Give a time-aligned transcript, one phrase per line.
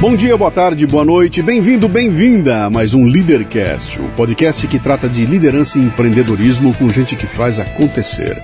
[0.00, 4.78] Bom dia, boa tarde, boa noite, bem-vindo, bem-vinda a mais um Leadercast, o podcast que
[4.78, 8.42] trata de liderança e empreendedorismo com gente que faz acontecer.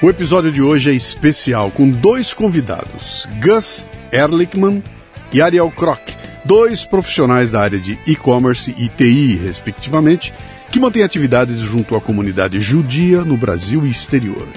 [0.00, 4.82] O episódio de hoje é especial com dois convidados, Gus Ehrlichman
[5.30, 6.00] e Ariel Kroc,
[6.42, 10.32] dois profissionais da área de e-commerce e TI, respectivamente,
[10.72, 14.48] que mantêm atividades junto à comunidade judia no Brasil e exterior.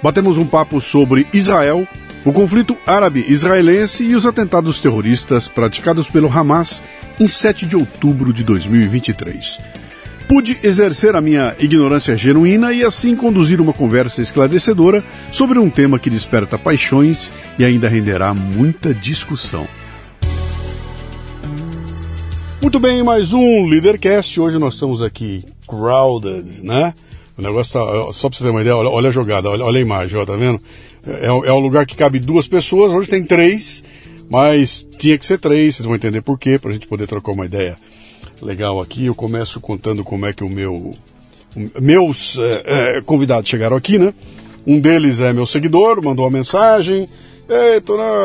[0.00, 1.88] Batemos um papo sobre Israel,
[2.24, 6.82] o conflito árabe-israelense e os atentados terroristas praticados pelo Hamas
[7.18, 9.58] em 7 de outubro de 2023.
[10.28, 15.98] Pude exercer a minha ignorância genuína e assim conduzir uma conversa esclarecedora sobre um tema
[15.98, 19.66] que desperta paixões e ainda renderá muita discussão.
[22.62, 24.40] Muito bem, mais um Leadercast.
[24.40, 26.94] Hoje nós estamos aqui crowded, né?
[27.36, 29.78] O negócio tá, só pra você ter uma ideia, olha, olha a jogada, olha, olha,
[29.78, 30.60] a imagem, ó, tá vendo?
[31.06, 33.82] É, é um lugar que cabe duas pessoas, hoje tem três,
[34.30, 37.46] mas tinha que ser três, vocês vão entender por quê, pra gente poder trocar uma
[37.46, 37.76] ideia
[38.40, 39.06] legal aqui.
[39.06, 40.92] Eu começo contando como é que o meu.
[41.80, 44.14] Meus é, é, convidados chegaram aqui, né?
[44.66, 47.08] Um deles é meu seguidor, mandou uma mensagem.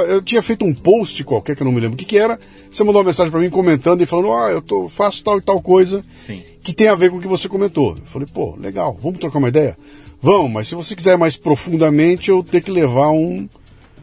[0.07, 2.39] Eu tinha feito um post qualquer que eu não me lembro o que, que era.
[2.71, 5.41] Você mandou uma mensagem para mim comentando e falando: Ah, eu tô, faço tal e
[5.41, 6.41] tal coisa Sim.
[6.61, 7.97] que tem a ver com o que você comentou.
[7.97, 9.75] Eu falei: Pô, legal, vamos trocar uma ideia?
[10.21, 13.47] Vamos, mas se você quiser mais profundamente, eu tenho que levar um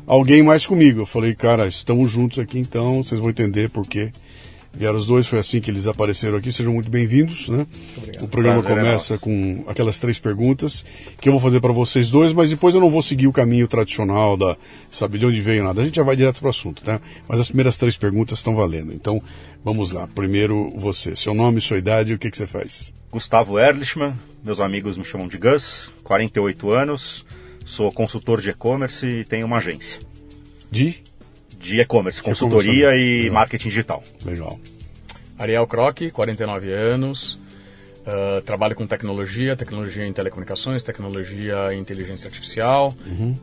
[0.06, 1.00] alguém mais comigo.
[1.00, 4.10] Eu falei: Cara, estamos juntos aqui então, vocês vão entender por quê.
[4.76, 6.50] Vieram os dois, foi assim que eles apareceram aqui.
[6.50, 7.48] Sejam muito bem-vindos.
[7.48, 7.64] Né?
[8.20, 10.84] O programa Prazer é começa com aquelas três perguntas
[11.20, 13.68] que eu vou fazer para vocês dois, mas depois eu não vou seguir o caminho
[13.68, 14.56] tradicional da
[14.90, 15.80] sabe de onde veio nada.
[15.80, 17.00] A gente já vai direto para o assunto, tá?
[17.28, 18.92] Mas as primeiras três perguntas estão valendo.
[18.92, 19.22] Então,
[19.64, 20.08] vamos lá.
[20.08, 21.14] Primeiro, você.
[21.14, 22.92] Seu nome, sua idade e o que, que você faz?
[23.18, 27.24] Gustavo Erlichman, meus amigos me chamam de Gus, 48 anos,
[27.64, 30.00] sou consultor de e-commerce e tenho uma agência
[30.68, 31.00] De?
[31.56, 33.34] de e-commerce, consultoria e Legal.
[33.34, 34.02] marketing digital.
[34.24, 34.58] Legal.
[35.38, 37.38] Ariel Croc, 49 anos,
[38.04, 42.92] ah, trabalho com tecnologia, tecnologia em telecomunicações, tecnologia em inteligência artificial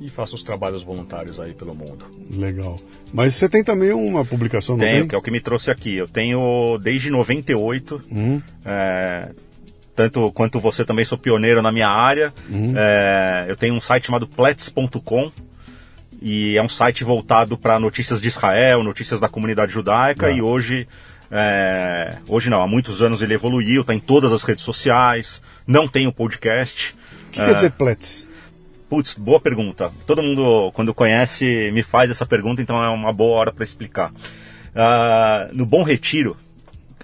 [0.02, 2.06] e faço os trabalhos voluntários aí pelo mundo.
[2.30, 2.78] Legal.
[3.14, 5.08] Mas você tem também uma publicação, não Tenho, tem?
[5.08, 5.96] que é o que me trouxe aqui.
[5.96, 8.42] Eu tenho desde 98, Hum.
[8.66, 9.30] é,
[9.96, 12.34] tanto quanto você também sou pioneiro na minha área.
[12.50, 12.74] Hum.
[12.76, 15.32] É, eu tenho um site chamado plets.com
[16.22, 20.32] e é um site voltado para notícias de Israel, notícias da comunidade judaica Ah.
[20.32, 20.88] e hoje
[21.32, 25.88] é, hoje não, há muitos anos ele evoluiu, está em todas as redes sociais, não
[25.88, 26.94] tem o podcast.
[27.28, 28.28] O que quer dizer Plets?
[28.90, 29.90] Putz, boa pergunta.
[30.06, 34.12] Todo mundo, quando conhece, me faz essa pergunta, então é uma boa hora para explicar.
[34.76, 36.36] Ah, no Bom Retiro,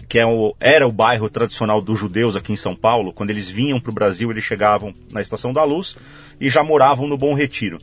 [0.10, 3.50] que é o, era o bairro tradicional dos judeus aqui em São Paulo, quando eles
[3.52, 5.98] vinham para o Brasil, eles chegavam na Estação da Luz
[6.40, 7.78] e já moravam no Bom Retiro.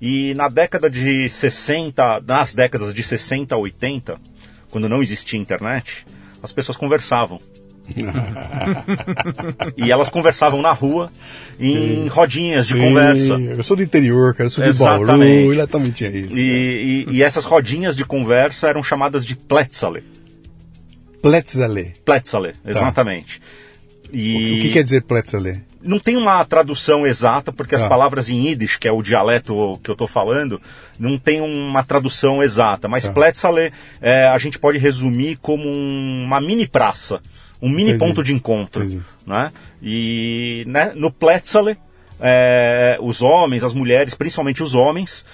[0.00, 4.18] E na década de 60, nas décadas de 60 a 80,
[4.70, 6.04] quando não existia internet,
[6.42, 7.40] as pessoas conversavam.
[9.76, 11.10] e elas conversavam na rua,
[11.58, 13.34] em rodinhas de Sim, conversa.
[13.34, 14.46] Eu sou do interior, cara.
[14.46, 15.02] Eu sou de Bauru.
[15.04, 15.52] Exatamente.
[15.52, 16.36] E lá também tinha isso.
[16.36, 20.02] E, e- e essas rodinhas de conversa eram chamadas de Pletzale.
[21.22, 21.94] Pletzale.
[22.04, 23.40] Pletzale, exatamente.
[24.12, 25.62] E O que quer dizer Pletzale?
[25.80, 27.88] não tem uma tradução exata, porque as Ah.
[27.88, 30.60] palavras em Yiddish, que é o dialeto que eu estou falando,
[30.98, 32.88] não tem uma tradução exata.
[32.88, 33.12] Mas Tá.
[34.00, 37.20] É, a gente pode resumir como um- uma mini praça,
[37.60, 37.98] um mini Entendi.
[37.98, 38.82] ponto de encontro.
[38.84, 39.00] Entendi.
[39.26, 39.50] Né?
[39.82, 41.76] E né, no Pletzale,
[42.20, 45.24] é, os homens, as mulheres, principalmente os homens,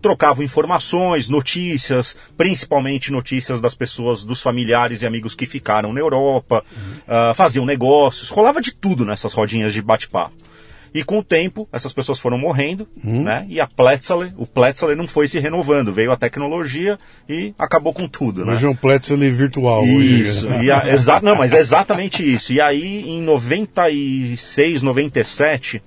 [0.00, 6.64] trocavam informações, notícias, principalmente notícias das pessoas, dos familiares e amigos que ficaram na Europa,
[7.06, 10.50] ah, faziam negócios, rolava de tudo nessas rodinhas de bate-papo.
[10.92, 13.46] E com o tempo, essas pessoas foram morrendo, né?
[13.48, 15.92] E a Pletzaler, o Pletzaler não foi se renovando.
[15.92, 16.98] Veio a tecnologia
[17.28, 18.54] e acabou com tudo, né?
[18.54, 19.84] Hoje é um Pletzaler virtual.
[19.84, 20.64] Isso, hoje.
[20.64, 22.52] e a, exa não, mas é exatamente isso.
[22.52, 25.80] E aí, em 96, 97,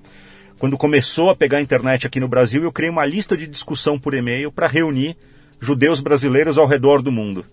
[0.58, 3.98] quando começou a pegar a internet aqui no Brasil, eu criei uma lista de discussão
[3.98, 5.16] por e-mail para reunir
[5.60, 7.44] judeus brasileiros ao redor do mundo,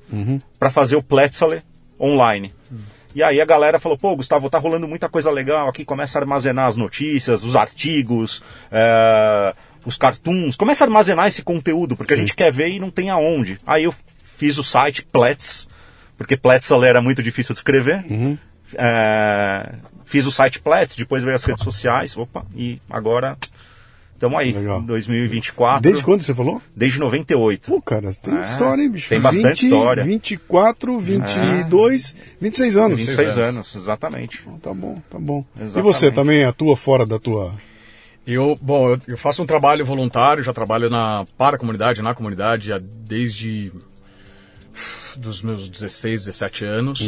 [0.59, 1.63] para fazer o Pletzaler
[1.99, 2.53] online.
[3.13, 6.21] E aí a galera falou, pô, Gustavo, tá rolando muita coisa legal aqui, começa a
[6.21, 9.53] armazenar as notícias, os artigos, é,
[9.85, 13.09] os cartoons, começa a armazenar esse conteúdo, porque a gente quer ver e não tem
[13.09, 13.59] aonde.
[13.65, 13.93] Aí eu
[14.37, 15.67] fiz o site Pletz,
[16.17, 18.03] porque Pletzaler era muito difícil de escrever.
[18.75, 19.73] É,
[20.11, 23.37] fiz o site Pletz, depois veio as redes sociais, opa, e agora
[24.13, 24.81] estamos aí, Legal.
[24.81, 25.81] 2024.
[25.81, 26.61] Desde quando você falou?
[26.75, 27.71] Desde 98.
[27.71, 29.07] Pô, cara, tem É, história, hein, bicho?
[29.09, 30.03] tem bastante história.
[30.03, 32.97] 24, 22, 26 anos.
[32.99, 33.37] 26 anos.
[33.37, 34.43] anos, exatamente.
[34.61, 35.43] Tá bom, tá bom.
[35.57, 35.93] E Exatamente.
[35.93, 37.53] você também atua fora da tua.
[38.27, 42.71] Eu, bom, eu, faço um trabalho voluntário, já trabalho na, para a comunidade, na comunidade,
[42.71, 43.71] há- desde
[45.17, 46.99] dos meus 16, 17 anos.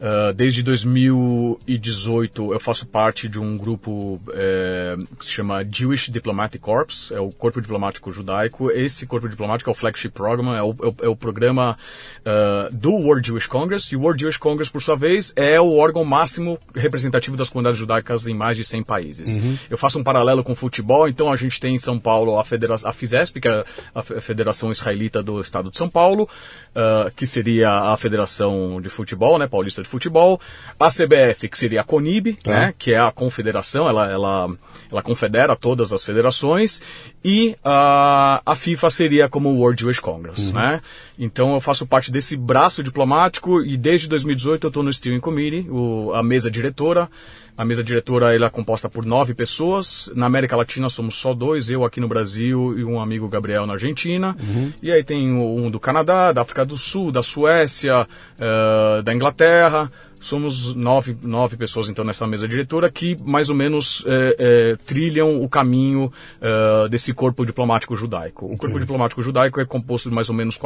[0.00, 6.60] Ah, desde 2018 eu faço parte de um grupo eh, que se chama Jewish Diplomatic
[6.60, 8.70] Corps, é o Corpo Diplomático Judaico.
[8.70, 11.76] Esse Corpo Diplomático é o flagship program, é o, é o- é programa
[12.24, 13.92] ah, do World Jewish Congress.
[13.92, 17.78] E o World Jewish Congress, por sua vez, é o órgão máximo representativo das comunidades
[17.78, 19.36] judaicas em mais de 100 países.
[19.70, 22.44] Eu faço um paralelo com o futebol, então a gente tem em São Paulo a,
[22.44, 23.64] federa a FISESP, que é
[23.94, 26.28] a Fe- Federação Israelita do Estado de São Paulo,
[26.74, 30.40] ah, que seria a Federação de Futebol, né, paulista de futebol,
[30.78, 34.50] a CBF, que seria a CONIB, né, que é a confederação, ela, ela,
[34.90, 36.82] ela confedera todas as federações,
[37.24, 40.80] e ah, a FIFA seria como o World Jewish Congress, né?
[41.18, 45.66] Então eu faço parte desse braço diplomático e desde 2018 eu estou no Steering Committee,
[45.70, 47.08] o- a mesa diretora.
[47.56, 50.10] A mesa diretora ela é composta por nove pessoas.
[50.14, 53.74] Na América Latina somos só dois, eu aqui no Brasil e um amigo Gabriel na
[53.74, 54.36] Argentina.
[54.82, 58.06] E aí tem um do Canadá, da África do Sul, da Suécia,
[58.38, 59.90] eh, da Inglaterra.
[60.20, 65.42] Somos nove, nove pessoas então nessa mesa diretora que mais ou menos eh, eh, trilham
[65.42, 68.46] o caminho eh, desse corpo diplomático judaico.
[68.46, 70.58] O corpo diplomático judaico é composto de mais ou menos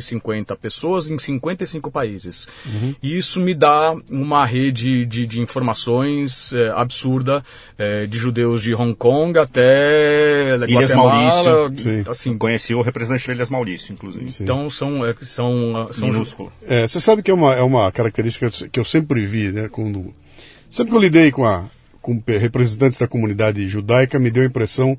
[0.00, 2.48] 450 pessoas em 55 países.
[3.02, 7.42] E isso me dá uma rede de, de informações eh, absurda
[7.78, 11.78] eh, de judeus de Hong Kong até Ilhas Guatemala, Maurício.
[11.82, 12.04] Sim.
[12.08, 12.38] assim.
[12.38, 14.34] Conheci o representante de Ilhas Maurício, inclusive.
[14.40, 16.52] Então são eh, são são ju- Minúsculo.
[16.66, 19.68] É, você sabe que é uma, é uma característica que eu sempre vi, né?
[19.70, 20.14] Quando,
[20.68, 21.64] sempre que eu lidei com, a,
[22.00, 24.96] com representantes da comunidade judaica, me deu a impressão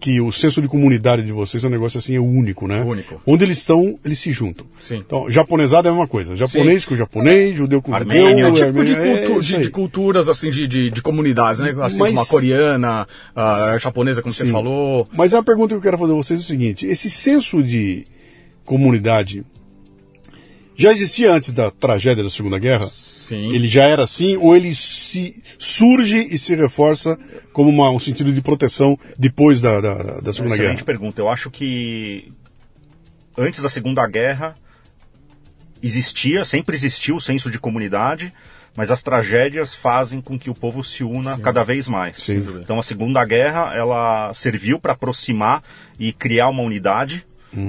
[0.00, 2.82] que o senso de comunidade de vocês é um negócio assim, é único, né?
[2.82, 3.20] Único.
[3.26, 4.64] Onde eles estão, eles se juntam.
[4.80, 4.98] Sim.
[4.98, 6.36] Então, japonesada é a mesma coisa.
[6.36, 8.54] Japonês com japonês, judeu com Armênio.
[8.54, 8.64] judeu.
[8.64, 11.74] É tipo de, é cultu- isso de- de culturas assim de, de, de comunidades, né?
[11.82, 14.52] Assim Mas- como a coreana, a japonesa, como você Sim.
[14.52, 15.08] falou.
[15.12, 18.04] Mas a pergunta que eu quero fazer a vocês é o seguinte: esse senso de
[18.64, 19.44] comunidade
[20.78, 22.84] já existia antes da tragédia da Segunda Guerra?
[22.86, 23.52] Sim.
[23.54, 27.18] Ele já era assim ou ele se surge e se reforça
[27.52, 30.84] como uma- um sentido de proteção depois da, da, da Segunda Excelente Guerra?
[30.86, 31.20] pergunta.
[31.20, 32.32] Eu acho que
[33.36, 34.54] antes da Segunda Guerra
[35.82, 38.32] existia, sempre existiu o senso de comunidade,
[38.76, 42.18] mas as tragédias fazem com que o povo se una cada vez mais.
[42.18, 42.44] Sim.
[42.60, 45.62] Então a Segunda Guerra ela serviu para aproximar
[45.98, 47.24] e criar uma unidade.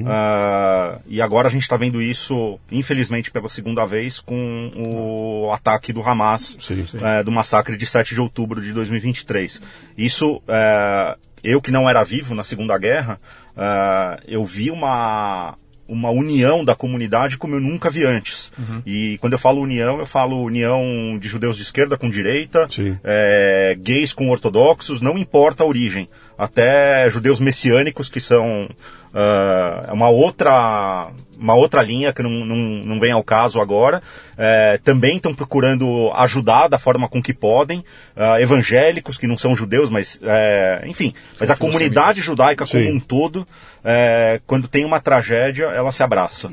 [0.05, 5.93] Ah, e agora a gente está vendo isso, infelizmente, pela segunda vez com o ataque
[5.93, 6.97] do Hamas, Sim, sim.
[7.01, 9.61] eh, do massacre de 7 de outubro de 2023.
[9.97, 13.17] Isso, eh, eu que não era vivo na Segunda Guerra,
[13.57, 15.55] eh, eu vi uma,
[15.87, 18.51] uma união da comunidade como eu nunca vi antes.
[18.85, 22.67] E quando eu falo união, eu falo união de judeus de esquerda com direita,
[23.03, 26.07] é, gays com ortodoxos, não importa a origem.
[26.37, 28.69] Até judeus messiânicos, que são
[29.13, 34.01] ah, uma, outra, uma outra linha que não, não, não vem ao caso agora,
[34.37, 37.83] é, também estão procurando ajudar da forma com que podem.
[38.15, 42.93] Ah, evangélicos, que não são judeus, mas, é, enfim, mas a comunidade judaica como Sim.
[42.93, 43.47] um todo,
[43.83, 46.49] é, quando tem uma tragédia, ela se abraça.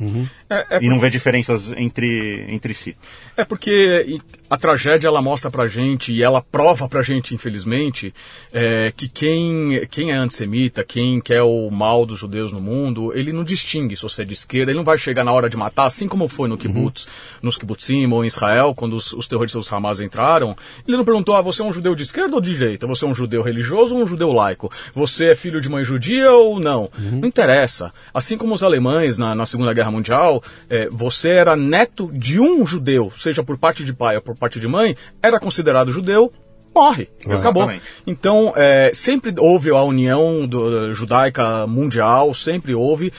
[0.48, 2.96] É, é E não vê diferenças entre, entre si.
[3.36, 8.14] É porque a tragédia ela mostra pra gente e ela prova pra gente, infelizmente,
[8.52, 13.32] é, que quem, quem é antissemita, quem quer o mal dos judeus no mundo, ele
[13.32, 15.86] não distingue se você é de esquerda, ele não vai chegar na hora de matar,
[15.86, 17.08] assim como foi no kibbutz,
[17.42, 21.42] nos kibbutzim ou em Israel, quando os, os terroristas Hamas entraram, ele não perguntou, ah,
[21.42, 22.86] você é um judeu de esquerda ou de direita?
[22.86, 24.70] Você é um judeu religioso ou um judeu laico?
[24.94, 26.88] Você é filho de mãe judia ou não?
[26.98, 27.92] Não interessa.
[28.14, 32.66] Assim como os alemães na, na Segunda Guerra Mundial, é, você era neto de um
[32.66, 36.30] judeu, seja por parte de pai ou por parte de mãe, era considerado judeu
[36.74, 37.08] morre.
[37.26, 37.40] Exatamente.
[37.40, 37.80] Acabou.
[38.06, 43.10] Então, é, sempre houve a união do- judaica mundial, sempre houve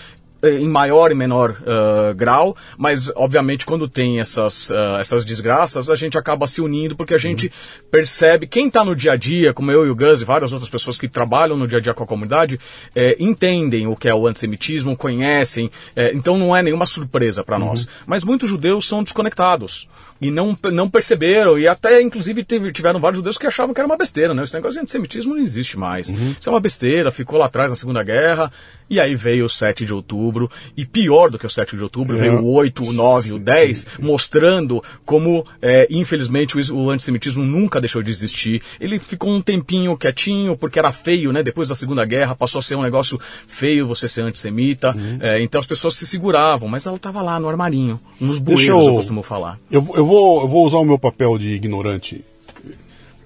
[0.44, 5.96] em maior e menor ah, grau, mas obviamente quando tem essas, ah, essas desgraças, a
[5.96, 7.51] gente acaba se unindo porque a gente
[7.89, 10.70] percebe, quem está no dia a dia, como eu e o Gus e várias outras
[10.70, 12.60] pessoas que trabalham no dia a dia com a comunidade,
[12.96, 17.58] eh, entendem o que é o antissemitismo, conhecem, eh, então não é nenhuma surpresa para
[17.58, 17.88] nós.
[18.06, 19.88] Mas muitos judeus são desconectados
[20.22, 23.88] e não, não perceberam, e até inclusive teve- tiveram vários judeus que achavam que era
[23.88, 24.44] uma besteira, né?
[24.44, 26.10] Esse negócio de antissemitismo não existe mais.
[26.10, 28.51] Isso é uma besteira, ficou lá atrás na Segunda Guerra,
[28.89, 32.15] e aí veio o 7 de outubro, e pior do que o 7 de outubro,
[32.15, 32.20] É.
[32.20, 37.79] veio o 8, o 9, o 10, mostrando como, é, infelizmente, o, o antissemitismo nunca
[37.79, 38.62] deixou de existir.
[38.79, 41.44] Ele ficou um tempinho quietinho, porque era feio, né?
[41.44, 45.17] Depois da Segunda Guerra, passou a ser um negócio feio você ser antissemita, Uhum.
[45.22, 48.86] é, então as pessoas se seguravam, mas ela estava lá no armarinho, nos Deixa bueiros,
[48.86, 49.60] eu eu- costumo falar.
[49.70, 52.24] Eu, eu, vou, eu vou usar o meu papel de ignorante.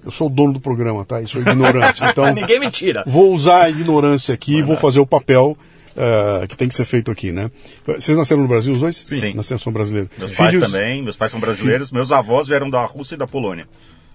[0.04, 1.20] Eu sou o dono do programa, tá?
[1.20, 2.02] E sou ignorante.
[2.12, 3.02] Então, Ninguém me tira.
[3.06, 5.56] vou usar a ignorância aqui e vou fazer o papel
[5.96, 7.50] eh, que tem que ser feito aqui, né?
[7.86, 9.02] Vocês nasceram no Brasil, os dois?
[9.04, 9.34] Sim.
[9.34, 10.10] Nasceram são brasileiros.
[10.18, 13.26] Meus pais Filhos também, meus pais são brasileiros, meus avós vieram da Rússia e da
[13.26, 13.66] Polônia.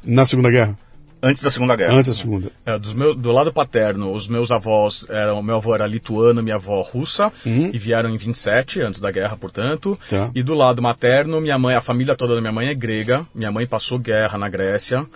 [0.04, 0.78] Na Segunda Guerra?
[1.22, 1.94] Antes da Segunda Guerra.
[1.94, 2.52] Antes da Segunda.
[2.66, 5.42] É, dos meu, do lado paterno, os meus avós eram.
[5.42, 9.90] Meu avô era lituano, minha avó russa, e vieram em 27, antes da guerra, portanto.
[9.90, 9.98] Uhum.
[10.10, 10.32] Tá.
[10.36, 13.26] E do lado materno, minha mãe, a família toda da minha mãe é grega.
[13.34, 15.08] Minha mãe passou guerra na Grécia.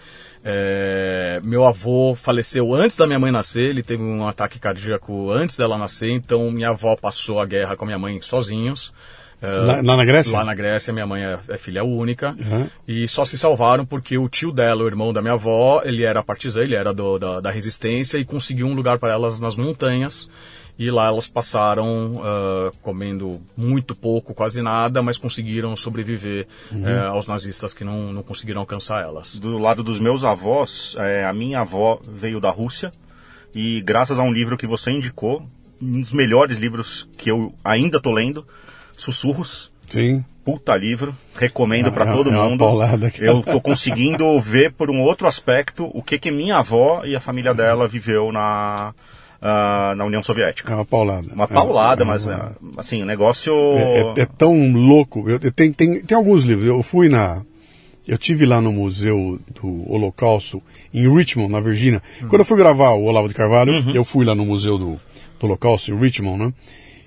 [0.43, 5.55] É, meu avô faleceu antes da minha mãe nascer, ele teve um ataque cardíaco antes
[5.55, 8.91] dela nascer, então minha avó passou a guerra com a minha mãe sozinhos.
[9.41, 10.38] É, Lá, lá na Grécia?
[10.38, 12.36] Lá na Grécia, minha mãe é, é filha única.
[12.39, 12.67] Uhum.
[12.88, 16.21] E só se salvaram porque o tio dela, o irmão da minha avó, ele era
[16.21, 20.29] partizan, ele era do- da, da resistência e conseguiu um lugar para elas nas montanhas.
[20.79, 26.87] E lá elas passaram ah, comendo muito pouco, quase nada, mas conseguiram sobreviver Uhum.
[26.87, 29.37] eh, aos nazistas que não, não conseguiram alcançar elas.
[29.39, 32.91] Do lado dos meus avós, é, a minha avó veio da Rússia
[33.53, 35.45] e graças a um livro que você indicou,
[35.81, 38.45] um dos melhores livros que eu ainda tô lendo,
[38.97, 40.23] Sussurros, Sim.
[40.45, 42.59] puta livro, recomendo pra É- todo é uma mundo.
[42.59, 43.25] paulada, cara.
[43.25, 47.19] Eu tô conseguindo ver por um outro aspecto o que que minha avó e a
[47.19, 48.93] família dela viveu na
[49.41, 50.71] ah, na União Soviética.
[50.71, 51.33] É uma paulada.
[51.33, 55.29] Uma paulada, É- é mas uma- é, assim, o negócio É, é- é tão louco.
[55.29, 56.67] Eu, eu tenho, tem, tem alguns livros.
[56.67, 57.43] Eu fui na.
[58.07, 60.62] Eu tive lá no Museu do Holocausto,
[60.93, 62.01] em Richmond, na Virgínia.
[62.27, 65.00] Quando eu fui gravar o Olavo de Carvalho, eu fui lá no Museu do,
[65.39, 66.53] do Holocausto, em Richmond, né?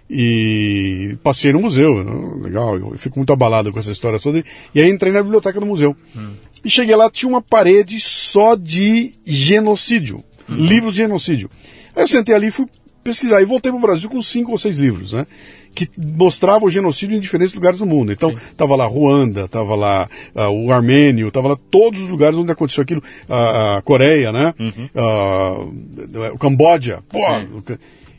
[0.09, 2.43] E passei no museu, né?
[2.45, 4.45] legal, eu fico muito abalado com essa história toda.
[4.75, 5.97] E aí entrei na biblioteca do museu.
[6.65, 11.51] E cheguei lá, tinha uma parede só de genocídio, livros de genocídio.
[11.95, 12.67] Aí eu sentei ali e fui
[13.03, 13.41] pesquisar.
[13.43, 15.27] E voltei para o Brasil com cinco ou seis livros, né?
[15.75, 18.13] Que mostravam o genocídio em diferentes lugares do mundo.
[18.13, 22.51] Então, tava lá Ruanda, tava lá ah, o Armênio, tava lá todos os lugares onde
[22.51, 23.03] aconteceu aquilo.
[23.29, 24.55] Ah, a Coreia, né?
[24.95, 25.57] Ah,
[26.33, 27.03] o Camboja.
[27.09, 27.19] Pô,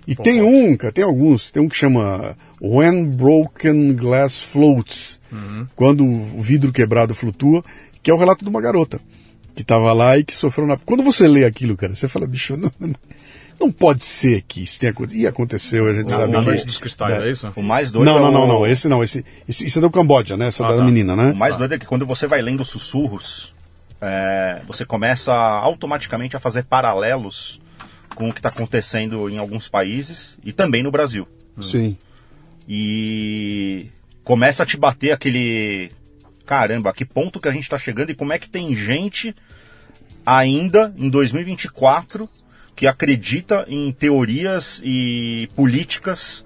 [0.07, 1.49] e tem um, cara, tem alguns.
[1.49, 5.19] Tem um que chama When Broken Glass Floats.
[5.75, 7.63] Quando o vidro quebrado flutua,
[8.03, 8.99] que é o relato de uma garota
[9.55, 10.77] que estava lá e que sofreu na.
[10.77, 12.71] Quando você lê aquilo, cara, você fala, bicho, não,
[13.59, 15.21] não pode ser que isso tenha acontecido.
[15.21, 16.45] E aconteceu, a gente A sabe que.
[16.45, 17.51] Noite dos Cristais, é isso?
[17.55, 18.67] o mais doido Não, é não, o- não, não.
[18.67, 19.03] Esse não.
[19.03, 20.47] Esse, esse, isso é do Camboja, né?
[20.47, 20.83] Essa Ah, da tá.
[20.83, 21.31] menina, né?
[21.31, 23.53] O mais doido é que quando você vai lendo sussurros,
[24.01, 27.59] é, você começa automaticamente a fazer paralelos
[28.15, 31.27] com o que está acontecendo em alguns países e também no Brasil.
[31.61, 31.97] Sim.
[32.67, 33.87] E
[34.23, 35.91] começa a te bater aquele.
[36.45, 39.33] Caramba, a que ponto que a gente está chegando e como é que tem gente
[40.25, 42.29] ainda em 2024
[42.75, 46.43] que acredita em teorias e políticas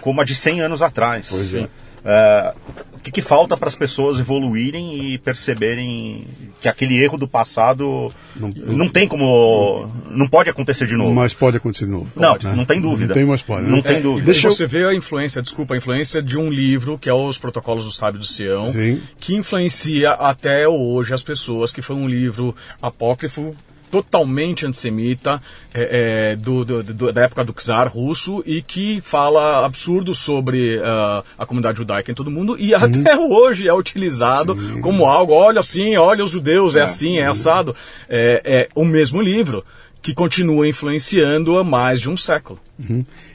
[0.00, 1.26] como a de 100 anos atrás.
[1.30, 1.68] Pois é.
[2.06, 2.52] É,
[2.94, 6.26] o que, que falta para as pessoas evoluírem e perceberem
[6.60, 9.90] que aquele erro do passado Não- não, tem como.
[10.10, 11.14] não pode acontecer de novo.
[11.14, 12.06] Mas pode acontecer de novo.
[12.14, 12.54] Não, né?
[12.54, 13.06] não tem dúvida.
[13.08, 13.62] Não tem mais pode.
[13.62, 13.70] né?
[13.70, 14.22] Não tem É, dúvida.
[14.22, 17.14] e Deixa eu- você vê a influência, desculpa, a influência de um livro que é
[17.14, 19.00] Os Protocolos do Sábio do Sião, Sim.
[19.18, 23.54] que influencia até hoje as pessoas, que foi um livro apócrifo
[24.02, 25.40] totalmente antissemita
[25.72, 30.80] é, é, do, do- do- da época do czar russo e que fala absurdos sobre
[30.82, 35.60] ah, a comunidade judaica em todo mundo e até hoje é utilizado como algo, olha
[35.60, 37.74] assim, olha os judeus, é, assim, é assado.
[38.08, 39.64] É, é o mesmo livro
[40.02, 42.58] que continua influenciando há mais de um século.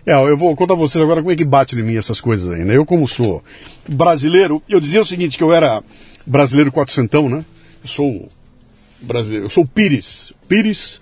[0.06, 2.52] É, eu vou contar a vocês agora como é que bate em mim essas coisas
[2.52, 2.76] aí, né?
[2.76, 3.42] Eu, como sou
[3.88, 5.82] brasileiro, eu dizia o seguinte, que eu era
[6.26, 7.44] brasileiro quatrocentão, né?
[7.82, 8.30] Eu sou
[9.02, 11.02] brasileiro, eu sou Pires, Pires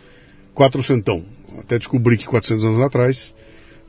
[0.53, 1.23] quatrocentão.
[1.59, 3.35] Até descobri que 400 anos atrás,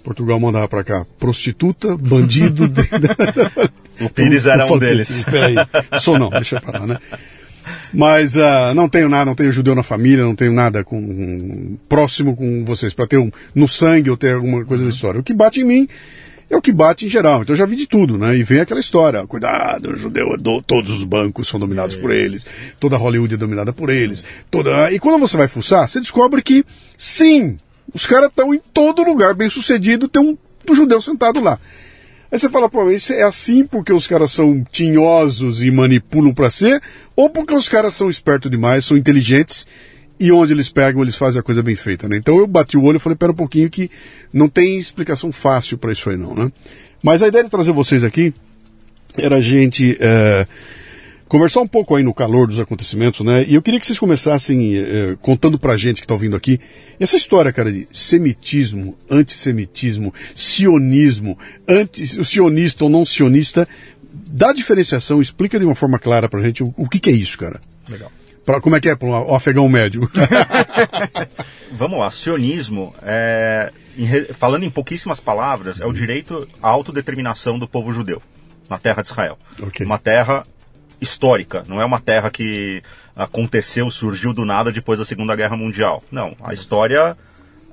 [0.02, 2.70] Portugal mandava pra cá prostituta, bandido...
[4.00, 5.10] O Pires era um deles.
[5.10, 6.98] Espera aí, sou não, deixa pra lá, né?
[7.92, 11.76] Mas uh, não tenho nada, não tenho judeu na família, não tenho nada com um,
[11.88, 15.20] próximo com vocês, para ter um, no sangue ou ter alguma coisa da história.
[15.20, 15.88] O que bate em mim
[16.50, 17.42] é o que bate em geral.
[17.42, 18.36] Então eu já vi de tudo, né?
[18.36, 22.00] E vem aquela história, cuidado, o judeu, do, todos os bancos são dominados é.
[22.00, 22.46] por eles,
[22.80, 24.92] toda Hollywood é dominada por eles, toda.
[24.92, 26.64] E quando você vai fuçar, você descobre que
[26.96, 27.56] sim,
[27.92, 30.36] os caras estão em todo lugar bem sucedido, tem um,
[30.70, 31.58] um judeu sentado lá.
[32.30, 36.50] Aí você fala, pô, isso é assim porque os caras são tinhosos e manipulam para
[36.50, 36.82] ser,
[37.16, 39.66] ou porque os caras são espertos demais, são inteligentes
[40.20, 42.16] e onde eles pegam, eles fazem a coisa bem feita, né?
[42.16, 43.90] Então eu bati o olho e falei, pera um pouquinho que
[44.32, 46.50] não tem explicação fácil para isso aí não, né?
[47.02, 48.34] Mas a ideia de trazer vocês aqui
[49.16, 50.46] era a gente é,
[51.28, 53.44] conversar um pouco aí no calor dos acontecimentos, né?
[53.46, 56.58] E eu queria que vocês começassem é, contando pra gente que tá ouvindo aqui
[56.98, 63.68] essa história, cara, de semitismo, antissemitismo, sionismo, anti, sionista ou não sionista,
[64.12, 67.38] dá diferenciação, explica de uma forma clara pra gente o, o que, que é isso,
[67.38, 67.60] cara.
[67.88, 68.10] Legal.
[68.48, 70.10] Pra, como é que é para um afegão médio?
[71.70, 77.68] Vamos lá, sionismo, é, em, falando em pouquíssimas palavras, é o direito à autodeterminação do
[77.68, 78.22] povo judeu
[78.66, 79.38] na terra de Israel.
[79.60, 79.84] Okay.
[79.84, 80.44] Uma terra
[80.98, 82.82] histórica, não é uma terra que
[83.14, 86.02] aconteceu, surgiu do nada depois da Segunda Guerra Mundial.
[86.10, 87.18] Não, a história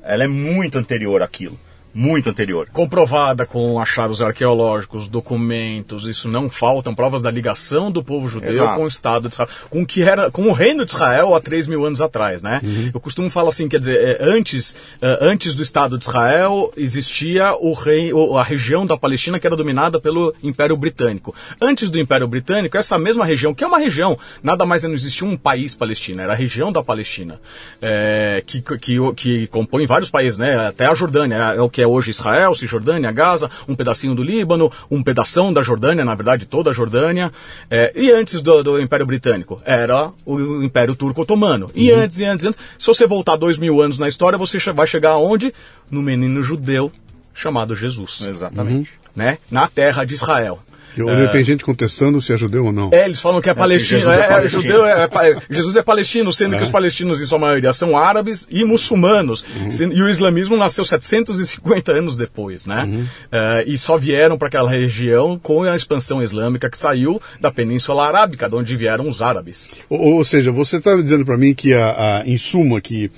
[0.04, 1.58] ela é muito anterior àquilo
[1.96, 2.68] muito anterior.
[2.72, 8.76] Comprovada com achados arqueológicos, documentos, isso não faltam, provas da ligação do povo judeu Exato.
[8.76, 11.68] com o Estado de Israel, com, que era, com o reino de Israel há 3
[11.68, 12.60] mil anos atrás, né?
[12.62, 12.92] Uhum.
[12.94, 17.54] Eu costumo falar assim, quer dizer, é, antes, é, antes do Estado de Israel existia
[17.54, 21.34] o rei, a região da Palestina que era dominada pelo Império Britânico.
[21.62, 25.26] Antes do Império Britânico, essa mesma região, que é uma região, nada mais não existia
[25.26, 27.40] um país palestino, era a região da Palestina,
[27.82, 30.68] é, que, que, que compõe vários países, né?
[30.68, 34.24] Até a Jordânia, é o que é é hoje Israel, Cisjordânia, Gaza, um pedacinho do
[34.24, 37.32] Líbano, um pedação da Jordânia, na verdade toda a Jordânia.
[37.70, 41.72] É, e antes do, do, Império Britânico era o Império Turco Otomano.
[41.74, 42.00] E uhum.
[42.00, 42.60] antes, e antes, e antes.
[42.78, 45.54] Se você voltar dois mil anos na história, você vai chegar aonde?
[45.90, 46.92] No menino judeu
[47.34, 48.22] chamado Jesus.
[48.28, 48.92] Exatamente.
[48.92, 49.12] Uhum.
[49.16, 49.38] Né?
[49.50, 50.60] Na terra de Israel.
[50.98, 51.28] Eu, é...
[51.28, 52.90] Tem gente contestando se é judeu ou não.
[52.92, 54.00] É, eles falam que é, é palestino.
[54.00, 54.62] Jesus é, é, palestino.
[54.62, 58.48] judeu, é, é Jesus é palestino, sendo que os palestinos, em sua maioria, são árabes
[58.50, 59.44] e muçulmanos.
[59.56, 59.92] Uhum.
[59.92, 62.84] E o islamismo nasceu 750 anos depois, né?
[62.84, 63.06] Uhum.
[63.66, 68.50] e só vieram para aquela região com a expansão islâmica que saiu da Península Arábica,
[68.50, 69.68] de onde vieram os árabes.
[69.90, 73.10] Ou, ou seja, você está dizendo para mim que, a, a, em suma, que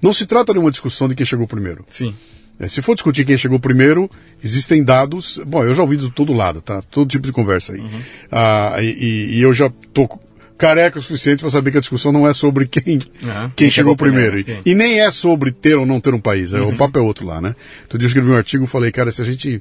[0.00, 1.84] não se trata de uma discussão de quem chegou primeiro.
[1.88, 2.14] Sim.
[2.62, 4.08] É, se for discutir quem chegou primeiro,
[4.42, 5.40] existem dados.
[5.44, 6.80] Bom, eu já ouvi de todo lado, tá?
[6.80, 7.80] Todo tipo de conversa aí.
[7.80, 8.00] Uhum.
[8.30, 10.08] Ah, e, e, eu já tô
[10.56, 13.00] careca o suficiente para saber que a discussão não é sobre quem, uhum.
[13.00, 14.36] quem, quem, chegou, chegou primeiro.
[14.36, 16.52] primeiro e, nem é sobre ter ou não ter um país.
[16.52, 16.68] É, uhum.
[16.68, 17.56] O papo é outro lá, né?
[17.88, 19.60] Todo dia eu escrevi um artigo e falei, cara, se a gente,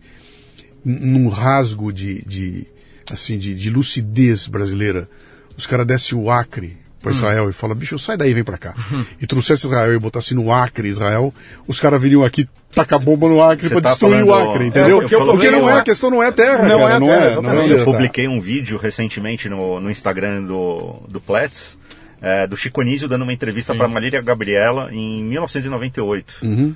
[0.85, 2.67] num rasgo de, de
[3.11, 5.09] assim, de, de lucidez brasileira,
[5.57, 7.49] os caras dessem o Acre para Israel hum.
[7.49, 8.75] e fala, bicho, sai daí, vem para cá.
[8.91, 9.05] Uhum.
[9.19, 11.33] E trouxesse Israel e botasse no Acre Israel,
[11.67, 14.47] os caras viriam aqui tacar bomba no Acre para tá destruir falando...
[14.47, 14.97] o Acre, entendeu?
[14.97, 17.25] É porque, porque não é, a questão não é terra, não cara, é não, terra,
[17.25, 21.77] é, não é, Eu publiquei um vídeo recentemente no, no Instagram do, do Plets,
[22.21, 26.35] é, do Chico Anísio dando uma entrevista para Marília Gabriela em 1998.
[26.43, 26.75] Uhum.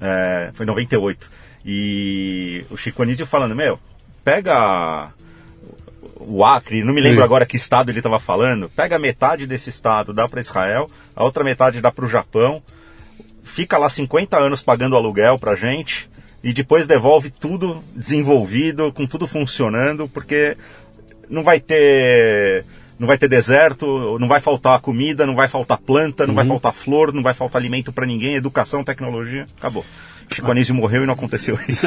[0.00, 1.30] É, foi 98.
[1.64, 3.78] E o Chico Anísio falando, meu,
[4.24, 5.10] pega
[6.26, 7.24] o Acre, não me lembro Sim.
[7.24, 11.44] agora que estado ele estava falando, pega metade desse estado, dá para Israel, a outra
[11.44, 12.62] metade dá para o Japão,
[13.42, 16.08] fica lá 50 anos pagando aluguel para gente
[16.42, 20.56] e depois devolve tudo desenvolvido, com tudo funcionando, porque
[21.28, 22.64] não vai ter
[22.98, 26.36] não vai ter deserto, não vai faltar comida, não vai faltar planta, não uhum.
[26.36, 29.84] vai faltar flor, não vai faltar alimento para ninguém, educação, tecnologia, acabou.
[30.32, 31.86] Chico Anísio morreu e não aconteceu isso.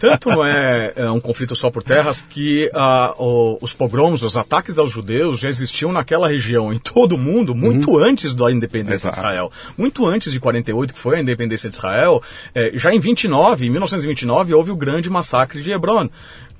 [0.00, 4.36] Tanto não é, é, um conflito só por terras que uh, o, os pogroms, os
[4.36, 7.98] ataques aos judeus já existiam naquela região, em todo o mundo, muito uhum.
[7.98, 9.14] antes da independência Exato.
[9.14, 9.52] de Israel.
[9.76, 12.22] Muito antes de 48, que foi a independência de Israel,
[12.54, 16.08] é, já em 29, em 1929, houve o grande massacre de Hebron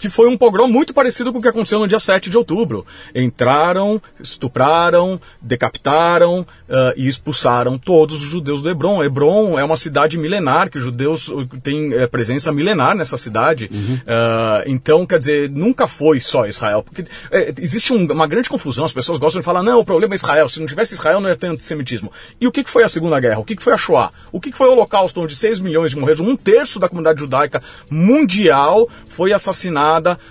[0.05, 2.85] que foi um pogrom muito parecido com o que aconteceu no dia 7 de outubro.
[3.15, 9.03] Entraram, estupraram, decapitaram uh, e expulsaram todos os judeus do Hebron.
[9.03, 13.71] Hebron é uma cidade milenar, que os judeus uh, têm é, presença milenar nessa cidade.
[13.73, 13.95] Uhum.
[13.95, 16.83] Uh, então, quer dizer, nunca foi só Israel.
[16.83, 20.13] Porque é, existe um, uma grande confusão, as pessoas gostam de falar, não, o problema
[20.13, 22.13] é Israel, se não tivesse Israel não ia ter antissemitismo.
[22.39, 23.41] E o que, que foi a Segunda Guerra?
[23.41, 24.11] O que, que foi a Shoah?
[24.31, 26.27] O que, que foi o Holocausto, onde 6 milhões de morreram?
[26.27, 29.33] Um terço da comunidade judaica mundial foi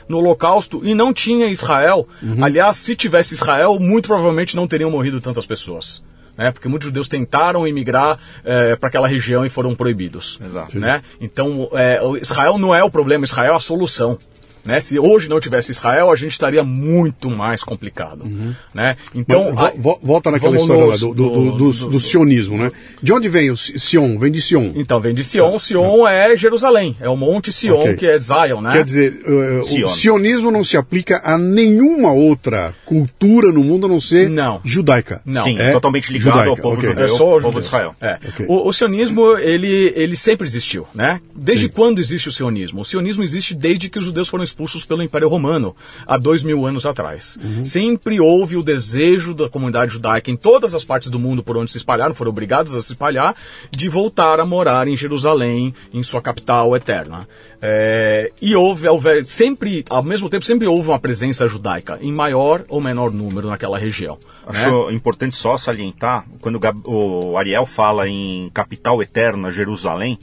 [0.08, 2.08] no Holocausto e não tinha Israel.
[2.22, 2.44] Uhum.
[2.44, 6.02] Aliás, se tivesse Israel, muito provavelmente não teriam morrido tantas pessoas.
[6.38, 6.52] Né?
[6.52, 10.40] Porque muitos judeus tentaram emigrar é, para aquela região e foram proibidos.
[10.44, 10.80] Exato.
[10.80, 11.02] Né?
[11.22, 14.18] Então, é, Israel não é o problema, Israel é a solução.
[14.66, 14.80] Né?
[14.80, 18.26] Se hoje não tivesse Israel, a gente estaria muito mais complicado.
[18.74, 18.96] Né?
[19.14, 22.00] Então, Vo- vo- volta naquela vamos história no- lá do, do, do, do- no- do
[22.00, 22.72] sionismo, né?
[23.02, 24.18] De onde vem o Si- Sion?
[24.18, 24.72] Vem de Sion.
[24.76, 25.58] Então, vem de Sion.
[25.60, 26.96] Sion é Jerusalém.
[27.00, 27.96] É o Monte Sion, Ok.
[27.96, 28.72] que é Zion, né?
[28.72, 29.88] Quer dizer, eh, o Sion.
[29.88, 34.62] sionismo não se aplica a nenhuma outra cultura no mundo a não ser Não.
[34.64, 35.22] judaica.
[35.26, 35.44] Não.
[35.44, 36.90] Sim, É totalmente ligado judaica, ao povo ok.
[36.90, 37.06] judeu.
[37.06, 37.66] É só o povo de.
[37.66, 37.96] Israel.
[38.02, 38.18] É.
[38.28, 38.46] Ok.
[38.48, 41.20] O, o sionismo, ele, ele sempre existiu, né?
[41.36, 42.82] Desde quando existe o sionismo?
[42.82, 46.66] O sionismo existe desde que os judeus foram expulsos pelo Império Romano, há dois mil
[46.66, 47.38] anos atrás.
[47.44, 47.66] Uhum.
[47.66, 51.72] Sempre houve o desejo da comunidade judaica em todas as partes do mundo por onde
[51.72, 53.36] se espalharam, foram obrigados a se espalhar,
[53.72, 57.28] de voltar a morar em Jerusalém, em sua capital eterna.
[57.62, 62.64] É, e houve, houve, sempre, ao mesmo tempo, sempre houve uma presença judaica, em maior
[62.70, 64.18] ou menor número naquela região.
[64.48, 64.66] né?
[64.66, 70.20] Acho importante só salientar, quando o Ariel fala em capital eterna, Jerusalém,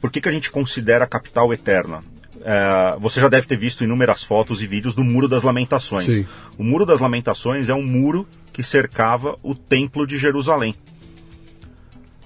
[0.00, 2.00] por que, que a gente considera capital eterna?
[2.44, 6.04] É, você já deve ter visto inúmeras fotos e vídeos do Muro das Lamentações.
[6.04, 6.26] Sim.
[6.58, 10.74] O Muro das Lamentações é um muro que cercava o Templo de Jerusalém.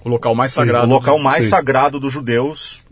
[0.05, 0.87] O local mais sagrado.
[0.87, 1.51] o local mais Sim.
[1.51, 2.83] sagrado dos judeus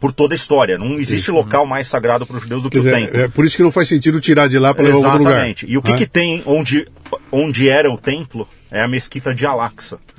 [0.00, 0.76] por toda a história.
[0.76, 3.20] Não existe local mais sagrado para os judeus do que Quer o Templo.
[3.20, 5.32] é por isso que não faz sentido tirar de lá para levar para outro lugar.
[5.34, 5.66] Exatamente.
[5.68, 5.98] E o que, né?
[5.98, 6.88] que tem onde,
[7.30, 9.44] onde era o templo é a mesquita de.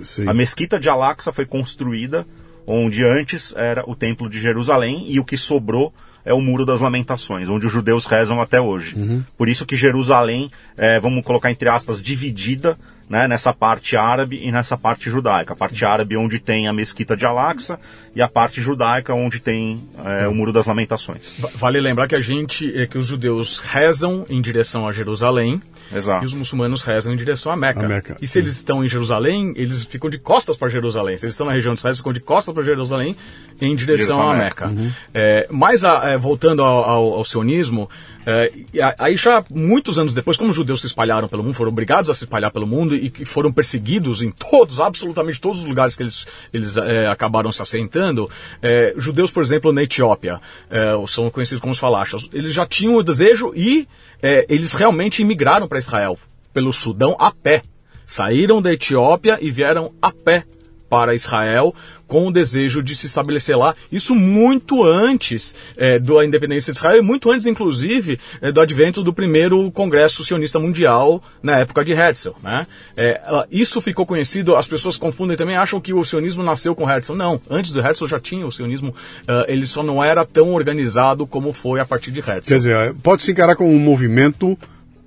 [0.02, 0.28] Sim.
[0.28, 2.26] A mesquita de Al-Aqsa foi construída
[2.66, 5.94] onde antes era o templo de Jerusalém e o que sobrou
[6.26, 8.96] é o Muro das Lamentações, onde os judeus rezam até hoje.
[8.96, 9.24] Uhum.
[9.38, 12.78] Por isso que Jerusalém, é, vamos colocar entre aspas, dividida
[13.10, 15.54] né, nessa parte árabe e nessa parte judaica.
[15.54, 17.78] A parte árabe onde tem a mesquita de Al-Aqsa
[18.16, 19.80] e a parte judaica onde tem
[20.22, 21.36] é, o Muro das Lamentações.
[21.38, 25.62] Va- Vale lembrar que a gente, é que os judeus rezam em direção a Jerusalém
[25.96, 26.24] Exato.
[26.24, 27.88] e os muçulmanos rezam em direção a Meca.
[27.88, 28.18] Meca.
[28.22, 31.18] E se eles estão em Jerusalém, eles ficam de costas para Jerusalém.
[31.18, 33.16] Se eles estão na região de Israel, eles ficam de costas para Jerusalém
[33.62, 34.68] em direção Direção a a Meca.
[34.68, 34.96] Meca.
[35.14, 37.90] É, mas a- é, voltando ao, ao- ao sionismo,
[38.26, 38.52] é,
[38.98, 42.14] aí já muitos anos depois, como os judeus se espalharam pelo mundo, foram obrigados a
[42.14, 46.04] se espalhar pelo mundo e que foram perseguidos em todos, absolutamente todos os lugares que
[46.04, 48.30] eles, eles é, acabaram se assentando,
[48.62, 52.96] é, judeus, por exemplo, na Etiópia, é, são conhecidos como os falachas, eles já tinham
[52.96, 53.88] o desejo e
[54.24, 56.18] é, eles realmente imigraram para Israel,
[56.54, 57.62] pelo Sudão a pé.
[58.06, 60.46] Saíram da Etiópia e vieram a pé
[60.94, 61.74] para Israel
[62.06, 63.74] com o desejo de se estabelecer lá.
[63.92, 69.02] Isso muito antes eh, da independência de Israel e muito antes, inclusive, eh, do advento
[69.02, 72.34] do primeiro Congresso Sionista Mundial na época de Herzl.
[72.44, 72.68] Né?
[73.26, 77.16] Ah, isso ficou conhecido, as pessoas confundem também, acham que o sionismo nasceu com Herzl.
[77.16, 78.94] Não, antes do Herzl já tinha o sionismo,
[79.28, 82.48] ah, ele só não era tão organizado como foi a partir de Herzl.
[82.48, 84.56] Quer dizer, pode se encarar como um movimento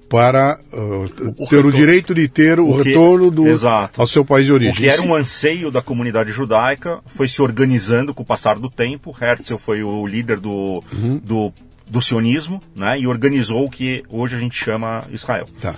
[0.08, 1.72] para uh, ter o retorno.
[1.72, 4.00] direito de ter o, O que- retorno do, Exato.
[4.00, 4.74] ao seu país de O origem.
[4.74, 9.14] que era um anseio da comunidade judaica foi se organizando com o passar do tempo.
[9.20, 11.20] Herzl foi o líder do, Uhum.
[11.24, 11.52] do,
[11.90, 15.46] do sionismo né, e organizou o que hoje a gente chama Israel.
[15.60, 15.74] Tá.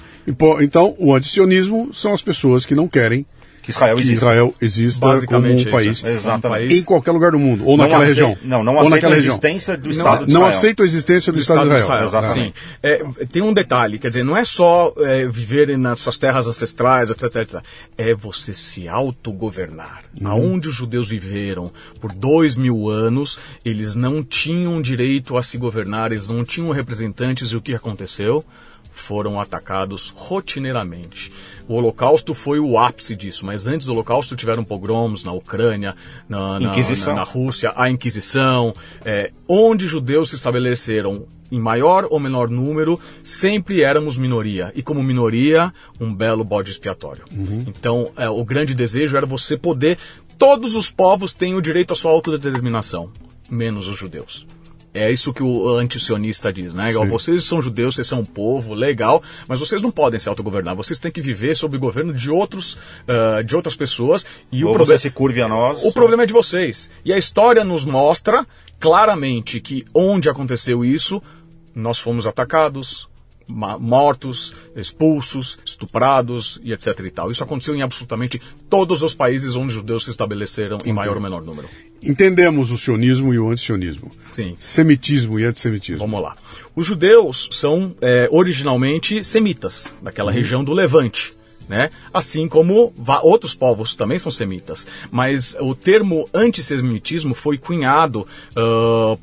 [0.60, 3.24] Então, o antisionismo são as pessoas que não querem
[3.68, 4.16] Que Israel que existe.
[4.16, 6.12] Israel exista como um país é.
[6.12, 6.74] Exatamente.
[6.74, 8.34] em qualquer lugar do mundo, ou Não naquela região.
[8.42, 9.32] Não, não aceita naquela a região.
[9.32, 10.56] existência do Não- Estado de Não Israel.
[10.58, 12.04] aceita a existência do, do Estado, de Israel.
[12.06, 12.46] Exatamente.
[12.46, 12.52] Sim.
[12.82, 17.10] É, tem um detalhe, quer dizer, não é só é, viver nas suas terras ancestrais,
[17.10, 17.62] etc, etc.
[17.98, 20.00] É você se autogovernar.
[20.24, 26.10] Aonde os judeus viveram por dois mil anos, eles não tinham direito a se governar,
[26.10, 28.42] eles não tinham representantes e o que aconteceu?
[28.98, 31.32] Foram atacados rotineiramente.
[31.68, 35.94] O Holocausto foi o ápice disso, mas antes do Holocausto tiveram pogroms na Ucrânia,
[36.28, 36.68] na, na-
[37.12, 43.00] na- na Rússia, a Inquisição, é, onde judeus se estabeleceram em maior ou menor número,
[43.22, 44.70] sempre éramos minoria.
[44.74, 47.24] E como minoria, um belo bode expiatório.
[47.66, 49.96] Então, é, o grande desejo era você poder.
[50.36, 53.10] Todos os povos têm o direito à sua autodeterminação,
[53.50, 54.46] menos os judeus.
[54.94, 56.90] É isso que o antisionista diz, né?
[56.90, 60.74] Igual, Vocês são judeus, vocês são um povo, legal, mas vocês não podem se autogovernar.
[60.74, 64.24] Vocês têm que viver sob o governo de outros, ah, de outras pessoas.
[64.50, 65.84] E Ou o problema se curve a nós.
[65.84, 66.90] o problema é de vocês.
[67.04, 68.46] E a história nos mostra
[68.80, 71.22] claramente que onde aconteceu isso,
[71.74, 73.08] nós fomos atacados,
[73.48, 77.30] mortos, expulsos, estuprados e etc e tal.
[77.30, 81.22] Isso aconteceu em absolutamente todos os países onde os judeus se estabeleceram em maior ou
[81.22, 81.68] menor número.
[82.02, 84.10] Entendemos o sionismo e o antisionismo.
[84.32, 84.56] Sim.
[84.58, 86.06] Semitismo e antissemitismo.
[86.06, 86.36] Vamos lá.
[86.74, 91.32] Os judeus são é, originalmente semitas, daquela região do Levante.
[91.68, 91.90] Né?
[92.14, 94.86] Assim como outros povos também são semitas.
[95.10, 99.18] Mas o termo antissemitismo foi cunhado ah,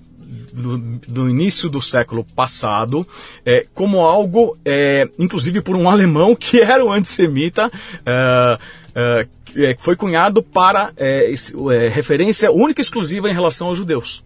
[0.53, 3.05] no, no início do século passado
[3.45, 7.69] é, como algo, é, inclusive por um alemão que era um antissemita.
[7.69, 8.59] que
[8.95, 14.23] é, foi cunhado para é, esse- é, referência única e exclusiva em relação aos judeus.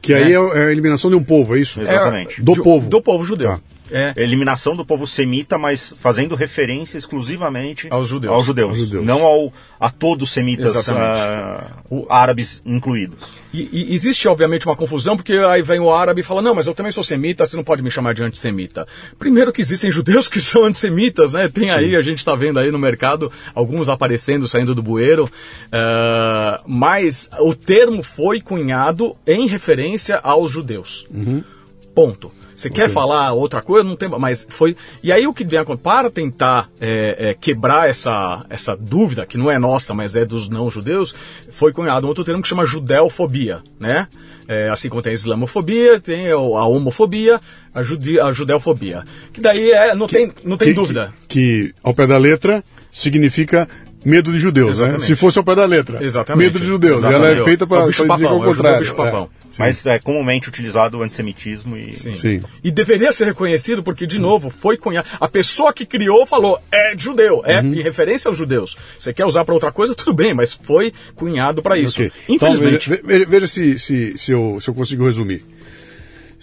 [0.00, 1.80] Que aí é, é a eliminação de um povo, é isso?
[1.80, 2.42] Exatamente.
[2.42, 2.88] Do povo.
[2.88, 3.50] Do povo judeu.
[3.50, 3.60] Tá.
[3.92, 4.14] É.
[4.16, 8.32] Eliminação do povo semita, mas fazendo referência exclusivamente Aos judeus.
[8.34, 9.04] aos judeus, Aos judeus.
[9.04, 11.20] não ao, a todos os semitas Exatamente.
[11.20, 11.66] ah,
[12.08, 13.40] árabes incluídos.
[13.52, 16.66] E, e existe, obviamente, uma confusão, porque aí vem o árabe e fala, não, mas
[16.66, 18.86] eu também sou semita, você não pode me chamar de antissemita.
[19.18, 21.50] Primeiro que existem judeus que são antissemitas, né?
[21.52, 25.30] Tem aí, a gente está vendo aí no mercado, alguns aparecendo, saindo do bueiro.
[25.70, 31.06] Ah, mas o termo foi cunhado em referência aos judeus.
[31.94, 32.32] Ponto.
[32.54, 33.88] Você quer falar outra coisa?
[33.88, 34.08] Não tem.
[34.08, 34.76] Mas foi.
[35.02, 35.82] E aí o que vem acontecendo?
[35.82, 40.48] Para tentar é, é, quebrar essa, essa dúvida, que não é nossa, mas é dos
[40.48, 41.14] não-judeus,
[41.50, 44.06] foi cunhado um outro termo que chama judeofobia, né?
[44.46, 47.40] É, assim como tem a islamofobia, tem a homofobia,
[47.74, 49.04] a, judi, a judeofobia.
[49.32, 51.14] Que daí é, não tem, não tem Que- dúvida.
[51.28, 53.68] Que, que, ao pé da letra, significa
[54.04, 54.84] medo de judeus, né?
[54.86, 55.04] Exatamente.
[55.06, 56.04] Se fosse ao pé da letra.
[56.04, 56.44] Exatamente.
[56.46, 56.98] Medo de judeus.
[56.98, 57.24] Exatamente.
[57.32, 58.78] Ela é feita É para bicho dizer é papão, o é o contrário.
[58.80, 59.28] bicho papão.
[59.50, 59.56] sim.
[59.58, 62.14] Mas é comumente utilizado o antissemitismo e Sim.
[62.14, 62.40] Sim.
[62.64, 65.06] E deveria ser reconhecido porque, de novo, foi cunhado.
[65.20, 67.74] A pessoa que criou falou, é judeu, é Uhum.
[67.74, 68.76] em referência aos judeus.
[68.98, 72.00] Você quer usar para outra coisa, tudo bem, mas foi cunhado para isso.
[72.02, 72.12] Ok.
[72.28, 72.88] Então, Infelizmente.
[72.90, 75.44] veja, veja- veja se, se, se, eu, se eu consigo resumir.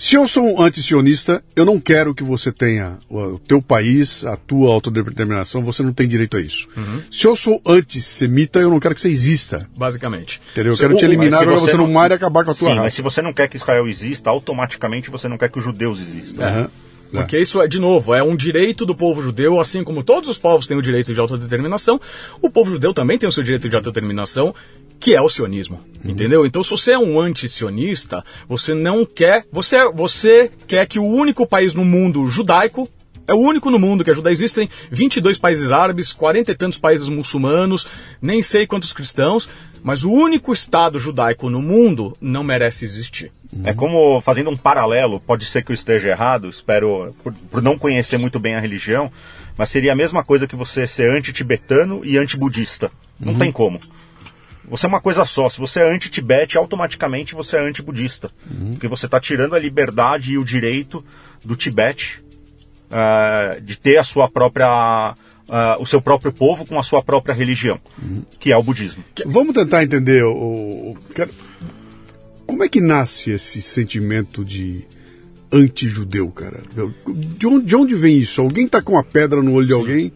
[0.01, 4.37] Se eu sou um antisionista, eu não quero que você tenha o, teu país, a
[4.37, 6.69] tua autodeterminação, você não tem direito a isso.
[6.77, 7.01] Uhum.
[7.11, 9.69] Se eu sou antissemita, eu não quero que você exista.
[9.75, 10.39] Basicamente.
[10.53, 10.71] Entendeu?
[10.71, 12.75] Eu Se- quero te eliminar para você não mar e acabar com a tua Sim,
[12.75, 12.95] mas raça.
[12.95, 16.45] se você não quer que Israel exista, automaticamente você não quer que os judeus existam.
[16.45, 16.69] Aham.
[17.11, 20.37] Porque isso é, de novo, é um direito do povo judeu, assim como todos os
[20.37, 21.99] povos têm o direito de autodeterminação,
[22.41, 24.55] o povo judeu também tem o seu direito de autodeterminação,
[24.99, 25.79] que é o sionismo.
[26.03, 26.45] Entendeu?
[26.45, 29.45] Então, se você é um anti-sionista, você não quer.
[29.51, 32.87] Você, você quer que o único país no mundo judaico.
[33.27, 34.35] É o único no mundo que é judaico.
[34.35, 37.85] Existem 22 países árabes, 40 e tantos países muçulmanos,
[38.19, 39.47] nem sei quantos cristãos,
[39.83, 43.31] mas o único Estado judaico no mundo não merece existir.
[43.63, 47.77] É como, fazendo um paralelo, pode ser que eu esteja errado, espero, por, por não
[47.77, 49.11] conhecer muito bem a religião,
[49.55, 52.89] mas seria a mesma coisa que você ser anti-tibetano e anti-budista.
[53.19, 53.79] Não tem como.
[54.69, 55.49] Você é uma coisa só.
[55.49, 58.29] Se você é anti-Tibete, automaticamente você é anti-budista.
[58.71, 61.03] Porque você está tirando a liberdade e o direito
[61.43, 62.23] do Tibete
[62.91, 64.67] ah, de ter a sua própria.
[64.67, 67.79] ah, o seu próprio povo com a sua própria religião,
[68.39, 69.03] que é o budismo.
[69.25, 70.97] Vamos tentar entender o, o-
[72.45, 74.83] como é que nasce esse sentimento de
[75.51, 76.61] anti-judeu, cara?
[77.37, 78.41] De onde, de onde vem isso?
[78.41, 80.11] Alguém tá com uma pedra no olho de alguém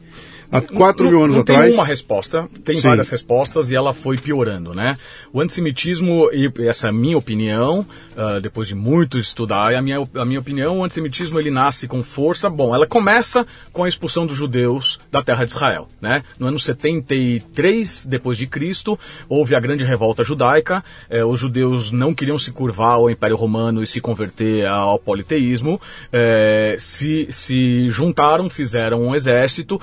[0.58, 1.66] há 4 mil anos não atrás?
[1.66, 2.88] tem uma resposta, tem Sim.
[2.88, 4.98] várias respostas e ela foi piorando, né?
[5.32, 7.86] O antissemitismo, e essa é a minha opinião,
[8.16, 12.04] ah, depois de muito estudar, a minha, a minha opinião, o antissemitismo ele nasce com
[12.04, 12.50] força.
[12.50, 16.24] Bom, ela começa com a expulsão dos judeus da terra de Israel, né?
[16.40, 20.84] No ano 73 depois de Cristo, houve a grande revolta judaica.
[21.10, 25.80] eh, os judeus não queriam se curvar ao Império Romano e se converter ao politeísmo.
[26.12, 29.80] eh, se, se juntaram, fizeram um exército,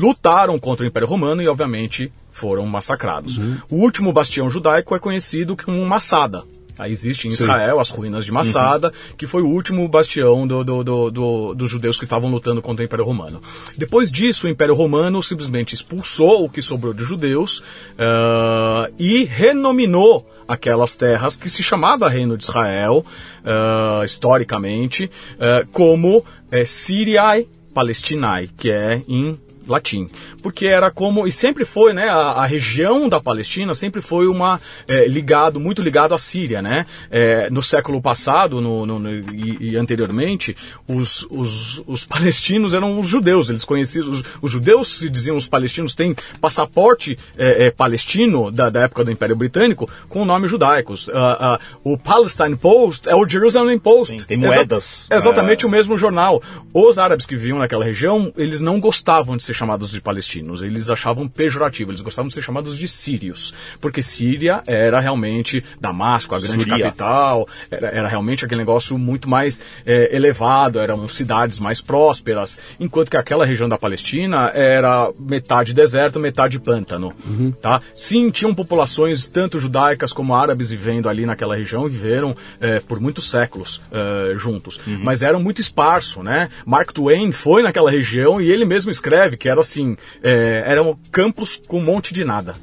[0.00, 3.38] lutaram contra o Império Romano e, obviamente, foram massacrados.
[3.70, 6.42] O último bastião judaico é conhecido como Massada.
[6.78, 10.82] Aí existe em Israel as ruínas de Massada, que foi o último bastião do- do-
[10.82, 13.42] do- do- dos judeus que estavam lutando contra o Império Romano.
[13.76, 17.62] Depois disso, o Império Romano simplesmente expulsou o que sobrou de judeus
[17.98, 23.04] ah, e renominou aquelas terras que se chamava Reino de Israel,
[23.44, 30.08] ah, historicamente, ah, como eh, Syriae Palestinae, que é em latim,
[30.42, 34.60] porque era como e sempre foi, né, a, a região da Palestina sempre foi uma
[34.88, 36.86] é, ligado muito ligado à Síria, né?
[37.10, 40.56] É, no século passado, no, no- no- e, e anteriormente,
[40.88, 45.48] os, os, os palestinos eram os judeus, eles conheciam os, os judeus se diziam os
[45.48, 51.08] palestinos têm passaporte é, é, palestino da, da época do Império Britânico com nomes judaicos.
[51.12, 54.20] Ah, ah, o Palestine Post é o Jerusalem Post.
[54.20, 55.06] Sim, tem moedas.
[55.10, 55.68] Exa- exatamente É.
[55.68, 56.42] o mesmo jornal.
[56.74, 60.90] Os árabes que viviam naquela região, eles não gostavam de ser chamados de palestinos, eles
[60.90, 66.40] achavam pejorativo, eles gostavam de ser chamados de sírios, porque Síria era realmente Damasco, a
[66.40, 66.84] grande Suria.
[66.84, 73.10] capital, era, era realmente aquele negócio muito mais é, elevado, eram cidades mais prósperas, enquanto
[73.10, 77.12] que aquela região da Palestina era metade deserto, metade pântano,
[77.60, 77.80] tá?
[77.94, 83.30] Sim, tinham populações tanto judaicas como árabes vivendo ali naquela região, viveram é, por muitos
[83.30, 86.48] séculos é, juntos, mas eram muito esparso, né?
[86.66, 91.60] Mark Twain foi naquela região e ele mesmo escreve que era assim, é, eram campos
[91.66, 92.54] com um monte de nada.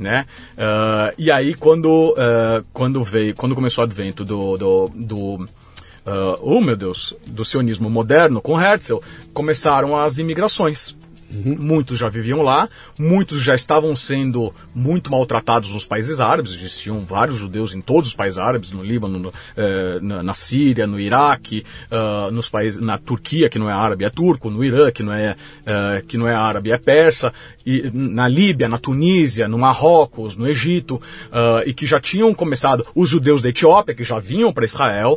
[0.00, 0.26] Né?
[0.58, 5.48] Ah, e aí quando, ah, quando veio, quando começou o advento do, do, do
[6.04, 8.98] ah, oh meu Deus, do sionismo moderno com Herzl,
[9.32, 10.96] começaram as imigrações.
[11.32, 11.56] Uhum.
[11.58, 12.68] Muitos já viviam lá,
[12.98, 16.52] muitos já estavam sendo muito maltratados nos países árabes.
[16.52, 20.86] Existiam vários judeus em todos os países árabes, no Líbano, no, eh, na, na, Síria,
[20.86, 24.90] no Iraque, uh, nos países, na Turquia, que não é árabe, é turco, no Irã,
[24.90, 27.32] que não é, uh, que não é árabe, é persa,
[27.64, 32.86] e na Líbia, na Tunísia, no Marrocos, no Egito, uh, e que já tinham começado
[32.94, 35.16] os judeus da Etiópia, que já vinham para Israel,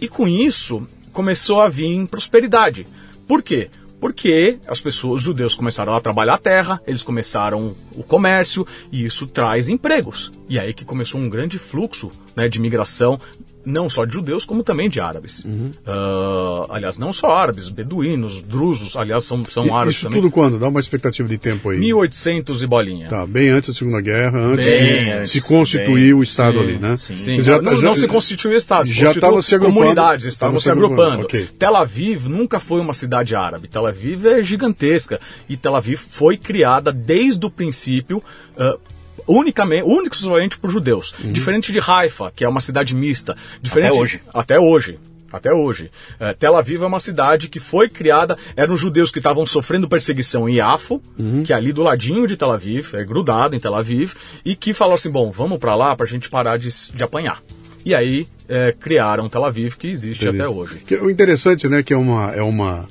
[0.00, 2.86] e com isso começou a vir prosperidade.
[3.26, 3.68] Por quê?
[4.02, 9.04] Porque as pessoas, os judeus começaram a trabalhar a terra, eles começaram o comércio e
[9.04, 10.32] isso traz empregos.
[10.48, 13.20] E aí que começou um grande fluxo né, de migração
[13.64, 15.44] não só de judeus, como também de árabes.
[15.44, 15.70] Uhum.
[15.86, 20.20] Uh, aliás, não só árabes, beduínos, drusos, aliás, são, são e, árabes isso também.
[20.20, 20.58] tudo quando?
[20.58, 21.78] Dá uma expectativa de tempo aí.
[21.78, 23.08] 1800 e bolinha.
[23.08, 26.58] Tá, bem antes da Segunda Guerra, antes bem de antes, se constituir bem, o Estado
[26.58, 26.96] sim, ali, né?
[26.98, 27.40] Sim, sim.
[27.40, 29.80] Já, não, já, não, se constituiu o Estado, se já estava se agrupando.
[29.80, 31.02] comunidades, estavam se agrupando.
[31.02, 31.24] agrupando.
[31.24, 31.48] Okay.
[31.58, 33.68] Tel Aviv nunca foi uma cidade árabe.
[33.68, 35.20] Tel Aviv é gigantesca.
[35.48, 38.22] E Tel Aviv foi criada desde o princípio
[38.56, 38.78] uh,
[39.26, 41.14] unicamente, único exclusivamente por judeus.
[41.22, 41.32] Uhum.
[41.32, 43.36] Diferente de Haifa, que é uma cidade mista.
[43.60, 44.20] Diferente, até hoje.
[44.32, 44.98] Até hoje.
[45.32, 45.90] Até hoje.
[46.20, 50.46] É, Tel Aviv é uma cidade que foi criada, eram judeus que estavam sofrendo perseguição
[50.46, 51.42] em Yafo, uhum.
[51.42, 54.12] que é ali do ladinho de Tel Aviv, é grudado em Tel Aviv,
[54.44, 57.42] e que falaram assim, bom, vamos para lá para a gente parar de, de apanhar.
[57.84, 60.42] E aí é, criaram Tel Aviv, que existe Entendi.
[60.42, 60.76] até hoje.
[60.86, 62.86] Que, o interessante, né, que é uma, é uma...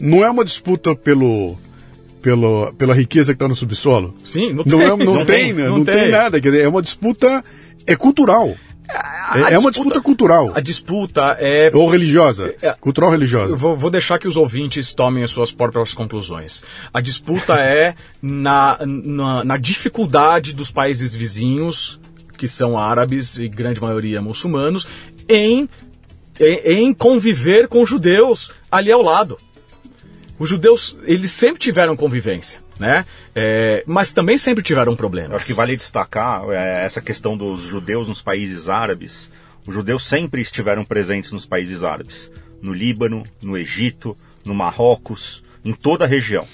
[0.00, 1.56] Não é uma disputa pelo
[2.22, 4.14] pelo, pela riqueza que está no subsolo?
[4.24, 4.72] Sim, não tem.
[4.72, 5.64] Não, é, não, não tem, tem, né?
[5.64, 5.94] não, não tem.
[5.94, 6.10] tem.
[6.10, 6.40] nada.
[6.40, 7.44] Quer dizer, é uma disputa
[7.86, 8.54] é cultural.
[8.88, 10.52] A, é, a é uma disputa, cultural.
[10.54, 11.70] A disputa é.
[11.74, 12.54] Ou religiosa.
[12.62, 13.56] É, cultural religiosa.
[13.56, 16.62] Vou, vou, deixar que os ouvintes tomem as suas próprias conclusões.
[16.92, 21.98] A disputa é na, na, na, dificuldade dos países vizinhos,
[22.36, 24.86] que são árabes e grande maioria muçulmanos,
[25.28, 25.68] em,
[26.38, 29.38] em, em conviver com judeus ali ao lado
[30.42, 33.06] os judeus, eles sempre tiveram convivência, né?
[33.32, 35.36] É, mas também sempre tiveram problemas.
[35.36, 39.30] Acho que vale destacar é, essa questão dos judeus nos países árabes.
[39.64, 42.28] Os judeus sempre estiveram presentes nos países árabes.
[42.60, 46.44] No Líbano, no Egito, no Marrocos, em toda a região.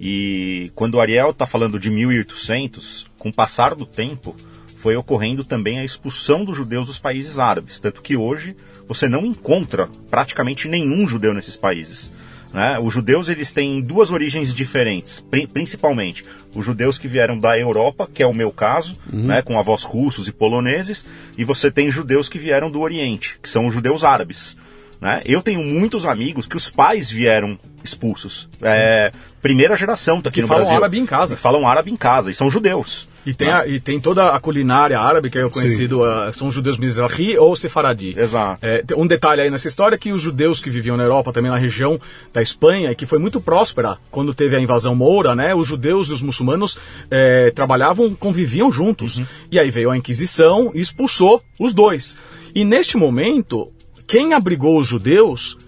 [0.00, 4.34] E quando o Ariel está falando de 1800, com o passar do tempo,
[4.74, 7.78] foi ocorrendo também a expulsão dos judeus dos países árabes.
[7.78, 8.56] Tanto que hoje
[8.88, 12.10] você não encontra praticamente nenhum judeu nesses países.
[12.52, 12.78] Né?
[12.80, 18.22] Os judeus eles têm duas origens diferentes, principalmente os judeus que vieram da Europa, que
[18.22, 19.26] é o meu caso, uhum.
[19.26, 21.06] né, com avós russos e poloneses,
[21.38, 24.56] e você tem judeus que vieram do Oriente, que são os judeus árabes.
[25.00, 25.22] Né?
[25.24, 28.48] Eu tenho muitos amigos que os pais vieram expulsos.
[28.60, 29.10] É,
[29.40, 30.78] primeira geração tá aqui que no falam Brasil.
[30.78, 31.36] árabe em casa.
[31.36, 33.08] Falam árabe em casa e são judeus.
[33.24, 36.54] E tem, a, e tem toda a culinária árabe, que é conhecido, uh, são os
[36.54, 38.14] judeus Mizrahi ou Sefaradi.
[38.18, 38.58] Exato.
[38.62, 41.50] É, um detalhe aí nessa história é que os judeus que viviam na Europa, também
[41.50, 42.00] na região
[42.32, 45.54] da Espanha, que foi muito próspera quando teve a invasão moura, né?
[45.54, 46.78] Os judeus e os muçulmanos
[47.10, 49.18] é, trabalhavam, conviviam juntos.
[49.18, 49.26] Uhum.
[49.50, 52.18] E aí veio a Inquisição e expulsou os dois.
[52.54, 53.70] E neste momento,
[54.06, 55.58] quem abrigou os judeus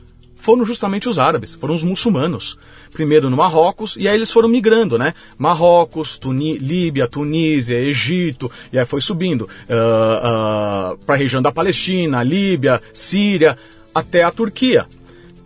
[0.42, 2.58] foram justamente os árabes, foram os muçulmanos.
[2.90, 5.14] Primeiro no Marrocos, e aí eles foram migrando, né?
[5.38, 11.52] Marrocos, Tuni Líbia, Tunísia, Egito, e aí foi subindo uh, uh, para a região da
[11.52, 13.56] Palestina, Líbia, Síria,
[13.94, 14.86] até a Turquia.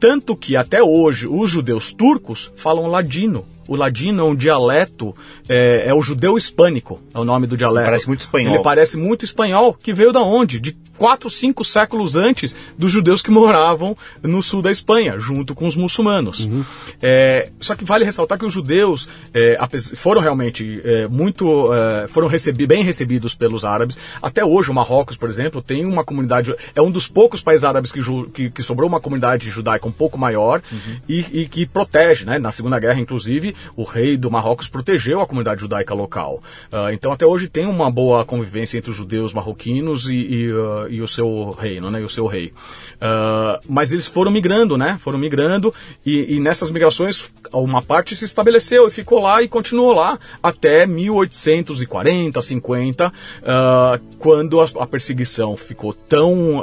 [0.00, 3.44] Tanto que até hoje os judeus turcos falam ladino.
[3.68, 5.14] O ladino é um dialeto,
[5.48, 7.87] é, é, o judeu hispânico, é o nome do dialeto.
[7.87, 8.55] Parece muito espanhol.
[8.55, 10.61] Ele parece muito espanhol, que veio da onde?
[10.61, 15.66] De quatro, cinco séculos antes dos judeus que moravam no sul da Espanha, junto com
[15.66, 16.40] os muçulmanos.
[16.40, 16.64] Uhum.
[17.02, 19.59] É, só que vale ressaltar que os judeus é,
[19.94, 23.98] foram realmente é, muito, é, foram recebi bem recebidos pelos árabes.
[24.20, 27.92] Até hoje, o Marrocos, por exemplo, tem uma comunidade, é um dos poucos países árabes
[27.92, 28.00] que,
[28.33, 30.96] que, que sobrou uma comunidade judaica um pouco maior uhum.
[31.09, 32.38] e, e, que protege, né?
[32.38, 36.40] Na Segunda Guerra, inclusive, o rei do Marrocos protegeu a comunidade judaica local.
[36.72, 40.86] Uh, então, até hoje tem uma boa convivência entre os judeus marroquinos e, e uh,
[40.90, 42.52] e o seu reino, né, e o seu rei.
[42.96, 45.72] Uh, mas eles foram migrando, né, foram migrando
[46.04, 50.86] e, e, nessas migrações uma parte se estabeleceu e ficou lá e continuou lá até
[50.86, 56.62] 1840, 50, uh, quando a, a, perseguição ficou tão,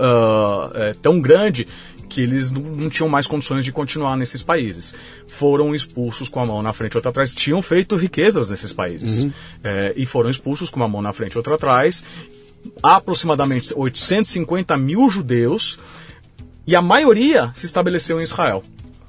[0.75, 1.67] é, tão grande
[2.13, 4.94] que eles não, não, tinham mais condições de continuar nesses países.
[5.27, 7.33] Foram expulsos com a mão na frente e outra atrás.
[7.33, 9.23] Tinham feito riquezas nesses países.
[9.23, 9.31] Uhum.
[9.63, 12.04] É, e foram expulsos com uma mão na frente e outra atrás
[12.81, 15.77] aproximadamente 850 mil judeus
[16.65, 18.63] e a maioria se estabeleceu em Israel.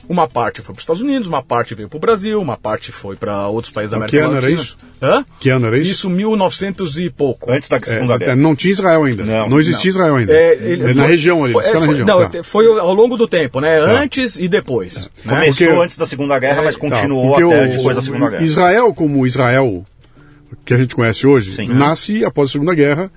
[0.09, 2.93] Uma parte foi para os Estados Unidos, uma parte veio para o Brasil, uma parte
[2.93, 4.53] foi para outros países da América que ano Latina.
[4.53, 4.77] era isso?
[5.03, 5.25] Hã?
[5.41, 5.91] Que ano era isso?
[5.91, 7.51] Isso 1900 e pouco.
[7.51, 8.37] Antes da É, Segunda é, Guerra.
[8.37, 9.25] não tinha Israel ainda.
[9.25, 9.97] Não, Não, existia não.
[9.99, 10.33] Israel ainda.
[10.33, 12.07] É, É, ele- na foi- região ali, foi, é, na foi- região.
[12.07, 12.43] não, tá.
[12.45, 13.79] foi ao longo do tempo, né?
[13.79, 15.11] Antes e depois.
[15.25, 15.37] né?
[15.41, 18.29] Começou porque- antes da Segunda Guerra, mas Tá, continuou porque até o- depois da Segunda
[18.31, 18.43] Guerra.
[18.43, 19.85] Israel, como Israel
[20.65, 21.67] que a gente conhece hoje, Sim.
[21.69, 23.11] nasce após a Segunda Guerra.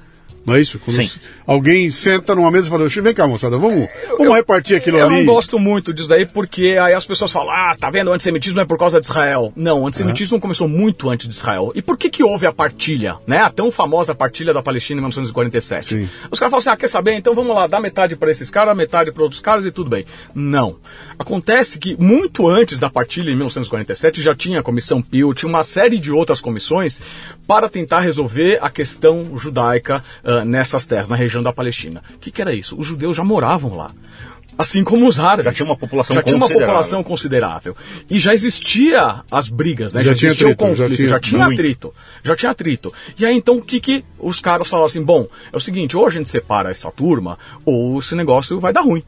[0.47, 0.79] Não é isso?
[0.79, 1.11] Quando Sim.
[1.45, 5.17] alguém senta numa mesa e fala, vem cá, moçada, vamos, vamos repartir aquilo Eu ali.
[5.17, 8.61] não gosto muito disso daí, porque aí as pessoas falam, ah, tá vendo, o antissemitismo
[8.61, 9.51] é por causa de Israel.
[9.57, 11.73] Não, o antissemitismo começou muito antes de Israel.
[11.75, 13.39] E por que que houve a partilha, né?
[13.39, 15.85] A tão famosa partilha da Palestina em 1947.
[15.85, 16.09] Sim.
[16.31, 17.15] Os caras falam assim, ah, quer saber?
[17.15, 20.05] Então vamos lá, dá metade para esses caras, metade para outros caras e tudo bem.
[20.33, 20.77] Não.
[21.19, 25.65] Acontece que muito antes da partilha, em 1947, já tinha a Comissão Pio, tinha uma
[25.65, 27.01] série de outras comissões
[27.45, 30.01] para tentar resolver a questão judaica
[30.37, 32.01] ah, nessas terras, na região da Palestina.
[32.15, 32.77] O que, que era isso?
[32.77, 33.91] Os judeus já moravam lá.
[34.57, 35.45] Assim como os árabes.
[35.45, 36.67] Já tinha uma população Já tinha uma considerável.
[36.67, 37.77] população considerável.
[38.09, 40.01] E já existia as brigas, né?
[40.01, 41.93] Já Já, tinha existia atrito, o já conflito, tinha já tinha, atrito.
[42.23, 42.93] Já tinha atrito.
[43.19, 46.07] E aí então o que, que os caras falaram assim: bom, é o seguinte, ou
[46.07, 49.03] a gente separa essa turma, ou esse negócio vai dar ruim.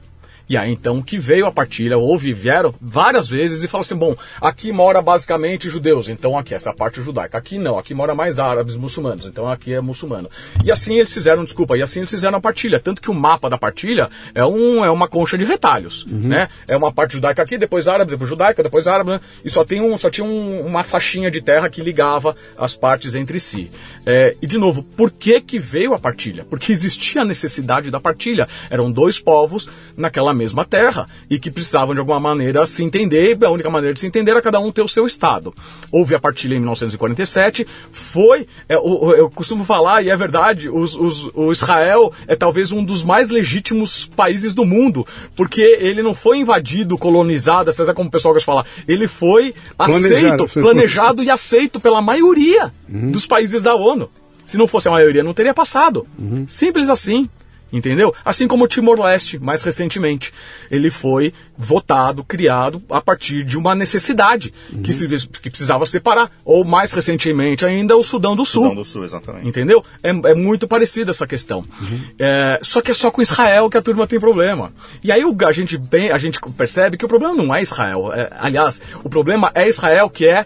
[0.49, 4.15] E aí então que veio a partilha, houve, vieram várias vezes e falaram assim: bom,
[4.41, 7.37] aqui mora basicamente judeus, então aqui essa parte judaica.
[7.37, 10.29] Aqui não, aqui mora mais árabes muçulmanos, então aqui é muçulmano.
[10.65, 12.79] E assim eles fizeram, desculpa, e assim eles fizeram a partilha.
[12.79, 16.49] Tanto que o mapa da partilha é, um, é uma concha de retalhos, né?
[16.67, 19.21] É uma parte judaica aqui, depois árabe, depois judaica, depois árabe, né?
[19.45, 23.13] e só, tem um, só tinha um- uma faixinha de terra que ligava as partes
[23.13, 23.69] entre si.
[24.05, 26.43] É, e de novo, por que, que veio a partilha?
[26.43, 28.47] Porque existia a necessidade da partilha.
[28.69, 33.37] Eram dois povos naquela mesma terra e que precisavam de alguma maneira se entender.
[33.39, 35.53] e A única maneira de se entender era cada um ter o seu estado.
[35.91, 37.67] Houve a partilha em 1947.
[37.91, 42.35] Foi, é, o- o- eu costumo falar e é verdade, os- os- o Israel é
[42.35, 47.93] talvez um dos mais legítimos países do mundo, porque ele não foi invadido, colonizado, etc.,
[47.93, 48.65] como o pessoal gosta de falar.
[48.87, 54.09] Ele foi Planejado, aceito, foi- planejado e aceito pela maioria dos países da ONU.
[54.45, 56.07] Se não fosse a maioria, não teria passado.
[56.47, 57.29] Simples assim.
[57.71, 58.13] Entendeu?
[58.25, 60.33] Assim como o Timor-Leste, mais recentemente.
[60.71, 64.53] Ele foi votado, criado a partir de uma necessidade
[64.83, 66.31] que, se, que precisava separar.
[66.43, 68.63] Ou mais recentemente ainda, o Sudão do Sul.
[68.63, 69.47] Sudão do Sul, exatamente.
[69.47, 69.83] Entendeu?
[70.01, 71.63] É, é muito parecida essa questão.
[72.17, 74.71] É, só que é só com Israel que a turma tem problema.
[75.03, 78.11] E aí o- a gente, bem, a gente percebe que o problema não é Israel.
[78.13, 80.45] É, aliás, o problema é Israel, que é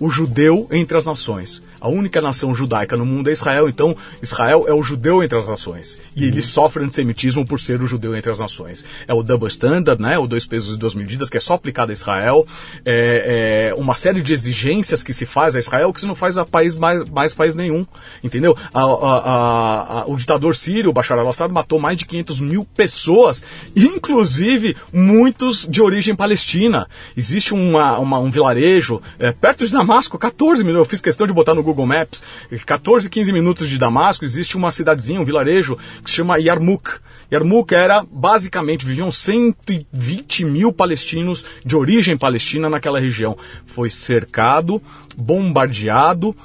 [0.00, 1.62] o judeu entre as nações.
[1.82, 5.48] A única nação judaica no mundo é Israel, então Israel é o judeu entre as
[5.48, 6.00] nações.
[6.14, 8.84] E ele sofre antissemitismo por ser o judeu entre as nações.
[9.08, 10.16] É o double standard, né?
[10.18, 12.46] O dois pesos e duas medidas, que é só aplicado a Israel.
[12.84, 16.38] É, é uma série de exigências que se faz a Israel que se não faz
[16.38, 17.84] a país mais, mais país nenhum.
[18.22, 18.56] Entendeu?
[18.72, 23.44] A- a- a- o ditador sírio, o Bashar al-Assad, matou mais de 500 mil pessoas,
[23.74, 26.86] inclusive muitos de origem palestina.
[27.16, 30.86] Existe uma, uma- um vilarejo é, perto de Damasco, 14 minutos.
[30.86, 32.22] Eu fiz questão de botar no Google Maps.
[32.66, 36.90] 14, 15 minutos de Damasco, existe uma cidadezinha, um vilarejo que se chama Yarmouk.
[37.32, 43.36] Yarmouk era, basicamente, viviam 120 mil palestinos de origem palestina naquela região.
[43.64, 44.82] Foi cercado,
[45.16, 46.36] bombardeado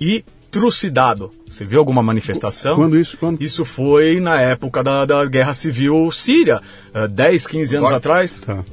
[0.00, 1.30] e trucidado.
[1.50, 2.76] Você viu alguma manifestação?
[2.76, 3.16] Quando isso?
[3.18, 3.42] Quando?
[3.42, 6.60] Isso foi na época da, da Guerra Civil Síria,
[6.94, 7.96] eh, 10, 15 anos Agora?
[7.98, 8.40] atrás.
[8.40, 8.64] Tá.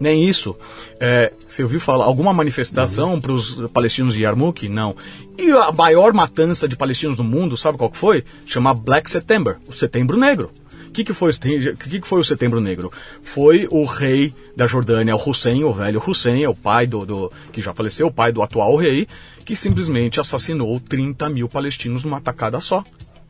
[0.00, 0.56] Nem isso.
[0.98, 4.66] É, você ouviu falar alguma manifestação para os palestinos de Yarmouk?
[4.68, 4.96] Não.
[5.36, 8.24] E a maior matança de palestinos do mundo, sabe qual que foi?
[8.46, 10.50] Chama Black September, o Setembro Negro.
[10.88, 12.90] O que, que, foi, que, que foi o Setembro Negro?
[13.22, 17.62] Foi o rei da Jordânia, o Hussein, o velho Hussein, o pai do, do- que
[17.62, 19.06] já faleceu, o pai do atual rei,
[19.44, 22.82] que simplesmente assassinou 30 mil palestinos numa tacada só.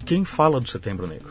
[0.06, 1.29] Quem fala do Setembro Negro?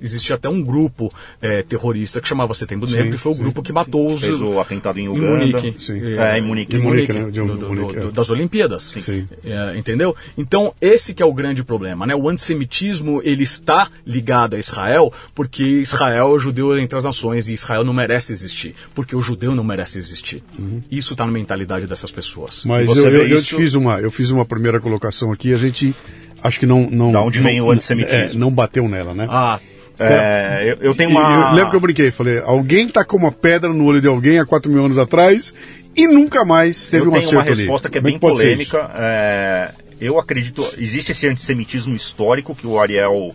[0.00, 3.42] Existia até um grupo eh, terrorista que chamava Setembro Negro, que foi o sim.
[3.42, 5.46] grupo que matou os, Fez o atentado em em Uganda.
[5.46, 5.76] Munique.
[5.84, 6.00] Sim.
[6.18, 6.76] É, em Munique.
[6.76, 7.24] Em Em Munique, né?
[7.30, 8.12] De do- do- Munique, do- é.
[8.12, 8.84] das Olimpíadas.
[8.84, 9.26] Sim.
[9.44, 10.14] É, entendeu?
[10.38, 12.14] Então, esse que é o grande problema, né?
[12.14, 17.48] O antissemitismo, ele está ligado a Israel porque Israel é o judeu entre as nações
[17.48, 20.42] e Israel não merece existir, porque o judeu não merece existir.
[20.90, 22.64] Isso está na mentalidade dessas pessoas.
[22.64, 25.56] Mas você eu, eu, eu isso- fiz uma, eu fiz uma primeira colocação aqui, a
[25.56, 25.94] gente
[26.42, 26.88] acho que não.
[26.90, 28.16] não Da onde não- vem o antissemitismo.
[28.36, 29.26] é, não bateu nela, né?
[29.28, 29.58] Ah,
[30.00, 31.50] É, eu, eu tenho uma.
[31.50, 34.46] eu lembro que eu brinquei, falei, alguém tacou uma pedra no olho de alguém há
[34.46, 35.52] 4 mil anos atrás
[35.94, 37.60] e nunca mais teve eu um tenho acerto uma ali.
[37.62, 38.90] resposta que é Como bem pode ser polêmica.
[38.96, 39.70] É,
[40.00, 43.32] eu acredito, existe esse antissemitismo histórico que o Ariel,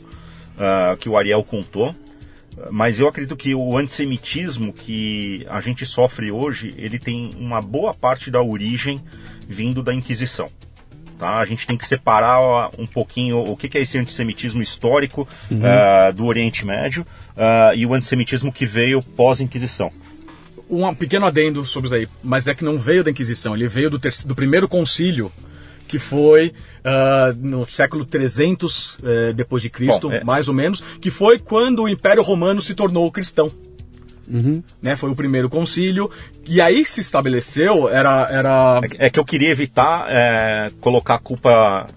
[0.57, 1.93] ah, que o Ariel contou,
[2.71, 7.93] mas eu acredito que o antissemitismo que a gente sofre hoje, ele tem uma boa
[7.93, 8.99] parte da origem
[9.47, 10.47] vindo da Inquisição.
[11.17, 11.35] Tá?
[11.39, 15.25] A gente tem que separar ó, um pouquinho o que que é esse antissemitismo histórico
[15.63, 17.05] ah, do Oriente Médio
[17.37, 19.89] ah, e o antissemitismo que veio pós-Inquisição.
[20.69, 23.89] um pequeno adendo sobre isso aí, mas é que não veio da Inquisição, ele veio
[23.89, 25.31] do, ter- do primeiro concílio,
[25.87, 26.51] que foi
[26.83, 31.39] ah, no século 300 eh, depois de Cristo, Bom, é- mais ou menos, que foi
[31.39, 33.49] quando o Império Romano se tornou cristão.
[34.81, 36.09] Né, foi o primeiro concílio,
[36.47, 41.15] e aí se estabeleceu, era, era É que- É que eu queria evitar é, colocar
[41.15, 41.87] a culpa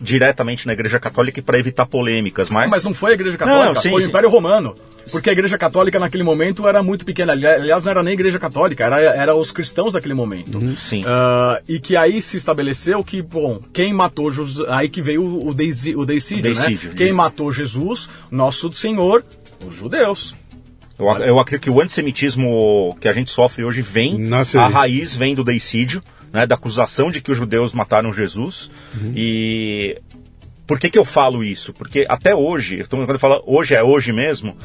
[0.00, 3.80] diretamente na Igreja Católica para evitar polêmicas, mas, Mas não foi a Igreja Católica, Não,
[3.80, 4.08] sim, foi o sim.
[4.10, 4.74] Império Romano.
[5.10, 7.32] Porque a Igreja Católica naquele momento era muito pequena.
[7.32, 10.60] Ali- Aliás, não era nem a Igreja Católica, era, era os cristãos daquele momento.
[10.76, 11.02] sim.
[11.06, 14.68] Ah, e que aí se estabeleceu que, bom, quem matou Jesus.
[14.68, 16.94] Aí que veio o, deisi- o deicídio, O deicídio, né?
[16.96, 19.24] Quem matou Jesus, nosso Senhor,
[19.66, 20.34] os judeus.
[20.98, 25.14] Eu, eu acredito que o antissemitismo que a gente sofre hoje vem, Nasce a raiz
[25.14, 28.70] vem do deicídio, né, da acusação de que os judeus mataram Jesus.
[29.14, 30.00] E
[30.66, 31.72] por que, que eu falo isso?
[31.72, 34.56] Porque até hoje, quando eu falo hoje é hoje mesmo,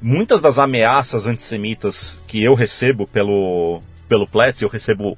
[0.00, 5.16] muitas das ameaças antissemitas que eu recebo pelo, pelo Pletz, eu recebo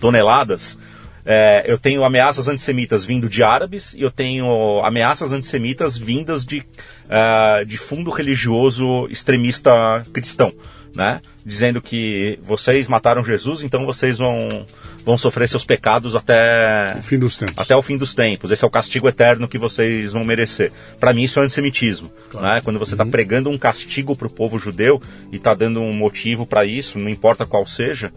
[0.00, 0.78] toneladas,
[1.24, 6.62] é, eu tenho ameaças antissemitas vindo de árabes e eu tenho ameaças antissemitas vindas de,
[7.08, 10.52] ah, de fundo religioso extremista cristão,
[10.94, 11.20] né?
[11.44, 14.66] Dizendo que vocês mataram Jesus, então vocês vão,
[15.04, 17.58] vão sofrer seus pecados até O fim dos tempos.
[17.58, 18.50] até o fim dos tempos.
[18.50, 20.72] Esse é o castigo eterno que vocês vão merecer.
[21.00, 22.60] Para mim isso é antissemitismo, né?
[22.62, 25.00] Quando você está pregando um castigo para o povo judeu
[25.32, 28.12] e está dando um motivo para isso, não importa qual seja,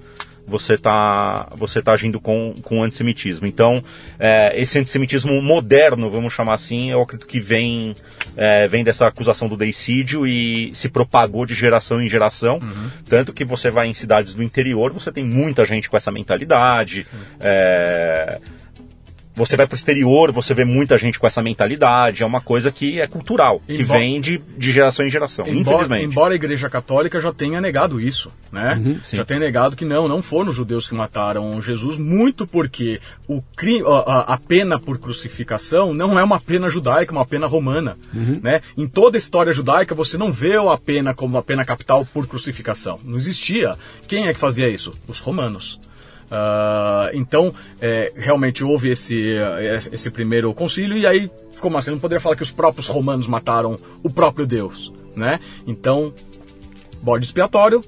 [0.47, 3.45] você está você tá agindo com, com antissemitismo.
[3.45, 3.83] Então,
[4.17, 7.93] é, esse antissemitismo moderno, vamos chamar assim, eu acredito que vem,
[8.35, 12.59] é, vem dessa acusação do deicídio e se propagou de geração em geração.
[13.09, 17.05] Tanto que você vai em cidades do interior, você tem muita gente com essa mentalidade.
[17.41, 18.39] É,
[19.37, 22.23] você vai para o exterior, você vê muita gente com essa mentalidade.
[22.23, 25.61] É uma coisa que é cultural, que Embora- vem de, de geração em geração, Embora,
[25.85, 26.05] infelizmente.
[26.11, 28.99] embora a Igreja Católica já tenha negado isso, né?
[29.03, 29.15] sim.
[29.15, 33.41] já tenha negado que não, não foram os judeus que mataram Jesus, muito porque o
[33.55, 37.97] crime, a, a- pena por crucificação não é uma pena judaica, é uma pena romana,
[38.41, 38.61] né?
[38.77, 42.25] Em toda a história judaica você não vê a pena como uma pena capital por
[42.27, 43.75] crucificação, não existia.
[44.07, 44.91] Quem é que fazia isso?
[45.07, 45.79] Os romanos.
[46.29, 51.91] Ah, então, é, realmente houve esse, eh, esse primeiro concílio, e aí, como assim?
[51.91, 55.39] Não poderia falar que os próprios romanos mataram o próprio Deus, né?
[55.65, 56.13] Então,
[57.01, 57.81] bode expiatório,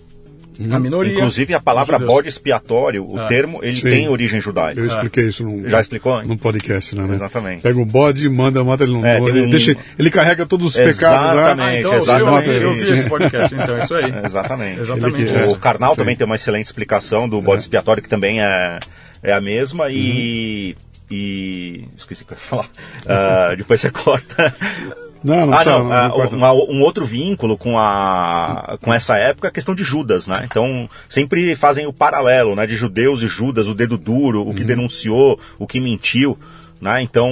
[0.71, 1.13] a minoria.
[1.13, 2.13] Inclusive a palavra judeus.
[2.13, 3.89] bode expiatório, o termo, ele Sim.
[3.89, 4.79] tem origem judaica.
[4.79, 6.23] Eu expliquei isso num, Já explicou?
[6.23, 7.03] num podcast, né?
[7.03, 7.15] né?
[7.15, 7.61] Exatamente.
[7.63, 10.67] Pega o bode, manda, mata ele no É, ele, tem um- deixa, ele carrega todos
[10.67, 11.31] os pecados lá.
[11.33, 11.61] Exatamente.
[11.61, 12.47] Ah, então eu, Exatamente.
[12.49, 14.13] eu, eu vi esse podcast, então é isso aí.
[14.25, 14.79] Exatamente.
[14.81, 15.31] Exatamente.
[15.49, 18.79] O Karnal também tem uma excelente explicação do bode expiatório, que também é,
[19.23, 20.75] é a mesma, e.
[21.11, 21.85] E.
[21.97, 22.69] Esqueci o que eu ia falar.
[23.07, 24.53] Ah, depois você corta.
[25.23, 25.89] Não, não ah, precisa, não.
[25.89, 29.75] não, ah, não uma- um outro vínculo com, a, com essa época é a questão
[29.75, 30.47] de Judas, né?
[30.49, 32.65] Então, sempre fazem o paralelo, né?
[32.65, 34.49] De judeus e Judas, o dedo duro, Uhum.
[34.49, 36.37] o que denunciou, o que mentiu,
[36.81, 37.01] né?
[37.01, 37.29] Então,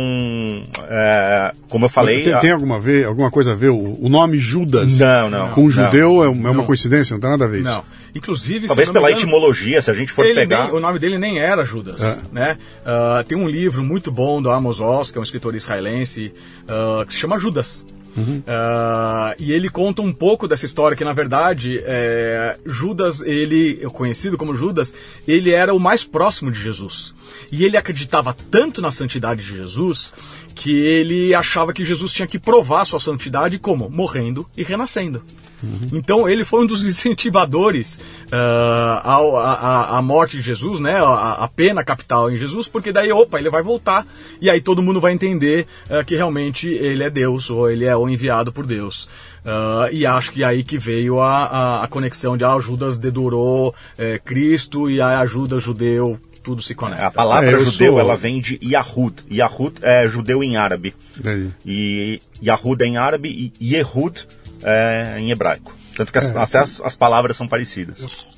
[0.89, 2.23] é, como eu falei...
[2.23, 3.69] tem, a- tem alguma, ver, alguma coisa a ver?
[3.69, 5.69] O, o nome Judas Não, não, com não.
[5.71, 6.65] judeu é, um- é uma Não.
[6.65, 7.13] coincidência?
[7.13, 7.69] Não tem nada a ver isso.
[7.69, 7.83] Não.
[8.15, 10.65] Inclusive, Talvez não pela engano, etimologia, se a gente for ele pegar...
[10.65, 12.19] nem- o nome dele nem era Judas, É.
[12.31, 12.57] né?
[12.85, 16.33] Ah, tem um livro muito bom do Amos Oz, que é um escritor israelense,
[16.67, 17.85] ah, que se chama Judas.
[18.47, 24.37] Ah, e ele conta um pouco dessa história que na verdade é, Judas, ele, conhecido
[24.37, 24.93] como Judas,
[25.27, 27.13] ele era o mais próximo de Jesus.
[27.51, 30.13] E ele acreditava tanto na santidade de Jesus
[30.57, 35.21] que ele achava que Jesus tinha que provar sua santidade como morrendo e renascendo.
[35.93, 37.99] Então ele foi um dos incentivadores
[38.31, 40.95] ah, ao- a, a- a morte de Jesus, né?
[40.99, 44.05] A, a pena capital em Jesus, porque daí, opa, ele vai voltar
[44.41, 47.95] e aí todo mundo vai entender ah, que realmente ele é Deus ou ele é
[47.95, 49.07] o enviado por Deus.
[49.45, 52.97] Ah, e acho que é aí que veio a, a, a conexão de ah, Judas
[52.97, 57.07] dedurou eh, Cristo e a Judas judeu, tudo se conecta.
[57.07, 59.21] A palavra É, eu judeu, sou- ela vem de Yahud.
[59.29, 60.95] Yahud é judeu em árabe.
[61.19, 61.51] Daí.
[61.65, 64.25] E Yahud é em árabe e Yehud
[64.63, 65.75] é em hebraico.
[65.97, 68.31] Tanto que as- É, até as, as palavras são parecidas.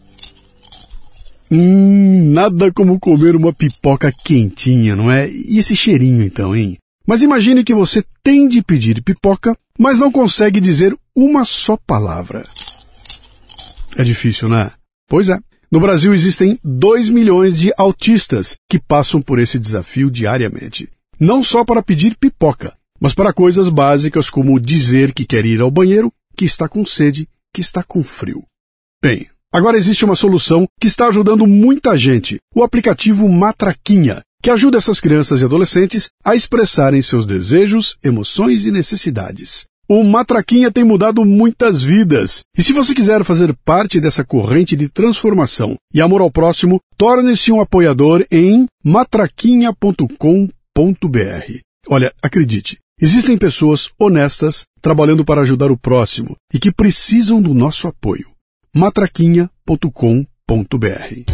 [1.51, 5.29] Hum, nada como comer uma pipoca quentinha, não é?
[5.29, 6.77] E esse cheirinho então, hein?
[7.05, 12.43] Mas imagine que você tem de pedir pipoca, mas não consegue dizer uma só palavra.
[13.95, 14.71] É difícil, né?
[15.07, 15.37] Pois é.
[15.71, 20.89] No Brasil existem 2 milhões de autistas que passam por esse desafio diariamente.
[21.19, 25.69] Não só para pedir pipoca, mas para coisas básicas como dizer que quer ir ao
[25.69, 28.43] banheiro, que está com sede, que está com frio.
[28.99, 34.79] Bem, agora existe uma solução que está ajudando muita gente: o aplicativo Matraquinha, que ajuda
[34.79, 39.65] essas crianças e adolescentes a expressarem seus desejos, emoções e necessidades.
[39.91, 42.41] O Matraquinha tem mudado muitas vidas.
[42.55, 47.51] E se você quiser fazer parte dessa corrente de transformação e amor ao próximo, torne-se
[47.51, 50.13] um apoiador em matraquinha.com.br.
[51.89, 57.87] Olha, acredite, existem pessoas honestas trabalhando para ajudar o próximo e que precisam do nosso
[57.87, 58.29] apoio.
[58.75, 61.33] matraquinha.com.br.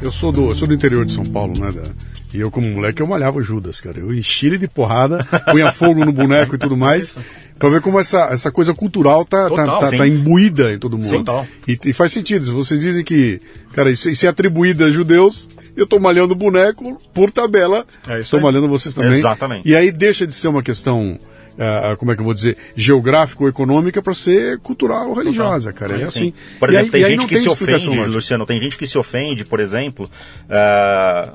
[0.00, 1.72] Eu sou do, sou do interior de São Paulo, né?
[1.72, 2.05] Da...
[2.36, 3.98] E eu, como moleque, eu malhava o Judas, cara.
[3.98, 7.16] Eu enchi ele de porrada, punha fogo no boneco e tudo mais,
[7.58, 10.98] pra ver como essa, essa coisa cultural tá, tá, Total, tá, tá imbuída em todo
[10.98, 11.10] mundo.
[11.10, 11.46] Total.
[11.66, 12.44] E, e faz sentido.
[12.44, 13.40] Se vocês dizem que,
[13.72, 18.20] cara, isso, isso é atribuído a judeus, eu tô malhando o boneco, por tabela, É
[18.20, 18.42] isso tô aí.
[18.42, 19.12] malhando vocês também.
[19.18, 19.66] Exatamente.
[19.66, 21.18] E aí deixa de ser uma questão,
[21.58, 25.72] ah, como é que eu vou dizer, geográfico ou econômica para ser cultural ou religiosa,
[25.72, 25.98] cara.
[26.00, 26.32] É assim.
[26.58, 28.06] Por E exemplo, aí- tem e aí gente não que tem se ofende, lógica.
[28.08, 30.08] Luciano, tem gente que se ofende, por exemplo.
[30.50, 31.32] ah,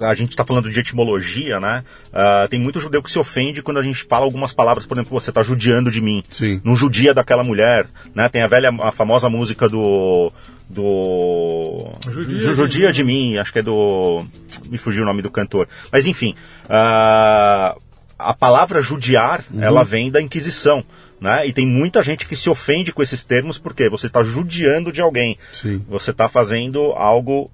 [0.00, 1.84] a gente está falando de etimologia, né?
[2.12, 5.18] Ah, tem muito judeu que se ofende quando a gente fala algumas palavras, por exemplo,
[5.18, 6.22] você está judiando de mim.
[6.28, 6.60] Sim.
[6.64, 8.28] Não judia daquela mulher, né?
[8.28, 10.30] Tem a velha, a famosa música do.
[10.68, 11.92] do.
[12.08, 14.24] Judia judia de mim, acho que é do.
[14.68, 15.68] Me fugiu o nome do cantor.
[15.90, 16.34] Mas enfim.
[16.68, 17.74] ah,
[18.18, 19.62] a palavra judiar, Uhum.
[19.62, 20.82] ela vem da Inquisição.
[21.20, 21.46] Né?
[21.46, 25.00] E tem muita gente que se ofende com esses termos porque você está judiando de
[25.00, 25.38] alguém.
[25.52, 25.82] Sim.
[25.88, 27.50] Você está fazendo algo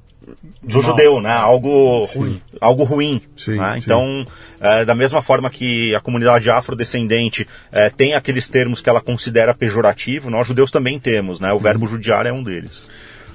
[0.63, 0.83] do mal.
[0.83, 1.33] judeu, né?
[1.33, 2.41] Algo ruim.
[2.61, 3.79] Algo ruim Sim, né?
[3.79, 4.27] Então,
[4.61, 9.55] é, da mesma forma que a comunidade afrodescendente é, tem aqueles termos que ela considera
[9.55, 11.51] pejorativo, nós judeus também temos, né?
[11.51, 11.61] O Uhum.
[11.61, 12.91] verbo judiar é um deles.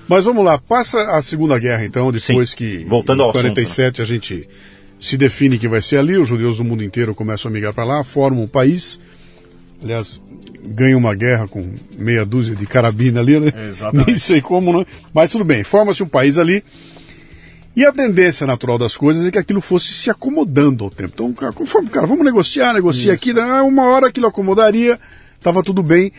[0.08, 2.56] Mas vamos lá, passa a Segunda Guerra então, depois Sim.
[2.56, 3.50] que Voltando em ao assunto, né?
[3.52, 4.48] 47 a gente
[5.00, 7.84] se define que vai ser ali, os judeus do mundo inteiro começam a migrar para
[7.84, 9.00] lá, formam um país.
[9.84, 10.22] Aliás,
[10.64, 13.52] ganham uma guerra com meia dúzia de carabina ali, né?
[13.68, 14.08] Exatamente.
[14.08, 14.86] Nem sei como, né?
[15.14, 16.64] Mas tudo bem, forma-se um país ali.
[17.76, 21.12] E a tendência natural das coisas é que aquilo fosse se acomodando ao tempo.
[21.14, 25.00] Então, cara, conforme, cara, vamos negociar, negocia aqui, dá uma hora aquilo acomodaria,
[25.38, 26.12] estava tudo bem.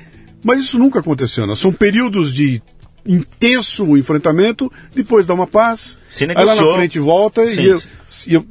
[0.45, 1.57] Mas isso nunca aconteceu, né?
[1.57, 2.62] São períodos de
[3.05, 7.62] intenso enfrentamento, depois dá uma paz, Se aí lá na frente volta Sim.
[7.62, 7.82] e eu,
[8.26, 8.47] e eu,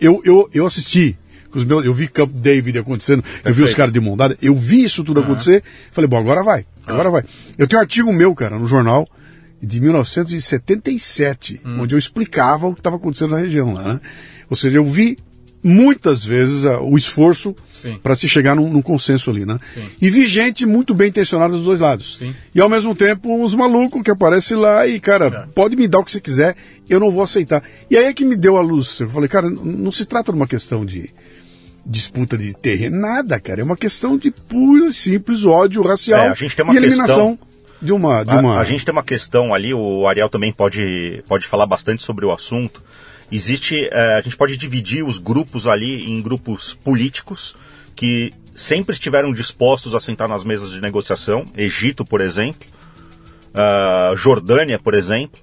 [0.00, 1.16] eu, eu, eu assisti.
[1.56, 3.76] Com os meus- Eu vi Camp David acontecendo, eu vi os Perfeito.
[3.76, 7.24] caras de mão dada, eu vi isso tudo acontecer, falei, bom, agora vai, agora vai.
[7.56, 9.08] Eu tenho um artigo meu, cara, no jornal,
[9.62, 14.00] de 1977, onde eu explicava o que estava acontecendo na região lá, né?
[14.50, 15.18] Ou seja, eu vi
[15.64, 17.56] muitas vezes ah, o esforço
[18.00, 19.58] para se chegar num, num consenso ali, né?
[19.74, 19.82] Sim.
[20.00, 22.18] E vi gente muito bem intencionada dos dois lados.
[22.18, 22.32] Sim.
[22.54, 25.52] E ao mesmo tempo, uns malucos que aparecem lá e, cara, É.
[25.54, 26.54] pode me dar o que você quiser,
[26.88, 27.64] eu não vou aceitar.
[27.90, 29.00] E aí é que me deu a luz.
[29.00, 31.10] Eu falei, cara, não se trata de uma questão de
[31.88, 33.60] disputa de terreno, nada, cara.
[33.60, 36.76] É uma questão de puro e simples ódio racial É, a gente tem uma e
[36.78, 37.48] eliminação questão-
[37.80, 38.24] de uma.
[38.24, 38.58] De A- uma...
[38.58, 42.32] A, gente tem uma questão ali, o Ariel também pode, pode falar bastante sobre o
[42.32, 42.82] assunto.
[43.30, 47.54] Existe, eh, a gente pode dividir os grupos ali em grupos políticos
[47.94, 51.44] que sempre estiveram dispostos a sentar nas mesas de negociação.
[51.56, 52.66] Egito, por exemplo,
[53.54, 55.38] ah, Jordânia, por exemplo,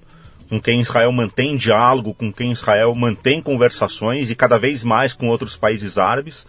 [0.48, 5.28] com quem Israel mantém diálogo, com quem Israel mantém conversações e cada vez mais com
[5.28, 6.46] outros países árabes.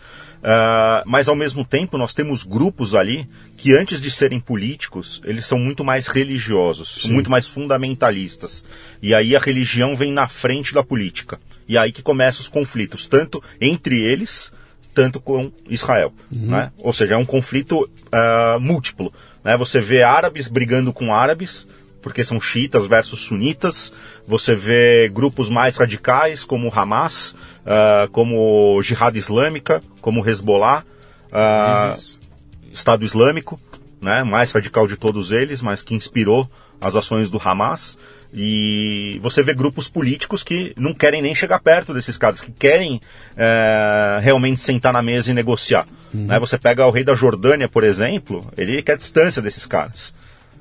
[0.48, 3.28] Ah, mas ao mesmo tempo nós temos grupos ali
[3.58, 8.64] que antes de serem políticos, eles são muito mais religiosos, são muito mais fundamentalistas.
[9.02, 11.40] E aí a religião vem na frente da política.
[11.68, 14.54] E aí que começam os conflitos, tanto entre eles,
[14.94, 16.14] tanto com Israel.
[16.32, 16.72] Né?
[16.78, 19.12] Ou seja, é um conflito ah, múltiplo.
[19.44, 19.58] Né?
[19.58, 21.68] Você vê árabes brigando com árabes,
[22.06, 23.92] porque são xiitas versus sunitas.
[24.28, 27.36] Você vê grupos mais radicais, como o Hamas,
[27.66, 30.84] ah, como Jihad Islâmica, como o Hezbollah,
[31.32, 32.20] ah, ISIS.
[32.72, 33.60] Estado Islâmico,
[34.00, 36.48] né, mais radical de todos eles, mas que inspirou
[36.80, 37.98] as ações do Hamas.
[38.32, 43.02] E você vê grupos políticos que não querem nem chegar perto desses caras, que querem
[43.36, 45.88] eh, realmente sentar na mesa e negociar.
[46.14, 50.14] Né, você pega o rei da Jordânia, por exemplo, ele quer distância desses caras.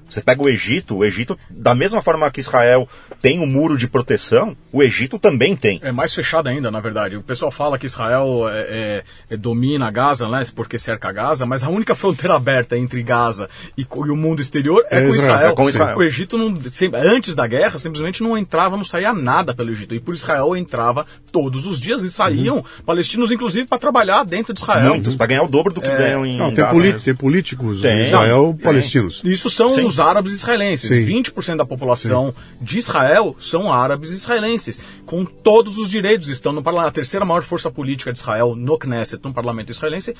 [0.09, 2.88] Você pega o Egito, o Egito, da mesma forma que Israel
[3.20, 5.80] tem um muro de proteção, o Egito também tem.
[5.82, 7.16] É mais fechado ainda, na verdade.
[7.16, 10.42] O pessoal fala que Israel é, é- é- domina Gaza, né?
[10.55, 14.84] Porque cerca Gaza, mas a única fronteira aberta entre Gaza e, e o mundo exterior
[14.90, 15.96] é, É com Israel, é com Israel.
[15.98, 19.94] O Egito, não, sem- antes da guerra, simplesmente não entrava, não saía nada pelo Egito.
[19.94, 24.61] E por Israel entrava todos os dias e saíam palestinos, inclusive, para trabalhar dentro de
[24.61, 24.90] Israel.
[24.90, 27.98] Muitos, para ganhar o dobro do que ganham em Não, tem, Gaza tem políticos Tem.
[27.98, 28.57] em Israel Tem.
[28.64, 29.22] palestinos.
[29.24, 29.86] Isso são Sim.
[29.95, 30.88] Os árabes israelenses.
[30.88, 31.22] Sim.
[31.22, 36.28] 20% da população de Israel são árabes israelenses, com todos os direitos.
[36.28, 36.88] Estão no parlamento.
[36.88, 40.14] A terceira maior força política de Israel no Knesset, no parlamento israelense,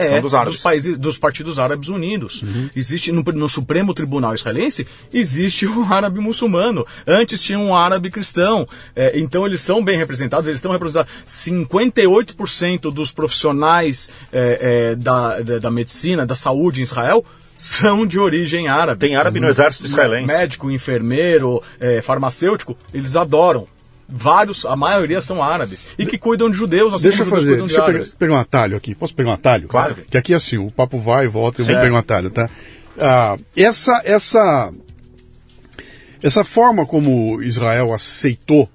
[0.00, 2.44] É, dos dos países, dos partidos árabes unidos.
[2.76, 6.86] Existe no, no Supremo Tribunal Israelense existe o árabe muçulmano.
[7.04, 8.64] Antes tinha um árabe cristão.
[8.94, 10.46] É, então eles são bem representados.
[10.46, 11.12] Eles estão representados.
[11.26, 17.24] 58% dos profissionais é, é, da, da, da medicina, da saúde em Israel
[17.58, 19.00] são de origem árabe.
[19.00, 20.28] Tem árabe no exército israelense.
[20.28, 23.66] Médico, enfermeiro, é, farmacêutico, eles adoram.
[24.08, 25.86] Vários, a maioria são árabes.
[25.98, 28.14] E que cuidam de judeus, assim Deixa eu fazer, deixa eu cuidam de pegar, árabes.
[28.14, 28.94] pegar um atalho aqui.
[28.94, 29.68] Posso pegar um atalho?
[29.68, 29.96] Claro.
[30.08, 32.30] Que aqui é assim, o papo vai e volta e eu vou pegar um atalho,
[32.30, 32.48] tá?
[32.96, 34.72] Ah, essa, essa,
[36.22, 38.70] essa forma como Israel aceitou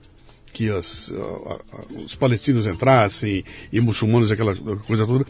[0.53, 5.25] que as, ah, ah, os palestinos entrassem e muçulmanos, aquela coisa toda,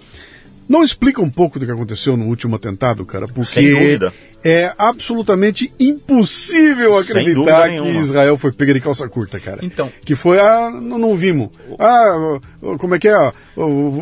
[0.67, 3.27] não explica um pouco do que aconteceu no último atentado, cara?
[3.27, 3.99] Porque
[4.43, 7.89] é absolutamente impossível acreditar que.
[7.97, 9.59] Israel foi pega de calça curta, cara.
[9.63, 9.91] Então.
[10.05, 11.49] Que foi, ah, não, não vimos.
[11.79, 12.39] Ah,
[12.77, 13.31] como é que é?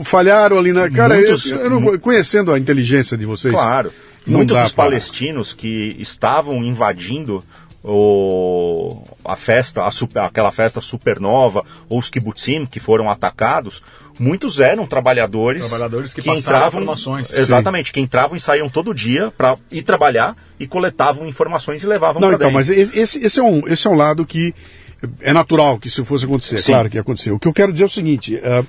[0.04, 0.90] Falharam ali na.
[0.90, 3.54] Cara, Muitos- eu, eu não- conhecendo a inteligência de vocês.
[3.54, 3.92] Claro.
[4.26, 7.44] Muitos dos pra- palestinos que estavam invadindo
[7.84, 13.82] o, a festa, a super- aquela festa supernova, ou os kibbutzim que foram atacados,
[14.22, 17.34] muitos eram trabalhadores, Trabalhadores que passaram informações.
[17.34, 22.22] Exatamente, que entravam e saíam todo dia para ir trabalhar e coletavam informações e levavam
[22.22, 22.54] para então, dentro.
[22.54, 24.54] mas esse, esse- é um, esse é um lado que
[25.22, 26.60] é natural que isso fosse acontecer.
[26.60, 26.74] Sim.
[26.74, 27.32] Claro que ia acontecer.
[27.32, 28.64] O que eu quero dizer é o seguinte: ah,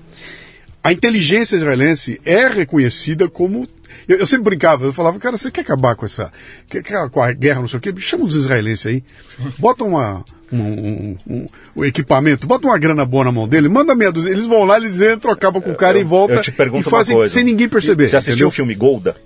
[0.82, 3.68] a inteligência israelense é reconhecida como.
[4.08, 6.32] Eu, eu sempre brincava, eu falava, cara, você quer acabar com essa.
[6.68, 7.92] Quer- com a guerra, não sei o quê?
[7.98, 9.04] Chama os israelenses aí.
[9.58, 10.24] Bota uma.
[10.52, 14.30] Um, um- um- equipamento, bota uma grana boa na mão dele, manda meia dúzia.
[14.30, 16.90] Eles vão lá, eles entram, acabam com o cara e voltam Eu te pergunto e
[16.90, 17.32] fazem coisa.
[17.32, 18.06] sem ninguém perceber.
[18.08, 18.48] Você assistiu entendeu?
[18.48, 19.16] o filme Golda?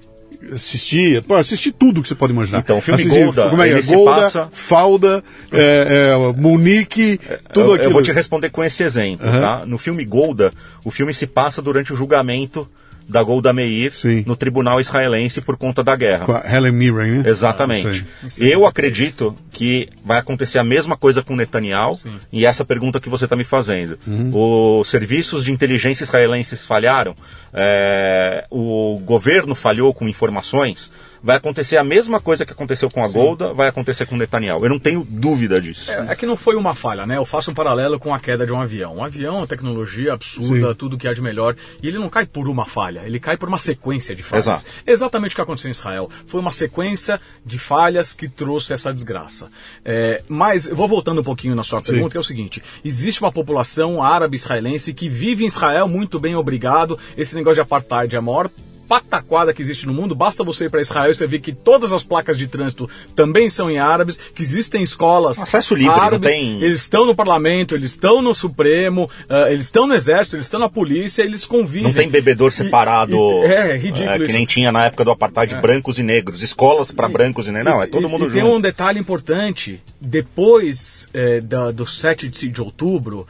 [0.52, 2.60] Assisti, assisti tudo que você pode imaginar.
[2.60, 3.72] Então, o filme Assisti, Golda, como é é?
[3.72, 7.18] ele Golda, passa- Falda, é, é, Munique,
[7.52, 7.88] tudo eu, aquilo.
[7.90, 9.40] eu vou te responder com esse exemplo, Aham.
[9.40, 9.66] tá?
[9.66, 10.52] No filme Golda,
[10.84, 12.68] o filme se passa durante o julgamento
[13.08, 14.24] da Golda Meir Sim.
[14.26, 16.24] no tribunal israelense por conta da guerra.
[16.24, 17.28] Com a Helen Mirren, né?
[17.28, 18.06] Exatamente.
[18.28, 18.54] sei.
[18.54, 21.92] Eu acredito que vai acontecer a mesma coisa com Netanyahu
[22.32, 23.98] e essa pergunta que você está me fazendo.
[24.06, 24.80] Uhum.
[24.80, 27.14] Os serviços de inteligência israelenses falharam,
[27.52, 30.90] é, o governo falhou com informações.
[31.26, 34.64] Vai acontecer a mesma coisa que aconteceu com a Golda, vai acontecer com Netanyahu.
[34.64, 35.90] Eu não tenho dúvida disso.
[35.90, 37.16] É, é que não foi uma falha, né?
[37.16, 38.98] Eu faço um paralelo com a queda de um avião.
[38.98, 40.74] Um avião é uma tecnologia absurda, Sim.
[40.76, 41.56] tudo que há de melhor.
[41.82, 44.46] E ele não cai por uma falha, ele cai por uma sequência de falhas.
[44.46, 44.64] Exato.
[44.86, 46.08] Exatamente o que aconteceu em Israel.
[46.28, 49.50] Foi uma sequência de falhas que trouxe essa desgraça.
[49.84, 53.20] É, mas eu vou voltando um pouquinho na sua pergunta, que é o seguinte: existe
[53.20, 56.96] uma população árabe israelense que vive em Israel muito bem, obrigado.
[57.16, 58.48] Esse negócio de apartheid é a maior
[58.88, 61.92] pataquada que existe no mundo, basta você ir para Israel e você ver que todas
[61.92, 66.30] as placas de trânsito também são em árabes, que existem escolas Acesso livre, não árabes,
[66.32, 70.46] tem- eles estão no parlamento, eles estão no Supremo, ah, eles estão no exército, eles
[70.46, 71.82] estão na polícia, eles convivem.
[71.84, 73.16] Não tem bebedor E- separado.
[73.16, 74.32] e- é, ridículo é, que isso.
[74.32, 76.42] nem tinha na época do apartheid brancos e negros.
[76.42, 77.72] Escolas para brancos e negros.
[77.74, 78.56] Não, é todo E- mundo e tem junto.
[78.56, 83.26] um detalhe importante: depois eh, da- do 7 de, de outubro,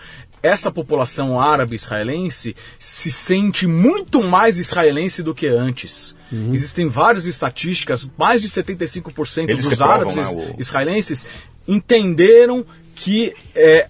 [0.46, 6.14] essa população árabe israelense se sente muito mais israelense do que antes.
[6.32, 6.52] Uhum.
[6.54, 10.24] Existem várias estatísticas, mais de 75% Eles dos que provam, árabes né,
[10.56, 11.26] o- israelenses
[11.68, 13.88] entenderam que é,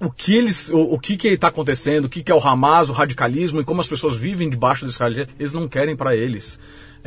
[0.00, 2.88] o que eles, o, o que que está acontecendo, o que que é o Hamas,
[2.88, 6.58] o radicalismo e como as pessoas vivem debaixo desse radicalismo, eles não querem para eles.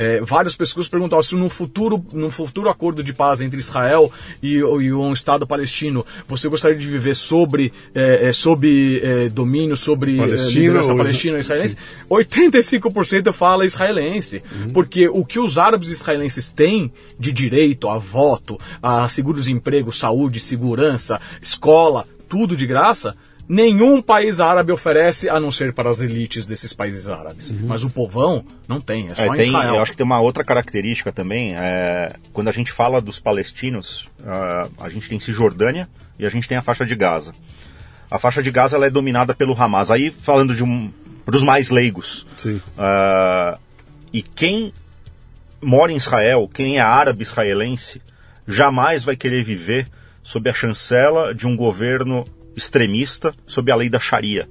[0.02, 4.56] É, várias pessoas perguntavam se no futuro, no futuro acordo de paz entre Israel e,
[4.56, 10.16] e um Estado palestino, você gostaria de viver sobre, é, é, sob é, domínio, sobre
[10.16, 11.78] é, Palestina liderança palestina ou israelense?
[12.10, 14.42] 85% fala israelense.
[14.74, 21.22] Porque o que os árabes israelenses têm de direito a voto, a seguro-desemprego, saúde, segurança,
[21.40, 23.16] escola, tudo de graça,
[23.48, 27.52] nenhum país árabe oferece a não ser para as elites desses países árabes.
[27.52, 29.76] Mas o povão não tem, é É, só em tem- Israel.
[29.76, 31.56] eu acho que tem uma outra característica também.
[31.56, 36.48] é, quando a gente fala dos palestinos, ah, a gente tem Cisjordânia e a gente
[36.48, 37.34] tem a faixa de Gaza.
[38.10, 39.90] A faixa de Gaza ela é dominada pelo Hamas.
[39.92, 40.92] Aí falando de um
[41.26, 42.26] para os mais leigos.
[42.38, 42.62] Sim.
[42.78, 43.58] ah,
[44.14, 44.74] e quem
[45.62, 48.02] mora em Israel, quem é árabe israelense,
[48.48, 49.88] jamais vai querer viver
[50.24, 52.26] sob a chancela de um governo
[52.56, 54.48] extremista, sob a lei da Sharia,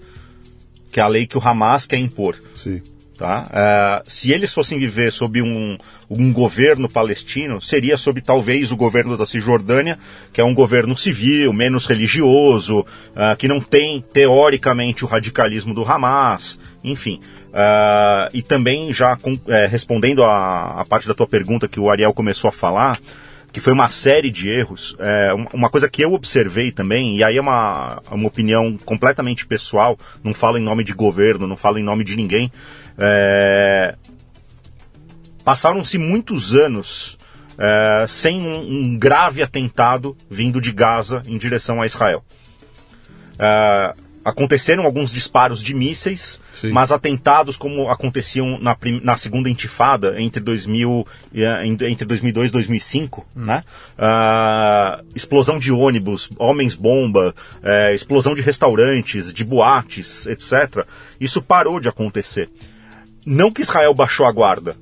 [0.92, 2.36] que é a lei que o Hamas quer impor.
[2.56, 2.80] Sim.
[3.16, 3.46] Tá?
[3.52, 5.76] É, se eles fossem viver sob um,
[6.08, 9.98] um governo palestino, seria sob talvez o governo da Cisjordânia,
[10.32, 12.82] que é um governo civil, menos religioso,
[13.14, 17.20] é, que não tem teoricamente o radicalismo do Hamas, enfim.
[17.52, 19.38] É, e também já com-
[19.68, 22.98] respondendo a, a parte da tua pergunta que o Ariel começou a falar,
[23.52, 24.96] que foi uma série de erros.
[24.98, 29.46] É, um- uma coisa que eu observei também, e aí é uma, uma opinião completamente
[29.46, 32.50] pessoal, não falo em nome de governo, não falo em nome de ninguém.
[33.02, 33.94] é,
[35.44, 37.18] passaram-se muitos anos
[37.58, 42.22] é, sem um, um, grave atentado vindo de Gaza em direção a Israel.
[43.38, 43.92] É,
[44.24, 46.70] aconteceram alguns disparos de mísseis, Sim.
[46.70, 51.06] mas atentados como aconteciam na, na segunda intifada entre, 2000,
[51.88, 53.44] entre 2002 e 2005, hum.
[53.44, 53.64] né?
[53.98, 60.84] Uh, explosão de ônibus, homens-bomba, uh, explosão de restaurantes, de boates, etc.
[61.20, 62.48] Isso parou de acontecer.
[63.24, 64.74] Não que Israel baixou a guarda,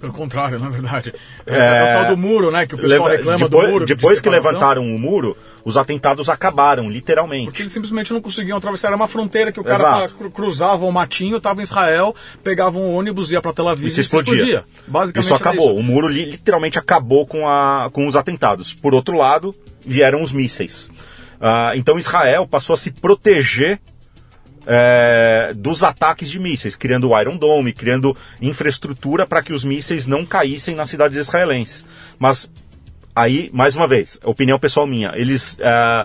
[0.00, 1.14] pelo contrário, na verdade.
[1.46, 2.66] É, é, o tal do muro, né?
[2.66, 3.86] Que o pessoal reclama depois, do muro.
[3.86, 7.46] Depois de que levantaram o muro, os atentados acabaram, literalmente.
[7.46, 8.88] Porque eles simplesmente não conseguiam atravessar.
[8.88, 13.32] Era uma fronteira que o cara cruzava o matinho, estava em Israel, pegava um ônibus,
[13.32, 14.34] ia para Tel Aviv e, se explodia.
[14.34, 14.64] explodia.
[14.86, 15.72] Basicamente isso acabou.
[15.72, 15.80] Isso.
[15.80, 18.74] O muro literalmente acabou com, a, com os atentados.
[18.74, 20.90] Por outro lado, vieram os mísseis.
[21.36, 23.80] Uh, então Israel passou a se proteger
[24.66, 30.06] é, dos ataques de mísseis, criando o Iron Dome, criando infraestrutura para que os mísseis
[30.06, 31.86] não caíssem nas cidades israelenses.
[32.18, 32.50] Mas
[33.14, 36.04] aí, mais uma vez, opinião pessoal minha, eles é,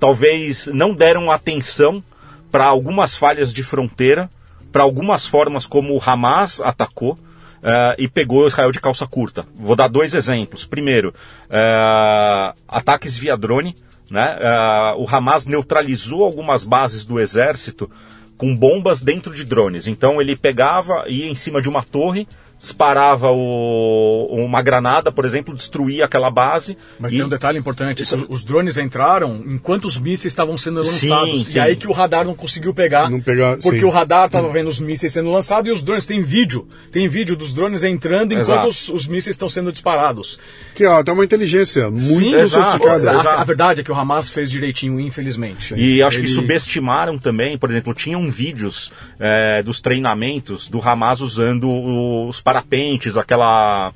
[0.00, 2.02] talvez não deram atenção
[2.50, 4.28] para algumas falhas de fronteira,
[4.70, 7.18] para algumas formas como o Hamas atacou.
[7.64, 9.46] Uh, e pegou Israel de calça curta.
[9.56, 10.66] Vou dar dois exemplos.
[10.66, 11.14] Primeiro,
[11.48, 13.74] uh, ataques via drone.
[14.10, 14.36] Né?
[14.36, 17.90] Uh, o Hamas neutralizou algumas bases do exército
[18.36, 19.86] com bombas dentro de drones.
[19.86, 22.26] Então ele pegava, ia em cima de uma torre,
[22.58, 26.76] disparava o, uma granada, por exemplo, destruía aquela base.
[26.98, 27.16] Mas e...
[27.16, 28.26] tem um detalhe importante: Isso...
[28.28, 31.30] os drones entraram enquanto os mísseis estavam sendo lançados.
[31.30, 31.58] Sim, sim.
[31.58, 33.10] E aí que o radar não conseguiu pegar.
[33.10, 33.84] Não pegar porque sim.
[33.84, 36.06] o radar estava vendo os mísseis sendo lançados e os drones.
[36.06, 36.66] Tem vídeo.
[36.90, 40.38] Tem vídeo dos drones entrando enquanto os, os, mísseis estão sendo disparados.
[40.74, 43.12] Que ó, tem uma inteligência muito sofisticada.
[43.12, 45.74] A, a, verdade é que o Hamas fez direitinho, infelizmente.
[45.74, 46.26] E acho Ele...
[46.26, 51.70] que subestimaram também, por exemplo, tinham vídeos é, dos treinamentos do Hamas usando
[52.26, 53.92] os parapentes, aquela.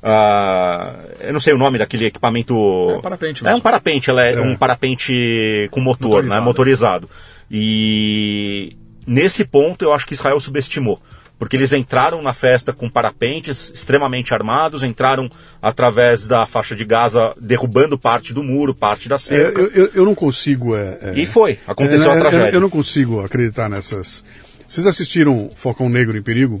[0.00, 2.54] Uh, eu não sei o nome daquele equipamento.
[2.54, 3.56] É um parapente mesmo.
[3.56, 4.40] É um parapente, ela é, é.
[4.40, 6.40] um parapente com motor, motorizado.
[6.40, 6.44] né?
[6.44, 7.10] Motorizado.
[7.50, 8.76] E
[9.06, 11.00] nesse ponto eu acho que Israel subestimou.
[11.38, 15.30] Porque eles entraram na festa com parapentes extremamente armados, entraram
[15.62, 19.60] através da faixa de Gaza, derrubando parte do muro, parte da cerca.
[19.60, 20.76] É, eu, eu, eu, não consigo.
[20.76, 22.56] É, é e foi, aconteceu a é, tragédia.
[22.56, 24.24] Eu, não consigo acreditar nessas.
[24.66, 26.60] Vocês assistiram Focão Negro em Perigo?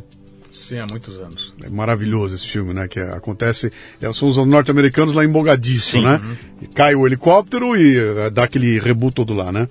[0.58, 1.54] Sim, há muitos anos.
[1.62, 2.88] É maravilhoso esse filme, né?
[2.88, 3.70] Que acontece.
[4.00, 6.20] É, são os norte-americanos lá em Mogadiscio, Sim, né?
[6.22, 6.68] Uhum.
[6.74, 9.68] cai o helicóptero e uh, dá aquele rebu todo lá, né?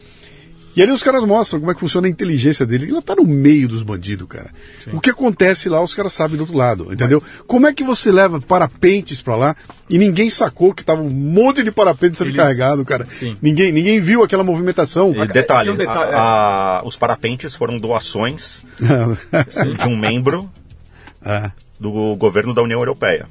[0.78, 2.86] E ali os caras mostram como é que funciona a inteligência dele.
[2.86, 4.52] Ele tá no meio dos bandidos, cara.
[4.86, 4.92] Sim.
[4.94, 7.20] O que acontece lá, os caras sabem do outro lado, entendeu?
[7.20, 7.42] Mas...
[7.48, 9.56] Como é que você leva parapentes para lá
[9.90, 12.38] e ninguém sacou que tava um monte de parapentes sendo Eles...
[12.38, 13.08] carregado, cara?
[13.10, 13.36] Sim.
[13.42, 15.16] Ninguém, ninguém viu aquela movimentação.
[15.16, 20.48] E detalhe, um detalhe a, a, os parapentes foram doações de um membro
[21.28, 21.52] é.
[21.80, 23.28] do governo da União Europeia.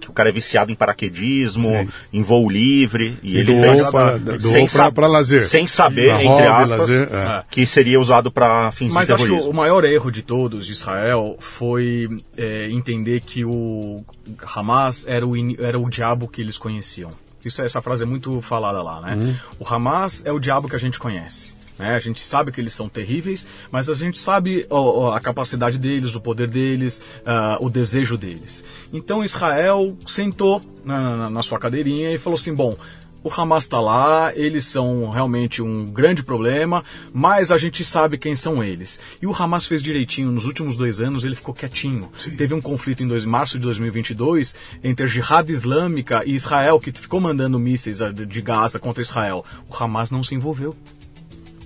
[0.00, 1.88] Que o cara é viciado em paraquedismo, Sim.
[2.12, 5.44] em voo livre, e, e ele fez para, sem, para lazer.
[5.44, 7.44] sem saber, entre hobby, aspas, lazer, é.
[7.48, 9.36] que seria usado para fins Mas de terrorismo.
[9.36, 14.04] Mas acho que o maior erro de todos de Israel foi é, entender que o
[14.44, 17.12] Hamas era o, era o diabo que eles conheciam.
[17.44, 19.14] Isso, essa frase é muito falada lá, né?
[19.16, 19.34] Hum.
[19.60, 21.54] O Hamas é o diabo que a gente conhece.
[21.82, 21.96] Né?
[21.96, 24.64] A gente sabe que eles são terríveis, mas a gente sabe
[25.12, 28.64] a capacidade deles, o poder deles, uh, o desejo deles.
[28.92, 32.76] Então Israel sentou na, na, na sua cadeirinha e falou assim: bom,
[33.24, 38.36] o Hamas está lá, eles são realmente um grande problema, mas a gente sabe quem
[38.36, 39.00] são eles.
[39.20, 42.10] E o Hamas fez direitinho, nos últimos dois anos ele ficou quietinho.
[42.16, 42.36] Sim.
[42.36, 44.54] Teve um conflito em dois, março de 2022
[44.84, 49.44] entre a Jihad Islâmica e Israel, que ficou mandando mísseis de Gaza contra Israel.
[49.68, 50.76] O Hamas não se envolveu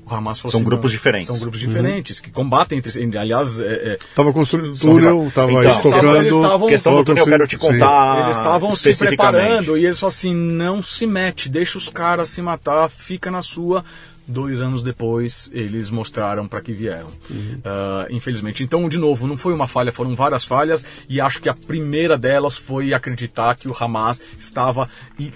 [0.08, 1.26] o Hamas São assim, grupos diferentes.
[1.26, 2.24] São grupos diferentes, uhum.
[2.24, 3.00] que combatem entre si.
[3.18, 6.16] Aliás, estava é, é, construindo túnel, estava então, estocando.
[6.16, 8.24] Eles tavam, questão do túnel, eu quero te contar.
[8.24, 12.40] Eles estavam se preparando e eles falaram assim: não se mete, deixa os caras se
[12.40, 13.84] matar, fica na sua
[14.26, 17.08] dois anos depois eles mostraram para que vieram.
[17.30, 17.58] Uhum.
[17.58, 18.62] Uh, infelizmente.
[18.62, 22.18] Então, de novo, não foi uma falha, foram várias falhas e acho que a primeira
[22.18, 24.88] delas foi acreditar que o Hamas estava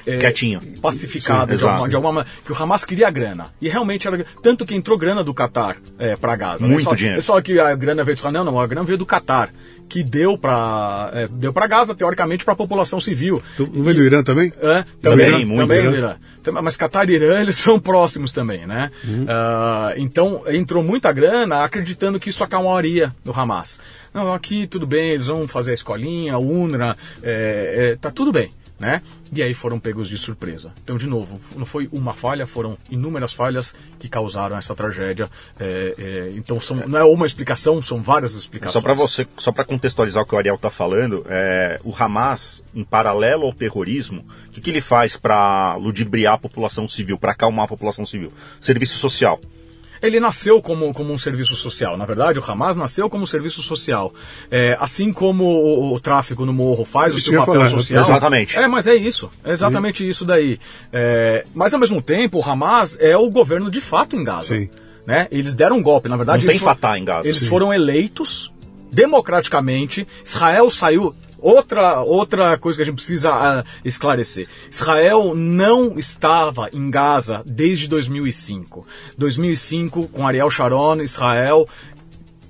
[0.06, 4.06] é, quietinho, pacificado Sim, de, alguma, de alguma que o Hamas queria grana e realmente
[4.06, 6.66] era tanto que entrou grana do Qatar é, para Gaza.
[6.66, 6.96] Muito né?
[6.96, 7.16] dinheiro.
[7.16, 9.50] Eles falam que a grana veio de Israel, não, não, a grana veio do Qatar
[9.90, 13.42] que deu para é, deu para Gaza teoricamente para a população civil.
[13.58, 14.52] Não vem do Irã também?
[14.60, 15.92] É, também, também, muito também Irã.
[15.92, 16.16] Irã.
[16.62, 18.90] Mas Qatar e Irã eles são próximos também, né?
[19.04, 19.24] Uhum.
[19.24, 23.80] Uh, então entrou muita grana acreditando que isso acalmaria do Hamas.
[24.14, 28.32] Não, aqui tudo bem, eles vão fazer a escolinha, a UNRWA, é, é, tá tudo
[28.32, 28.50] bem.
[28.80, 29.02] Né?
[29.30, 30.72] E aí foram pegos de surpresa.
[30.82, 35.28] Então, de novo, não foi uma falha, foram inúmeras falhas que causaram essa tragédia.
[35.58, 38.72] É, é, então, são, não é uma explicação, são várias explicações.
[38.72, 42.64] Só para você, só para contextualizar o que o Ariel está falando, é, o Hamas,
[42.74, 47.32] em paralelo ao terrorismo, o que, que ele faz para ludibriar a população civil, para
[47.32, 48.32] acalmar a população civil?
[48.60, 49.38] Serviço social.
[50.02, 51.96] Ele nasceu como, como um serviço social.
[51.96, 54.12] Na verdade, o Hamas nasceu como um serviço social.
[54.50, 58.04] É, assim como o, o, tráfico no morro faz Isso o seu papel falar, social.
[58.04, 58.56] exatamente.
[58.56, 59.30] É, mas é isso.
[59.44, 60.58] É exatamente isso daí.
[60.92, 64.56] É, mas ao mesmo tempo, o Hamas é o governo de fato em Gaza.
[64.56, 64.70] Sim.
[65.06, 65.28] Né?
[65.30, 66.08] Eles deram um golpe.
[66.08, 67.28] Na verdade, Não tem Fatah em Gaza.
[67.28, 67.48] Eles Sim.
[67.48, 68.52] foram eleitos
[68.92, 70.06] democraticamente.
[70.24, 71.14] Israel saiu.
[71.40, 74.48] Outra, outra coisa que a gente precisa ah, esclarecer.
[74.70, 78.86] Israel não estava em Gaza desde 2005.
[79.16, 81.66] 2005, com Ariel Sharon, Israel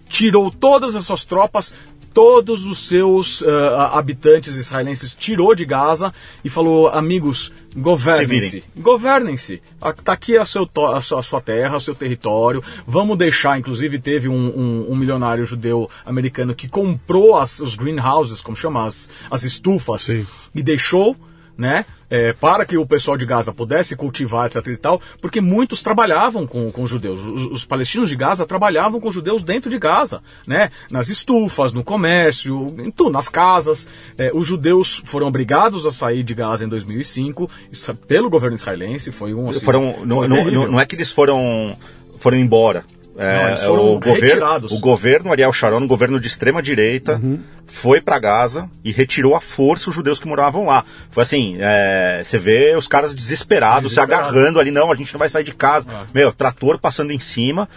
[0.09, 1.73] tirou todas as suas tropas,
[2.13, 6.13] todos os seus ah, habitantes israelenses tirou de Gaza
[6.45, 8.65] e falou: amigos, Se governem-se.
[8.77, 9.63] Governem-se.
[9.81, 12.63] Ah, Tá aqui a, seu a sua terra, o seu território.
[12.87, 13.59] Vamos deixar.
[13.59, 18.85] Inclusive, teve um, um- um milionário judeu americano que comprou as, os greenhouses, como chama,
[18.87, 20.27] as, as estufas, Sim.
[20.55, 21.17] e deixou.
[21.59, 25.83] Né, é, para que o pessoal de Gaza pudesse cultivar, etc e tal, porque muitos
[25.83, 27.21] trabalhavam com, com os judeus.
[27.23, 31.73] Os, os palestinos de Gaza trabalhavam com os judeus dentro de Gaza, né, nas estufas,
[31.73, 33.87] no comércio, em tudo, nas casas.
[34.19, 39.13] É, os judeus foram obrigados a sair de Gaza em 2005 isso- pelo governo israelense.
[39.13, 41.77] Foi um assim, foram, não, não, não é que eles foram,
[42.19, 42.85] foram embora.
[43.21, 44.73] É, Não, eles foram o governo, retirados.
[44.73, 47.39] o governo Ariel Sharon, um governo de extrema direita, Uhum.
[47.67, 50.85] foi para Gaza e retirou à força os judeus que moravam lá.
[51.11, 54.29] Foi assim, é, você vê os caras desesperados, se Desesperado.
[54.29, 55.87] agarrando ali, não, a gente não vai sair de casa.
[55.93, 56.05] Ah.
[56.15, 57.69] Meu, trator passando em cima.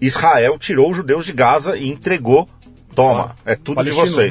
[0.00, 2.48] Israel tirou os judeus de Gaza e entregou.
[2.94, 4.30] Toma, é tudo de vocês.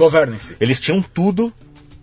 [0.60, 1.52] Eles tinham tudo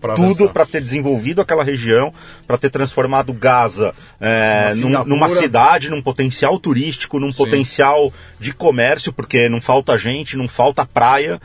[0.00, 2.10] Pra tudo para ter desenvolvido aquela região,
[2.46, 7.44] para ter transformado Gaza é, num- numa cidade, num potencial turístico, num Sim.
[7.44, 11.38] potencial de comércio, porque não falta gente, não falta praia.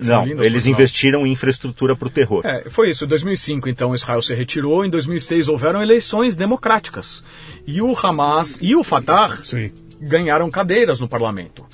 [0.00, 2.40] São não, lindas, eles investiram em infraestrutura para o terror.
[2.46, 3.04] É, foi isso.
[3.04, 4.84] Em 2005, então, Israel se retirou.
[4.84, 7.22] Em 2006, houveram eleições democráticas.
[7.66, 9.70] E o Hamas e o Fatah Sim.
[10.00, 11.64] ganharam cadeiras no parlamento.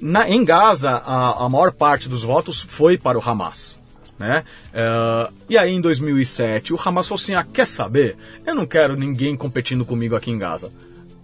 [0.00, 3.78] Na- em Gaza, a, a maior parte dos votos foi para o Hamas.
[4.20, 4.44] Né?
[4.74, 8.16] Eh, e aí, em 2007, o Hamas falou assim: ah, quer saber?
[8.46, 10.70] Eu não quero ninguém competindo comigo aqui em Gaza.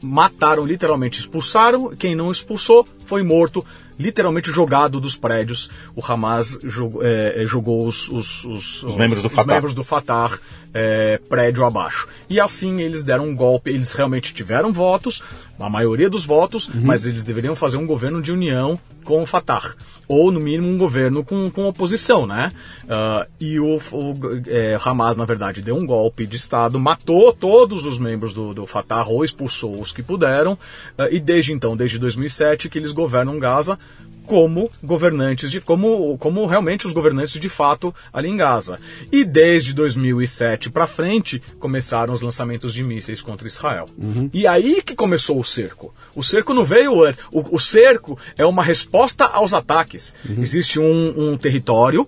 [0.02, 1.94] Mataram, literalmente expulsaram.
[1.94, 3.62] Quem não expulsou foi morto,
[3.98, 5.70] literalmente jogado dos prédios.
[5.94, 9.52] O Hamas jogou, eh, jogou os, os, os, Os membros do Fatah.
[9.52, 10.38] membros do Fatah
[10.72, 12.08] é, prédio abaixo.
[12.30, 15.22] E assim eles deram um golpe, eles realmente tiveram votos,
[15.58, 19.74] a maioria dos votos, mas eles deveriam fazer um governo de união com o Fatah.
[20.08, 22.52] Ou, no mínimo, um governo com, com oposição, né?
[22.88, 24.14] Ah, e o, o
[24.46, 28.66] é, Hamas, na verdade, deu um golpe de Estado, matou todos os membros do, do
[28.66, 30.58] Fatah ou expulsou os que puderam.
[30.98, 33.78] ah, e desde então, desde 2007, que eles governam Gaza
[34.26, 38.78] como governantes de como como realmente os governantes de fato ali em Gaza.
[39.10, 43.86] E desde 2007 para frente começaram os lançamentos de mísseis contra Israel.
[44.32, 45.94] E aí que começou o cerco.
[46.14, 47.20] O cerco não veio antes.
[47.32, 50.14] O, o cerco é uma resposta aos ataques.
[50.42, 52.06] Existe um, um território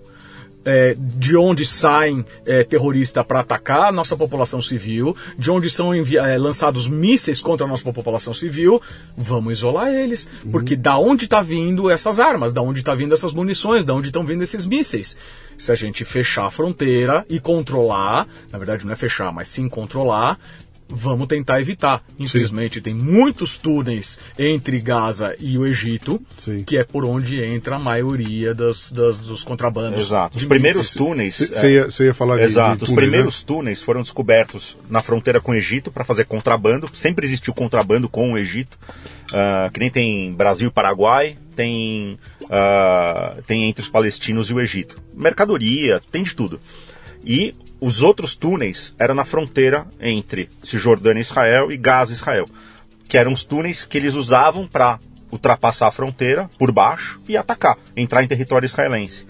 [0.65, 5.93] é, de onde saem é, terroristas para atacar a nossa população civil, de onde são
[5.93, 8.81] é, lançados mísseis contra a nossa população civil,
[9.17, 10.27] vamos isolar eles.
[10.51, 14.07] Porque da onde está vindo essas armas, da onde está vindo essas munições, da onde
[14.07, 15.17] estão vindo esses mísseis?
[15.57, 19.67] Se a gente fechar a fronteira e controlar, na verdade não é fechar, mas sim
[19.67, 20.39] controlar,
[20.89, 22.03] vamos tentar evitar.
[22.17, 26.63] Infelizmente, tem muitos túneis entre Gaza e o Egito, Sim.
[26.63, 29.99] que é por onde entra a maioria das, das- dos contrabandos.
[29.99, 30.35] Exato.
[30.35, 30.95] Os de primeiros mísseis.
[30.97, 31.35] túneis.
[31.37, 32.77] Você é, ia, ia falar de- Exato.
[32.77, 36.89] de Os túneis, primeiros túneis foram descobertos na fronteira com o Egito para fazer contrabando.
[36.93, 38.77] Sempre existiu contrabando com o Egito.
[39.31, 42.17] Ah, que nem tem Brasil e Paraguai, tem,
[42.49, 44.99] ah, tem entre os palestinos e o Egito.
[45.13, 46.59] Mercadoria, tem de tudo.
[47.23, 52.45] E os outros túneis eram na fronteira entre Cisjordânia e Israel e Gaza e Israel.
[53.07, 54.99] Que eram os túneis que eles usavam para
[55.31, 59.27] ultrapassar a fronteira por baixo e atacar, entrar em território israelense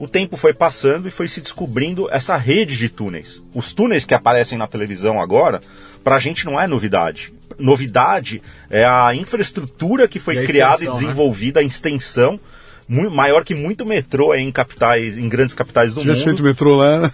[0.00, 3.44] o tempo foi passando e foi se descobrindo essa rede de túneis.
[3.54, 5.60] Os túneis que aparecem na televisão agora,
[6.02, 7.30] pra gente não é novidade.
[7.58, 11.00] Novidade é a infraestrutura que foi E a criada e extensão, né?
[11.00, 12.40] desenvolvida, a extensão
[12.90, 16.46] mu- maior que muito metrô em capitais, em grandes capitais do Se tivesse feito mundo.
[16.48, 17.10] metrô lá.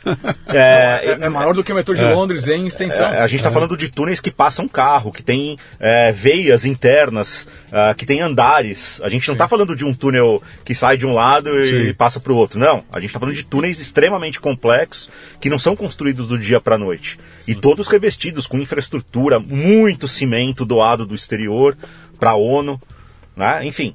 [0.49, 3.07] É, É, é maior do que o metrô de Londres em extensão.
[3.09, 7.47] É, a gente está falando de túneis que passam carro, que tem é, veias internas,
[7.71, 9.01] ah, que tem andares.
[9.03, 11.95] A gente não está falando de um túnel que sai de um lado e Sim.
[11.95, 12.59] passa para o outro.
[12.59, 12.83] Não.
[12.93, 15.11] A gente está falando de túneis extremamente complexos
[15.41, 17.19] que não são construídos do dia para a noite.
[17.47, 21.77] E todos revestidos com infraestrutura, muito cimento doado do exterior
[22.19, 22.81] para a ONU.
[23.37, 23.67] Né?
[23.67, 23.95] Enfim,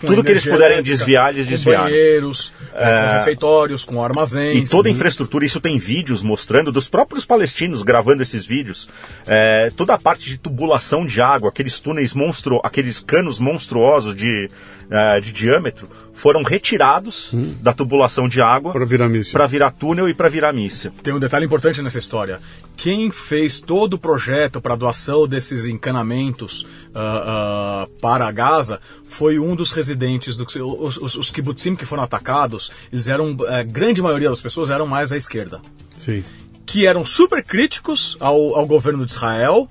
[0.00, 1.84] Com tudo que eles puderem desviar, eles com desviaram.
[1.84, 4.70] banheiros, com refeitórios, com E armazéns.
[4.70, 8.88] toda a infraestrutura, isso tem vídeos mostrando dos próprios palestinos gravando esses vídeos.
[9.26, 14.50] É, toda a parte de tubulação de água, aqueles túneis monstru, aqueles canos monstruosos de,
[14.90, 19.32] é, de diâmetro, foram retirados da tubulação de água Para virar míssil.
[19.34, 20.90] para virar túnel e para virar míssil.
[21.02, 22.40] Tem um detalhe importante nessa história.
[22.74, 29.54] Quem fez todo o projeto para doação desses encanamentos ah, ah, para Gaza foi um
[29.54, 30.46] dos residentes do
[30.80, 32.72] os, os, os kibbutzim que foram atacados.
[32.90, 35.60] Eles eram a grande maioria das pessoas eram mais à esquerda,
[35.98, 36.24] Sim.
[36.64, 39.68] que eram super críticos ao, ao governo de Israel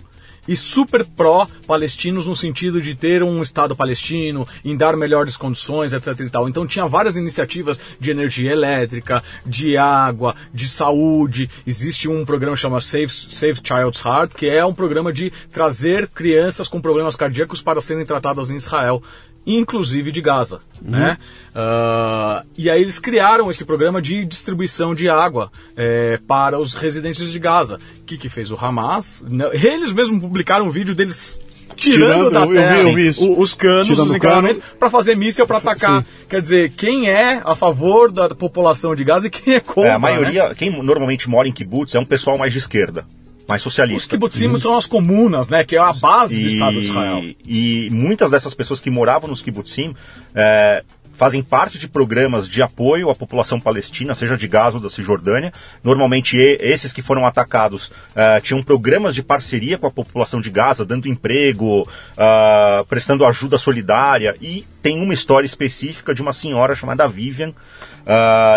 [0.48, 6.20] e super pró-palestinos no sentido de ter um Estado palestino, em dar melhores condições, etc.
[6.20, 6.48] E tal.
[6.50, 11.50] Então tinha várias iniciativas de energia elétrica, de água, de saúde.
[11.66, 16.68] Existe um programa chamado Save, Save Child's Heart, que é um programa de trazer crianças
[16.68, 19.02] com problemas cardíacos para serem tratadas em Israel
[19.46, 21.18] inclusive de Gaza, né?
[21.54, 27.32] Ah, e aí eles criaram esse programa de distribuição de água eh, para os residentes
[27.32, 27.80] de Gaza.
[28.00, 29.24] O que, que fez o Hamas?
[29.64, 31.40] Eles mesmos publicaram um vídeo deles
[31.76, 34.76] tirando, Tirando, da eu- eu vi- terra eu vi os canos, Tirando os encanamentos, cano.
[34.80, 36.02] para fazer míssil para atacar.
[36.04, 36.08] Sim.
[36.30, 39.90] Quer dizer, quem é a favor da população de Gaza e quem é contra?
[39.90, 39.98] É, a né?
[40.00, 43.06] maioria, quem normalmente mora em kibbutz é um pessoal mais de esquerda,
[43.48, 44.10] mais Os socialista.
[44.10, 45.64] kibbutzim são as comunas, né?
[45.64, 47.22] Que é a base do Estado de Israel.
[47.46, 49.94] e muitas dessas pessoas que moravam nos kibbutzim
[50.34, 50.84] é,
[51.14, 55.54] fazem parte de programas de apoio à população palestina, seja de Gaza ou da Cisjordânia.
[55.84, 60.50] Normalmente e- esses que foram atacados é, tinham programas de parceria com a população de
[60.50, 61.88] Gaza, dando emprego,
[62.18, 64.36] ah, prestando ajuda solidária.
[64.42, 67.54] E tem uma história específica de uma senhora chamada Vivian.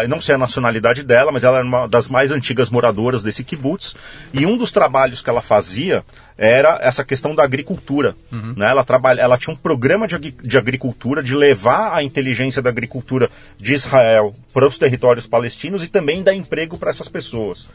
[0.02, 3.42] Eu não sei a nacionalidade dela, mas ela era uma das mais antigas moradoras desse
[3.42, 3.94] kibbutz.
[4.32, 6.04] E um dos trabalhos que ela fazia
[6.36, 8.14] era essa questão da agricultura.
[8.30, 8.70] Né?
[8.70, 13.30] Ela, trabalha, ela tinha um programa de, de agricultura, de levar a inteligência da agricultura
[13.56, 17.68] de Israel para os territórios palestinos e também dar emprego para essas pessoas.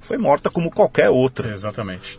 [0.00, 1.48] Foi morta como qualquer outra.
[1.50, 2.18] Exatamente.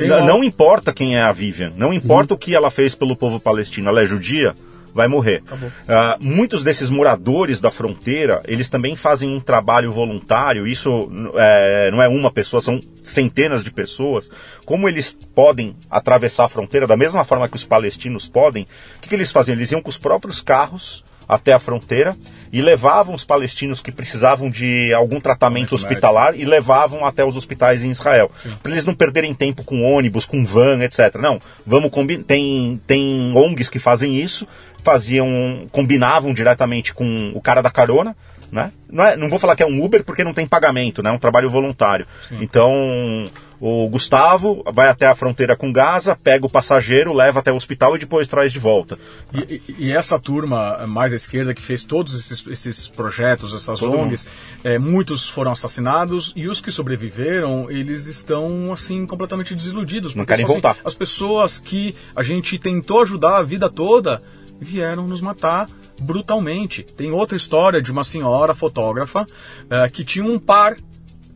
[0.00, 3.38] Uma- não importa quem é a Vivian, não importa o que ela fez pelo povo
[3.38, 4.54] palestino, ela é judia,
[4.96, 5.42] vai morrer.
[5.86, 12.02] Ah, muitos desses moradores da fronteira, eles também fazem um trabalho voluntário, isso é, não
[12.02, 14.28] é uma pessoa, são centenas de pessoas.
[14.64, 18.64] Como eles podem atravessar a fronteira da mesma forma que os palestinos podem,
[18.96, 19.54] o que, que eles faziam?
[19.54, 22.16] Eles iam com os próprios carros até a fronteira
[22.52, 27.36] e levavam os palestinos que precisavam de algum tratamento Tratamento hospitalar e levavam até os
[27.36, 28.30] hospitais em Israel.
[28.62, 31.16] Para eles não perderem tempo com ônibus, com van, etc.
[31.20, 32.24] Não, vamos combinar.
[32.24, 34.46] Tem, tem ONGs que fazem isso,
[34.86, 38.16] faziam, combinavam diretamente com o cara da carona.
[38.52, 38.70] Né?
[38.88, 41.10] Não, é, não vou falar que é um Uber porque não tem pagamento, né?
[41.10, 42.06] é um trabalho voluntário.
[42.40, 43.28] Então
[43.60, 47.96] o Gustavo vai até a fronteira com Gaza, pega o passageiro, leva até o hospital
[47.96, 48.96] e depois traz de volta.
[49.34, 53.98] E, e- essa turma mais à esquerda que fez todos esses, esses projetos, essas Todo
[53.98, 54.28] ONGs,
[54.62, 60.14] é, muitos foram assassinados e os que sobreviveram, eles estão assim completamente desiludidos.
[60.14, 60.80] Não querem são, assim, voltar.
[60.84, 64.22] as pessoas que a gente tentou ajudar a vida toda
[64.60, 65.66] vieram nos matar
[66.00, 66.82] brutalmente.
[66.82, 69.26] Tem outra história de uma senhora fotógrafa
[69.70, 70.76] eh, que tinha um par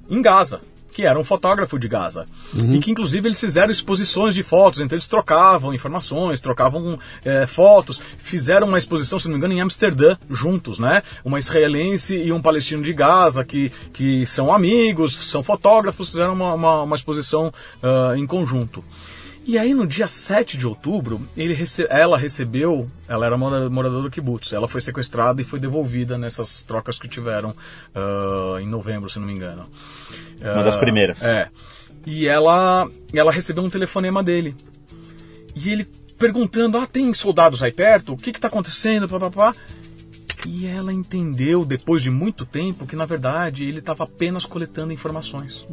[0.09, 0.61] em Gaza,
[0.93, 2.27] que era um fotógrafo de Gaza.
[2.75, 8.01] E que, inclusive, eles fizeram exposições de fotos, então eles trocavam informações, trocavam eh, fotos,
[8.19, 11.03] fizeram uma exposição, se não me engano, em Amsterdã, juntos, né?
[11.25, 16.55] Uma israelense e um palestino de Gaza, que, que são amigos, são fotógrafos, fizeram uma,
[16.55, 17.53] uma, uma exposição
[17.83, 18.85] ah, em conjunto.
[19.47, 24.03] E aí no dia 7 de outubro, ele rece- ela recebeu, ela era mora- moradora
[24.03, 27.53] do kibbutz, ela foi sequestrada e foi devolvida nessas trocas que tiveram
[27.95, 29.67] ah, em novembro, se não me engano.
[30.41, 31.23] Uma das Ah, primeiras.
[31.25, 31.49] É.
[32.07, 34.55] E ela, ela recebeu um telefonema dele.
[35.57, 35.85] E ele
[36.19, 38.13] perguntando, ah, tem soldados aí perto?
[38.13, 39.09] O que que tá acontecendo?
[39.09, 39.55] Pá, pá, pá.
[40.47, 45.67] E ela entendeu, depois de muito tempo, que na verdade ele estava apenas coletando informações.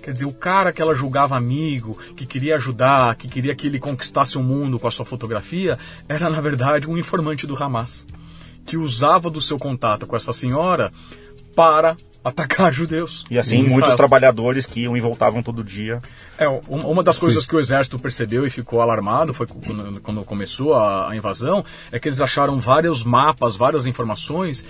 [0.00, 3.78] Quer dizer, o cara que ela julgava amigo, que queria ajudar, que queria que ele
[3.78, 5.78] conquistasse o mundo com a sua fotografia,
[6.08, 8.06] era na verdade um informante do Hamas,
[8.64, 10.90] que usava do seu contato com essa senhora
[11.54, 13.24] para atacar judeus.
[13.30, 16.00] E assim, muitos trabalhadores que iam e voltavam todo dia.
[16.38, 17.50] É, uma das coisas Sim.
[17.50, 21.98] que o exército percebeu e ficou alarmado foi quando, quando começou a, a invasão, é
[21.98, 24.64] que eles acharam vários mapas, várias informações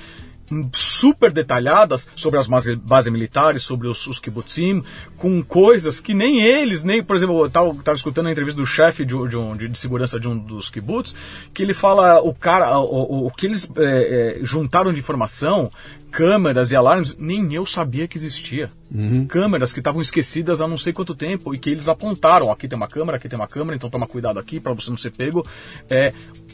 [0.72, 4.82] super detalhadas sobre as bases militares, sobre os, os kibbutzim,
[5.16, 9.04] com coisas que nem eles, nem, por exemplo, eu estava escutando a entrevista do chefe
[9.04, 11.14] de, de, um, de, segurança de um dos kibbutz,
[11.54, 15.70] que ele fala o cara, o, o, o que eles é, é, juntaram de informação,
[16.10, 18.68] câmeras e alarmes, nem eu sabia que existia.
[18.92, 19.26] Uhum.
[19.26, 22.76] Câmeras que estavam esquecidas há não sei quanto tempo e que eles apontaram, aqui tem
[22.76, 25.46] uma câmera, aqui tem uma câmera, então toma cuidado aqui para você não ser pego.
[25.88, 26.12] É,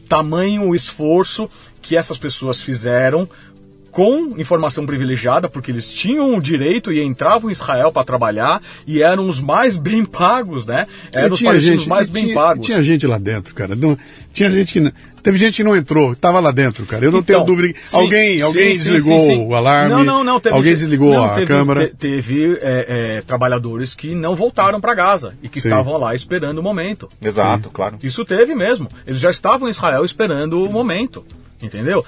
[0.09, 1.49] tamanho o esforço
[1.81, 3.29] que essas pessoas fizeram
[3.97, 9.03] com informação privilegiada, porque eles tinham o direito e entravam em Israel para trabalhar e
[9.03, 10.87] eram os mais bem pagos, né?
[11.15, 12.67] Eram os palestinos gente, mais bem tinha, pagos.
[12.67, 13.75] Tinha gente lá dentro, cara.
[13.75, 13.97] Não,
[14.35, 14.93] tinha gente que.
[15.23, 17.07] Teve gente que não entrou, estava lá dentro, cara.
[17.07, 17.79] Eu não então, tenho dúvida.
[17.83, 19.95] Sim, alguém alguém sim, desligou sim, o alarme.
[19.95, 20.41] Não, não, não.
[20.41, 21.87] Teve, alguém desligou não, a teve, câmera.
[21.87, 26.59] Te, teve é, é, trabalhadores que não voltaram para Gaza e que estavam lá esperando
[26.59, 27.09] o momento.
[27.21, 27.97] Exato, claro.
[28.03, 28.91] Isso teve mesmo.
[29.07, 31.25] Eles já estavam em Israel esperando o momento.
[31.63, 32.05] Entendeu?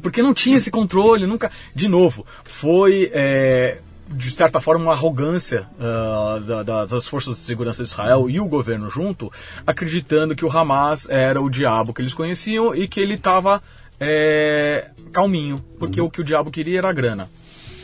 [0.00, 1.50] Porque não tinha esse controle, nunca.
[1.74, 3.10] De novo, foi.
[3.12, 3.78] É,
[4.08, 8.38] de certa forma, uma arrogância uh, da, da, das forças de segurança de Israel e
[8.38, 9.32] o governo junto,
[9.66, 13.60] acreditando que o Hamas era o diabo que eles conheciam e que ele estava
[13.98, 16.06] é, calminho, porque uhum.
[16.06, 17.28] o que o diabo queria era grana.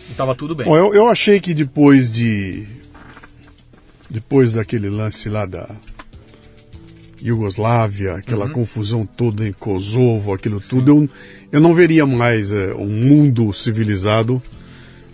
[0.09, 0.67] E estava tudo bem.
[0.67, 2.67] Bom, eu, eu achei que depois de.
[4.09, 5.69] Depois daquele lance lá da,
[7.23, 8.53] Iugoslávia, aquela uhum.
[8.53, 10.69] confusão toda em Kosovo, aquilo Sim.
[10.69, 11.11] tudo, eu,
[11.53, 14.43] eu não veria mais é, um mundo civilizado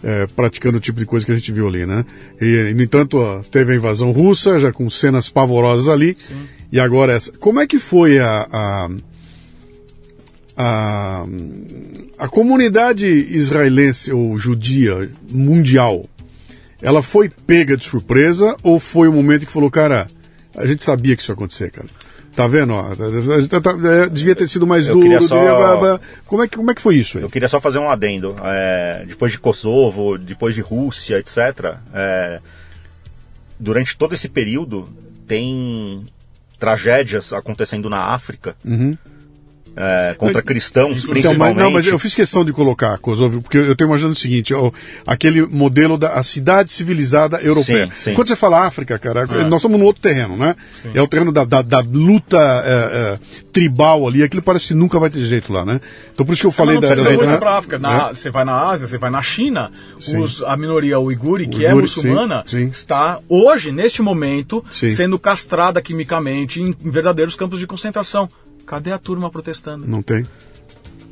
[0.02, 2.04] é, praticando o tipo de coisa que a gente viu ali, né?
[2.40, 3.18] E, no entanto,
[3.50, 6.36] teve a invasão russa, já com cenas pavorosas ali, Sim.
[6.70, 7.32] e agora essa.
[7.32, 8.90] Como é que foi a, a,
[10.56, 11.26] a,
[12.18, 16.06] a comunidade israelense ou judia mundial?
[16.80, 20.06] Ela foi pega de surpresa ou foi o um momento que falou, cara,
[20.58, 21.88] a gente sabia que isso ia acontecer, cara?
[22.34, 22.72] Tá vendo?
[22.72, 22.82] Ó,
[23.48, 25.22] tá, tá, é, devia ter sido mais duro.
[25.22, 25.36] Só...
[25.36, 26.00] Devia...
[26.26, 27.18] Como, é que, como é que foi isso?
[27.18, 27.24] Aí?
[27.24, 28.36] Eu queria só fazer um adendo.
[28.44, 32.40] É, depois de Kosovo, depois de Rússia, etc., é,
[33.58, 34.88] durante todo esse período
[35.26, 36.04] tem
[36.60, 38.54] tragédias acontecendo na África.
[38.64, 38.96] Uhum
[39.78, 41.54] é, contra cristãos, então, principalmente.
[41.54, 44.52] Mas, não, mas eu fiz questão de colocar Kosovo, porque eu estou imaginando o seguinte,
[44.52, 44.72] ó,
[45.06, 47.86] aquele modelo da cidade civilizada europeia.
[47.94, 48.14] Sim, sim.
[48.14, 49.44] Quando você fala África, cara, é.
[49.44, 50.56] nós estamos no outro terreno, né?
[50.82, 50.90] Sim.
[50.94, 53.18] É o terreno da, da, da luta é, é,
[53.52, 55.80] tribal ali, aquilo parece que nunca vai ter jeito lá, né?
[56.12, 57.02] Então por isso que eu falei não, não da...
[57.02, 57.36] Você né?
[57.36, 58.14] pra África, na, é.
[58.14, 62.42] você vai na Ásia, você vai na China, os, a minoria uiguri, que é muçulmana,
[62.72, 68.28] está hoje, neste momento, sendo castrada quimicamente em, em verdadeiros campos de concentração.
[68.68, 69.86] Cadê a turma protestando?
[69.86, 70.26] Não tem.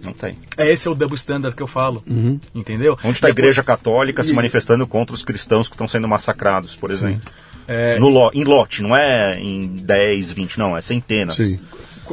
[0.05, 0.37] Não tem.
[0.59, 2.05] É esse é o double standard que eu falo.
[2.07, 2.39] Uhum.
[2.55, 2.99] Entendeu?
[3.03, 4.25] Onde está a Igreja Católica e...
[4.27, 7.33] se manifestando contra os cristãos que estão sendo massacrados, por exemplo?
[7.67, 7.99] É...
[7.99, 8.31] No lo...
[8.35, 11.37] Em lote, não é em 10, 20, não, é centenas.
[11.37, 11.59] Sim.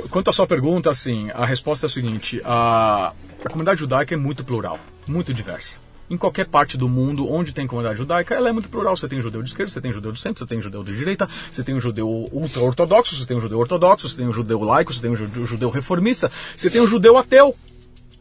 [0.09, 3.11] Quanto à sua pergunta, assim, a resposta é a seguinte: a,
[3.43, 5.77] a comunidade judaica é muito plural, muito diversa
[6.13, 8.95] em qualquer parte do mundo onde tem comunidade judaica, ela é muito plural.
[8.95, 11.27] Você tem judeu de esquerda, você tem judeu de centro, você tem judeu de direita,
[11.49, 14.93] você tem um judeu ultra-ortodoxo, você tem um judeu ortodoxo, você tem um judeu laico,
[14.93, 17.55] você tem um judeu reformista, você tem um judeu ateu.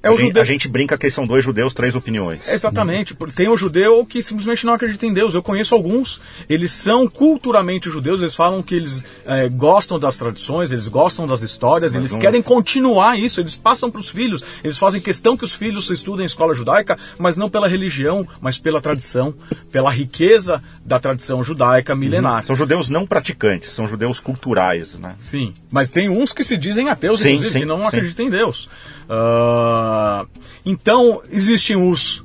[0.02, 0.42] É a, gente, judeu...
[0.42, 2.48] a, gente, brinca que são dois judeus, três opiniões.
[2.48, 3.14] Exatamente.
[3.36, 5.34] Tem o judeu que simplesmente não acredita em Deus.
[5.34, 6.20] Eu conheço alguns.
[6.48, 8.20] Eles são culturalmente judeus.
[8.20, 12.18] Eles falam que eles é, gostam das tradições, eles gostam das histórias, Mas eles não...
[12.18, 13.40] querem continuar isso.
[13.40, 14.42] Eles passam para os filhos.
[14.64, 18.80] Eles fazem questão que os filhos estudem escola judaica, mas não pela religião, mas pela
[18.80, 19.32] tradição,
[19.70, 22.40] pela riqueza da tradição judaica milenar.
[22.40, 22.46] Uhum.
[22.48, 25.14] São judeus não praticantes, são judeus culturais, né?
[25.20, 25.52] Sim.
[25.70, 27.86] Mas tem uns que se dizem ateus, sim, inclusive, sim, que não sim.
[27.86, 28.68] acreditam em Deus.
[29.08, 30.28] Uh,
[30.64, 32.24] então, existem os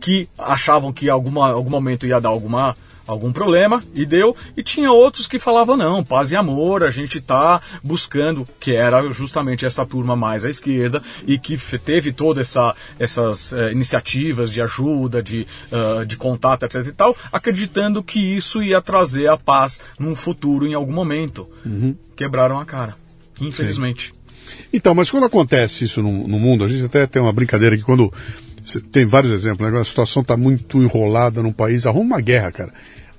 [0.00, 2.74] que achavam que alguma, algum momento ia dar alguma
[3.08, 7.18] algum problema e deu, e tinha outros que falavam não, paz e amor, a gente
[7.18, 12.74] está buscando, que era justamente essa turma mais à esquerda e que teve todas essa,
[12.98, 18.62] essas uh, iniciativas de ajuda, de, uh, de contato, etc e tal, acreditando que isso
[18.62, 21.48] ia trazer a paz num futuro em algum momento.
[21.64, 21.96] Uhum.
[22.14, 22.94] Quebraram a cara,
[23.40, 24.12] infelizmente.
[24.12, 24.17] Sim.
[24.72, 27.82] Então, mas quando acontece isso no, no mundo, a gente até tem uma brincadeira que
[27.82, 28.12] quando
[28.92, 29.78] tem vários exemplos, né?
[29.78, 32.72] a situação está muito enrolada num país, arruma uma guerra, cara,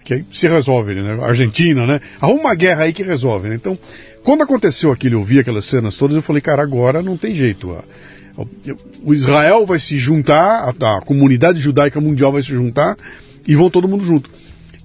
[0.03, 1.18] que aí se resolve, né?
[1.22, 1.99] Argentina, né?
[2.22, 3.56] Arruma uma guerra aí que resolve, né?
[3.56, 3.77] Então,
[4.23, 7.76] quando aconteceu aquilo, eu vi aquelas cenas todas, eu falei, cara, agora não tem jeito.
[9.03, 12.95] O Israel vai se juntar, a, a comunidade judaica mundial vai se juntar
[13.47, 14.30] e vão todo mundo junto.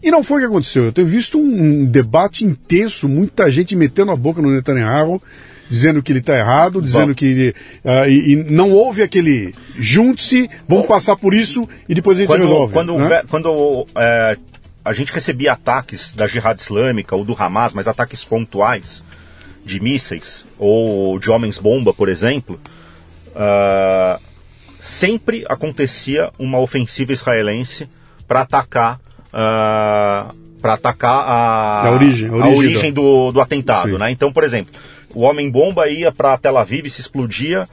[0.02, 0.84] E não foi o que aconteceu.
[0.84, 5.20] Eu tenho visto um debate intenso, muita gente metendo a boca no Netanyahu,
[5.70, 7.14] dizendo que ele está errado, dizendo Bom.
[7.14, 7.54] que
[7.84, 12.28] uh, e, e, não houve aquele junte-se, vamos passar por isso e depois a gente
[12.28, 12.72] quando, resolve.
[12.72, 13.22] Quando, né?
[13.28, 14.36] quando é,
[14.84, 19.02] a gente recebia ataques da Jihad Islâmica ou do Hamas, mas ataques pontuais
[19.64, 22.60] de mísseis ou de homens-bomba, por exemplo,
[23.30, 24.20] uh,
[24.78, 27.88] sempre acontecia uma ofensiva israelense
[28.28, 29.00] para atacar.
[29.32, 33.98] Uh, para atacar a, a origem, a a origem origem do, do atentado.
[33.98, 34.10] Né?
[34.10, 34.72] Então, por exemplo,
[35.14, 37.64] o homem-bomba ia para Tel Aviv e se explodia.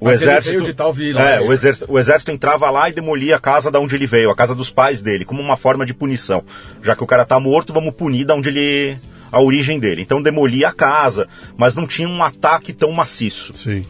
[0.00, 1.46] O Mas ele exército, veio de tal vila, é, né?
[1.46, 4.36] o, exército, o exército entrava lá e demolia a casa da onde ele veio, a
[4.36, 6.44] casa dos pais dele, como uma forma de punição.
[6.84, 8.96] Já que o cara tá morto, vamos punir da onde ele
[9.30, 10.02] a origem dele.
[10.02, 13.54] Então demolia a casa, mas não tinha um ataque tão maciço.
[13.56, 13.84] Sim.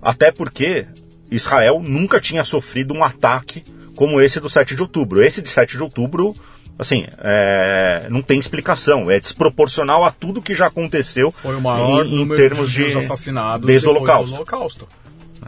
[0.00, 0.86] Até porque
[1.30, 3.62] Israel nunca tinha sofrido um ataque
[3.94, 5.22] como esse do 7 de outubro.
[5.22, 6.34] Esse de 7 de outubro,
[6.80, 9.10] assim, é, não tem explicação.
[9.10, 12.98] É desproporcional a tudo que já aconteceu Foi o maior em, em termos de de,
[12.98, 14.30] assassinados desde o Holocausto.
[14.30, 14.88] do Holocausto.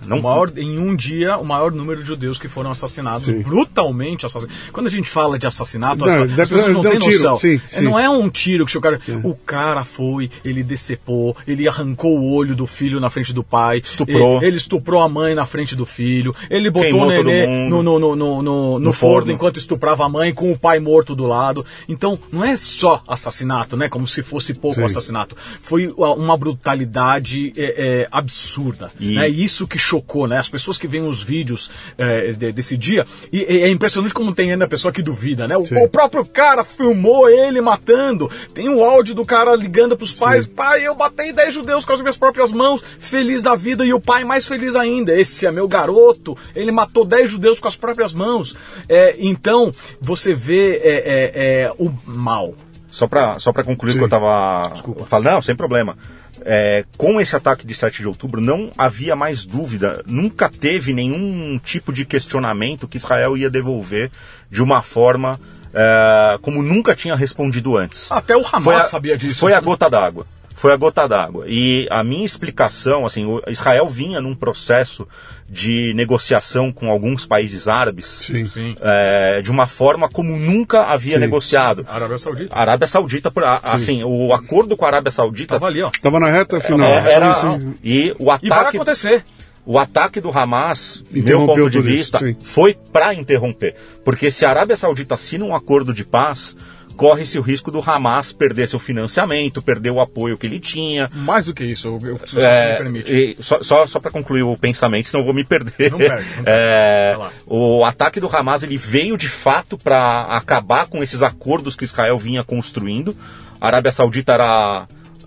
[0.06, 3.40] Não, maior, em um dia, o maior número de judeus que foram assassinados, Sim.
[3.42, 4.70] brutalmente assassinados.
[4.70, 7.36] Quando a gente fala de assassinato, Não, as, as pessoas não têm um noção.
[7.38, 7.84] sim, É, sim.
[7.84, 9.00] Não é um tiro que o cara.
[9.22, 13.82] O cara foi, ele decepou, ele arrancou o olho do filho na frente do pai.
[13.84, 14.38] Estuprou.
[14.38, 16.34] Ele, ele estuprou a mãe na frente do filho.
[16.50, 20.08] Ele botou Queimou o nenê no, no, no, no, no, no forno, enquanto estuprava a
[20.08, 21.64] mãe com o pai morto do lado.
[21.88, 23.88] Então, não é só assassinato, né?
[23.88, 25.36] Como se fosse pouco assassinato.
[25.60, 27.62] Foi uma brutalidade é,
[28.02, 28.90] é, absurda.
[28.98, 29.28] E- né?
[29.28, 30.38] isso que chocou, né?
[30.38, 34.50] As pessoas que veem os vídeos é, de- desse dia, e, é impressionante como tem
[34.50, 35.56] ainda pessoa que duvida, né?
[35.56, 35.76] O, Sim.
[35.76, 38.30] o próprio cara filmou ele matando.
[38.54, 42.00] Tem o áudio do cara ligando pros pais: pai, eu matei 10 judeus com as
[42.00, 45.14] minhas próprias mãos, feliz da vida, e o pai mais feliz ainda.
[45.14, 48.56] Esse é meu garoto, ele matou 10 judeus com as próprias mãos.
[48.88, 52.54] É, então, você vê é, é, é, o mal.
[52.90, 53.98] Só para só pra concluir o Sim.
[53.98, 54.70] que eu estava
[55.06, 55.96] falando, não, sem problema.
[56.44, 61.58] É, com esse ataque de 7 de outubro, não havia mais dúvida, nunca teve nenhum
[61.62, 64.10] tipo de questionamento que Israel ia devolver
[64.50, 65.38] de uma forma
[65.74, 68.10] é, como nunca tinha respondido antes.
[68.12, 69.38] Até o Hamas a- sabia disso.
[69.38, 70.26] Foi a gota d'água.
[70.54, 71.44] Foi a gota d'água.
[71.48, 75.06] E a minha explicação, assim, o Israel vinha num processo
[75.48, 78.46] de negociação com alguns países árabes Sim.
[78.46, 78.74] Sim.
[78.80, 81.20] é, de uma forma como nunca havia Sim.
[81.20, 81.84] negociado.
[81.88, 82.54] Arábia Saudita.
[82.56, 85.90] A Arábia Saudita, por- a- assim, o acordo com a Arábia Saudita Tava ali, ó.
[86.00, 86.88] Tava na reta final.
[86.88, 87.74] é, era Sim.
[87.82, 89.24] e o E vai ataque, acontecer.
[89.66, 92.34] o ataque do Hamas, meu ponto de isso, vista, sim.
[92.40, 93.74] foi para interromper,
[94.04, 96.56] porque se a Arábia Saudita assina um acordo de paz,
[97.02, 101.08] corre-se o risco do Hamas perder seu financiamento, perder o apoio que ele tinha.
[101.12, 103.12] Mais do que isso, eu, se você É, me permite.
[103.12, 105.90] e só só, só para concluir o pensamento, senão eu vou me perder.
[105.90, 106.44] Não perde, não perde.
[106.46, 111.84] É, o ataque do Hamas ele veio de fato para acabar com esses acordos que
[111.84, 113.16] Israel vinha construindo.
[113.60, 114.86] A Arábia Saudita era,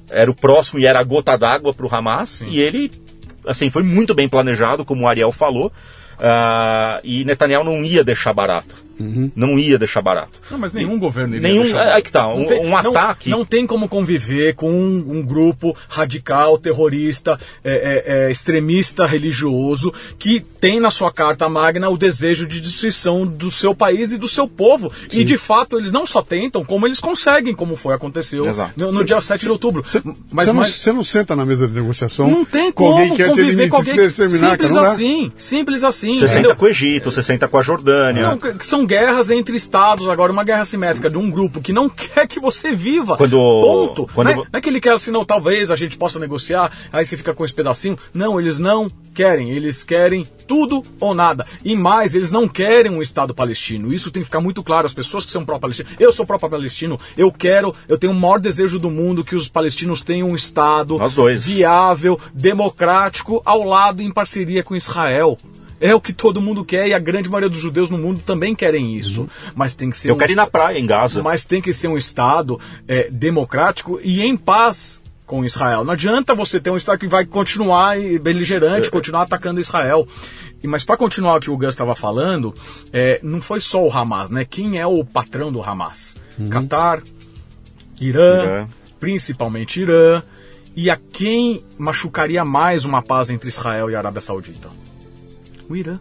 [0.09, 2.41] era o próximo e era a gota d'água para o Hamas.
[2.47, 2.91] E ele
[3.47, 5.71] assim, foi muito bem planejado, como o Ariel falou.
[6.19, 8.84] ah, e Netanyahu não ia deixar barato.
[9.35, 10.39] Não ia deixar barato.
[10.49, 11.95] Não, mas nenhum governo iria Nenhum- deixar é, barato.
[11.97, 15.17] aí que tá, Não um- tem- um não- ataque- Não, tem como conviver com um,
[15.17, 21.89] um grupo radical, terrorista, é, é, é, extremista, religioso, que tem na sua carta magna
[21.89, 24.91] o desejo de destruição do seu país e do seu povo.
[25.11, 28.73] E de fato eles não só tentam, como eles conseguem, como foi aconteceu Exato.
[28.77, 29.83] no, no dia 7 de outubro.
[29.83, 30.01] Você
[30.31, 33.11] mas, não, mas- você não senta na mesa de negociação não tem com como alguém
[33.11, 34.09] que quer te conviver eliminar, com alguém.
[34.09, 36.17] Simples cara, não assim, simples assim.
[36.19, 36.43] Você entendeu?
[36.49, 38.29] senta com o Egito, você senta com a Jordânia.
[38.29, 41.89] Não, que são guerras entre estados, agora uma guerra simétrica de um grupo que não
[41.89, 43.17] quer que você viva.
[43.17, 44.09] Quando- Ponto.
[44.13, 46.71] quando- Não, é, não é que ele quer assim, não, talvez a gente possa negociar,
[46.93, 47.97] aí você fica com esse pedacinho.
[48.13, 49.49] Não, eles não querem.
[49.51, 51.45] Eles querem tudo ou nada.
[51.63, 53.91] E mais, eles não querem um Estado palestino.
[53.93, 54.85] Isso tem que ficar muito claro.
[54.85, 55.89] As pessoas que são pró-palestino.
[55.99, 56.99] Eu sou pró-palestino.
[57.17, 60.97] Eu quero, eu tenho o maior desejo do mundo que os palestinos tenham um Estado
[61.45, 65.37] viável, democrático, ao lado em parceria com Israel.
[65.79, 68.55] É o que todo mundo quer e a grande maioria dos judeus no mundo também
[68.55, 69.27] querem isso.
[69.55, 71.21] Mas tem que ser Eu um quero ir na praia, em Gaza.
[71.21, 75.83] mas tem que ser um Estado é, democrático e em paz com Israel.
[75.83, 80.07] Não adianta você ter um Estado que vai continuar É, beligerante, continuar atacando Israel.
[80.63, 82.53] E, mas para continuar o que o Gus estava falando,
[82.93, 84.45] é, não foi só o Hamas, né?
[84.45, 86.15] Quem é o patrão do Hamas?
[86.49, 87.01] Qatar,
[87.99, 88.67] Irã, Irã.
[88.99, 90.21] principalmente Irã.
[90.75, 94.67] E a quem machucaria mais uma paz entre Israel e a Arábia Saudita?
[95.69, 95.99] O Irã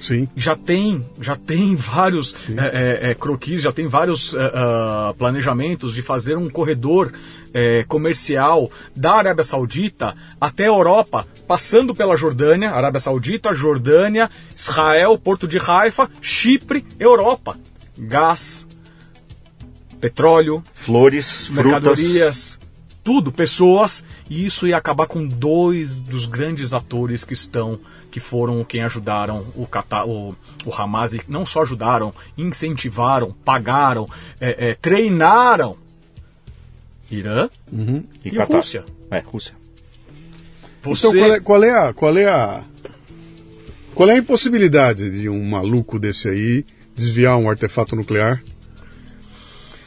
[0.00, 0.28] Sim.
[0.34, 6.38] já tem já tem vários é, é, croquis, já tem vários ah, planejamentos de fazer
[6.38, 7.12] um corredor
[7.52, 15.18] é, comercial da Arábia Saudita até a Europa, passando pela Jordânia, Arábia Saudita, Jordânia, Israel,
[15.18, 17.56] Porto de Haifa, Chipre, Europa.
[17.98, 18.66] Gás,
[20.00, 21.64] petróleo, Flores, frutas.
[21.64, 22.58] mercadorias,
[23.04, 27.78] tudo, pessoas, e isso ia acabar com dois dos grandes atores que estão
[28.10, 30.34] que foram quem ajudaram o, Qatar, o,
[30.64, 34.08] o Hamas, e não só ajudaram, incentivaram, pagaram,
[34.40, 35.76] é, é, treinaram
[37.10, 38.04] Irã Uhum.
[38.24, 38.56] e, Catar.
[38.56, 38.84] Rússia.
[39.10, 39.54] É, Rússia.
[40.82, 42.64] Você, Então qual é, qual é a qual é a
[43.94, 46.64] qual é a impossibilidade de um maluco desse aí
[46.94, 48.42] desviar um artefato nuclear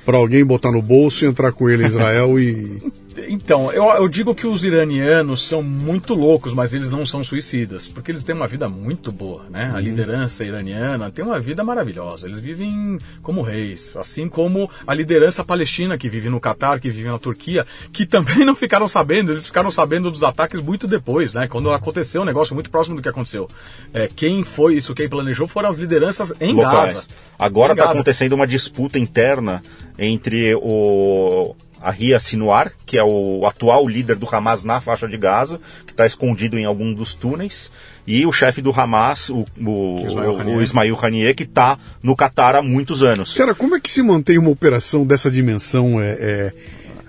[0.06, 2.82] para alguém botar no bolso e entrar com ele em Israel e
[3.28, 7.88] Então, eu, eu digo que os iranianos são muito loucos, mas eles não são suicidas,
[7.88, 9.72] porque eles têm uma vida muito boa, né?
[9.74, 15.44] A liderança iraniana tem uma vida maravilhosa, eles vivem como reis, assim como a liderança
[15.44, 19.46] palestina que vive no Catar, que vive na Turquia, que também não ficaram sabendo, eles
[19.46, 21.48] ficaram sabendo dos ataques muito depois, né?
[21.48, 23.48] Quando aconteceu um negócio muito próximo do que aconteceu.
[23.94, 26.94] É, quem foi isso, quem planejou foram as lideranças em locais.
[26.94, 27.08] Gaza.
[27.38, 29.62] Agora está acontecendo uma disputa interna
[29.98, 35.60] entre o Ahia Sinwar, que é o atual líder do Hamas na faixa de Gaza,
[35.86, 37.70] que está escondido em algum dos túneis,
[38.08, 40.58] e o chefe do Hamas, o, o, Ismail o- Haniyeh.
[40.58, 43.36] o Ismail Haniyeh, que está no Catar há muitos anos.
[43.36, 46.02] Cara, como é que se mantém uma operação dessa dimensão?
[46.02, 46.54] É, é,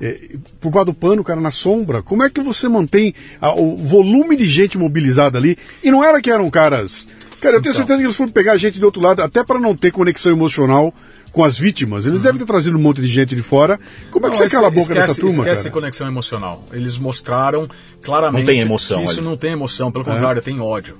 [0.00, 0.18] é,
[0.60, 2.02] por baixo do pano, cara, na sombra?
[2.02, 5.56] Como é que você mantém a- o volume de gente mobilizada ali?
[5.82, 7.06] E não era que eram caras.
[7.40, 7.78] Cara, eu tenho Então.
[7.86, 10.92] certeza que eles foram pegar gente de outro lado, até para não ter conexão emocional
[11.34, 12.06] com as vítimas.
[12.06, 13.78] Eles devem ter trazido um monte de gente de fora.
[14.10, 14.42] Como é que Uhum.
[14.42, 15.72] Não, você cala a boca dessa esquece- turma, Esquece cara?
[15.74, 16.64] conexão emocional.
[16.72, 17.68] Eles mostraram
[18.02, 19.28] claramente Não tem emoção que isso ali.
[19.28, 20.96] não tem emoção, pelo contrário, tem ódio.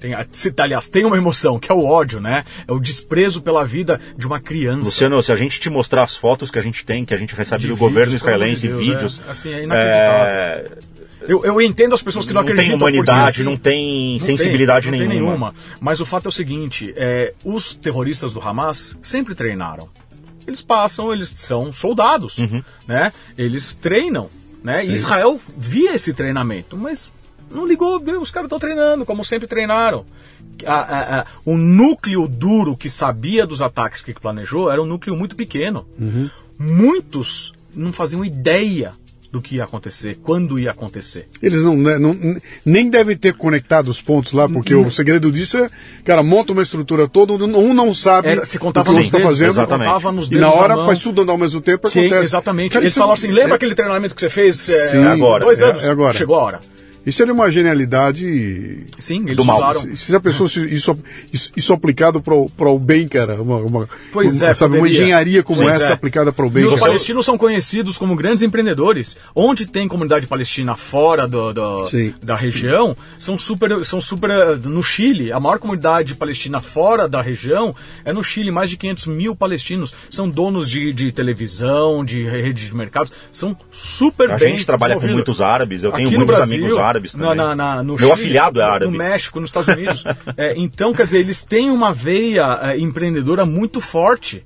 [0.00, 2.44] Tem, se- aliás, tem uma emoção, que é o ódio, né?
[2.68, 4.84] É o desprezo pela vida de uma criança.
[4.84, 7.34] Luciano, se a gente te mostrar as fotos que a gente tem, que a gente
[7.34, 9.30] recebe De do governo vídeos, pelo amor de israelense, Deus, vídeos, é.
[9.32, 10.28] Assim, é inacreditável.
[10.28, 10.64] é,
[11.26, 12.78] Eu, eu entendo as pessoas que não, não tem acreditam.
[12.78, 15.30] porque, humanidade, assim, não tem não sensibilidade tem, não tem nenhuma.
[15.30, 15.54] nenhuma.
[15.80, 19.88] Mas o fato é o seguinte: é, os terroristas do Hamas sempre treinaram.
[20.46, 22.62] Eles passam, eles são soldados, Uhum.
[22.86, 23.12] né?
[23.36, 24.30] Eles treinam,
[24.64, 24.84] né?
[24.84, 27.10] E Israel via esse treinamento, mas
[27.50, 30.06] não ligou, os caras estão treinando, como sempre treinaram.
[30.66, 35.16] A- a- a- o núcleo duro que sabia dos ataques que planejou era um núcleo
[35.16, 35.86] muito pequeno.
[35.98, 36.30] Uhum.
[36.58, 38.92] Muitos não faziam ideia
[39.30, 41.28] do que ia acontecer, quando ia acontecer.
[41.42, 42.16] Eles não, né, não-
[42.64, 45.68] nem devem ter conectado os pontos lá, porque o segredo disso é,
[46.04, 49.20] cara, monta uma estrutura toda, um não sabe Era, se contava o que o está
[49.20, 49.50] fazendo.
[49.50, 49.86] Exatamente.
[49.86, 50.86] contava nos E na hora mão.
[50.86, 52.22] faz tudo ao mesmo tempo, acontece.
[52.22, 52.72] exatamente.
[52.72, 54.72] Cara, Eles é- falaram assim, lembra é- aquele treinamento que você fez Sim,
[55.04, 55.84] é, agora, dois é- anos?
[55.84, 56.16] é agora.
[56.16, 56.60] Chegou a hora.
[57.08, 58.86] Isso é de uma genialidade.
[58.98, 59.56] Sim, eles Do mal.
[59.58, 59.80] usaram.
[59.80, 60.96] Se, se já pensou se isso,
[61.32, 62.34] isso, isso aplicado para
[62.68, 63.40] o bem, cara?
[63.40, 65.92] Uma, uma, Pois uma, é, sabe, uma engenharia como Pois essa é.
[65.92, 66.64] aplicada para o E bem.
[66.64, 66.86] os cara.
[66.86, 69.16] palestinos são conhecidos como grandes empreendedores.
[69.34, 71.84] Onde tem comunidade palestina fora do, do-
[72.22, 74.58] da região, são super, são super.
[74.58, 77.74] No Chile, a maior comunidade palestina fora da região
[78.04, 78.50] é no Chile.
[78.50, 83.12] Mais de 500 mil palestinos são donos de, de televisão, de rede de mercados.
[83.32, 86.97] São super A bem gente trabalha com muitos árabes, eu tenho muitos Brasil, amigos árabes
[87.04, 87.36] na- também.
[87.36, 88.84] na- na- no Meu Chile, afiliado é árabe.
[88.86, 90.04] No México, nos Estados Unidos.
[90.36, 94.44] É, então, quer dizer, eles têm uma veia é, empreendedora muito forte,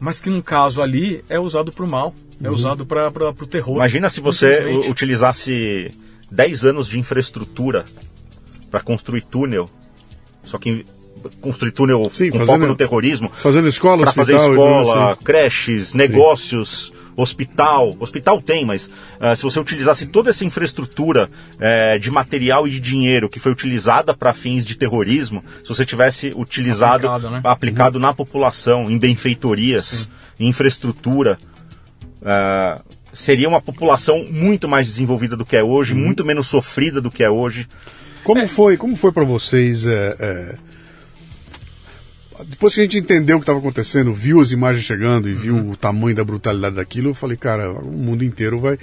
[0.00, 3.70] mas que no caso ali é usado para o mal, é usado para o terror.
[3.74, 3.76] Uhum.
[3.80, 5.90] Imagina se você utilizasse
[6.30, 7.84] 10 anos de infraestrutura
[8.70, 9.68] para construir túnel,
[10.42, 10.84] só que
[11.40, 16.92] construir túnel Sim, com fazendo- foco no terrorismo, Fazendo escola, para fazer escola, creches, negócios,
[17.16, 17.94] hospital.
[17.98, 22.80] Hospital tem, mas ah, se você utilizasse toda essa infraestrutura eh, de material e de
[22.80, 27.40] dinheiro que foi utilizada para fins de terrorismo, se você tivesse utilizado, Aplicado, né?
[27.44, 31.38] aplicado na população, em benfeitorias, em infraestrutura,
[32.24, 32.80] ah,
[33.12, 36.00] seria uma população muito mais desenvolvida do que é hoje, Uhum.
[36.00, 37.66] muito menos sofrida do que é hoje.
[38.22, 39.86] Como foi, como foi para vocês?
[39.86, 40.56] é, é,
[42.44, 45.56] Depois que a gente entendeu o que estava acontecendo, viu as imagens chegando e viu
[45.56, 48.78] o tamanho da brutalidade daquilo, eu falei, cara, o mundo inteiro vai.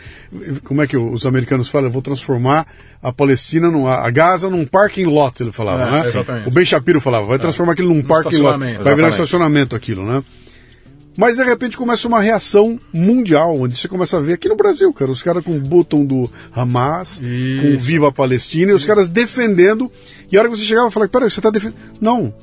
[0.63, 1.87] Como é que os americanos falam?
[1.87, 2.65] Eu vou transformar
[3.01, 6.07] a Palestina, num, a Gaza, num parking lot, ele falava, É, né?
[6.07, 6.47] exatamente.
[6.47, 8.57] O Ben Shapiro falava, vai transformar aquilo num parking lot.
[8.81, 10.23] Vai virar um estacionamento aquilo, né?
[11.15, 14.91] Mas de repente começa uma reação mundial, onde você começa a ver aqui no Brasil,
[14.93, 17.85] cara, os caras com o botão do Hamas, com Isso.
[17.85, 19.91] Viva a Palestina, e os caras defendendo.
[20.31, 21.77] E a hora que você chegava, eu falava, peraí, você tá defendendo.
[22.01, 22.33] Não,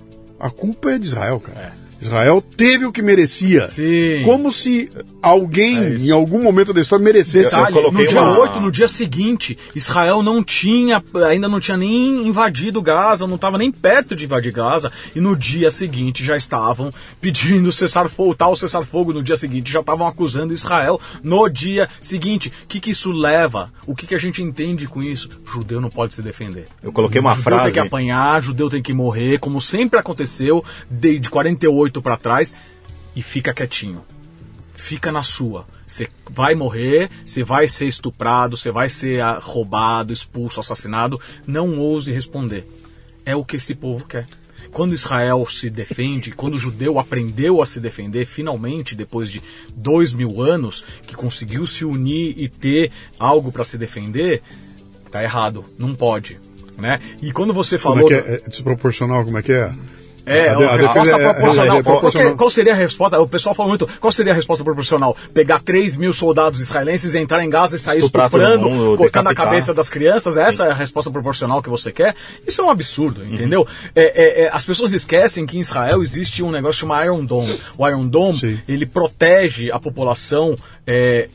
[0.40, 1.79] a culpa é de Israel, cara.
[2.00, 3.66] Israel teve o que merecia.
[3.66, 4.22] Sim.
[4.24, 4.88] Como se
[5.20, 7.50] alguém, é em algum momento da história, merecesse.
[7.50, 8.38] Detalhe, eu no dia uma...
[8.38, 13.58] 8, no dia seguinte, Israel não tinha, ainda não tinha nem invadido Gaza, não estava
[13.58, 16.90] nem perto de invadir Gaza, e no dia seguinte já estavam
[17.20, 21.88] pedindo cessar fogo, tal cessar fogo no dia seguinte, já estavam acusando Israel no dia
[22.00, 22.52] seguinte.
[22.64, 23.70] O que, que isso leva?
[23.86, 25.28] O que, que a gente entende com isso?
[25.44, 26.66] Judeu não pode se defender.
[26.82, 27.60] Eu coloquei uma judeu frase.
[27.60, 32.16] Judeu tem que apanhar, judeu tem que morrer, como sempre aconteceu desde 48 oito para
[32.16, 32.54] trás
[33.14, 34.04] e fica quietinho.
[34.74, 35.66] Fica na sua.
[35.86, 41.20] Você vai morrer, você vai ser estuprado, você vai ser roubado, expulso, assassinado.
[41.46, 42.66] Não ouse responder.
[43.26, 44.26] É o que esse povo quer.
[44.70, 49.42] Quando Israel se defende, quando o judeu aprendeu a se defender, finalmente, depois de
[49.74, 54.42] dois mil anos, que conseguiu se unir e ter algo para se defender,
[55.10, 56.38] tá errado, não pode.
[56.78, 57.00] Né?
[57.20, 58.04] E quando você falou.
[58.04, 58.34] Como é, é?
[58.34, 59.72] é desproporcional, como é que é?
[60.30, 61.76] É, a, a, a resposta é, proporcional.
[61.76, 62.36] É, é proporcional.
[62.36, 63.20] Qual, seria a resposta?
[63.20, 63.88] O pessoal fala muito.
[64.00, 65.16] Qual seria a resposta proporcional?
[65.34, 69.32] Pegar 3 mil soldados israelenses, entrar em Gaza e sair Estuprar estuprando, mundo, cortando decapitar.
[69.32, 70.36] a cabeça das crianças?
[70.36, 70.68] Essa Sim.
[70.68, 72.14] é a resposta proporcional que você quer?
[72.46, 73.34] Isso é um absurdo, uhum.
[73.34, 73.60] entendeu?
[73.60, 73.90] Uhum.
[73.94, 77.58] É, é, as pessoas esquecem que em Israel existe um negócio chamado Iron Dome.
[77.76, 78.60] O Iron Dome, Sim.
[78.68, 81.28] ele protege a população é,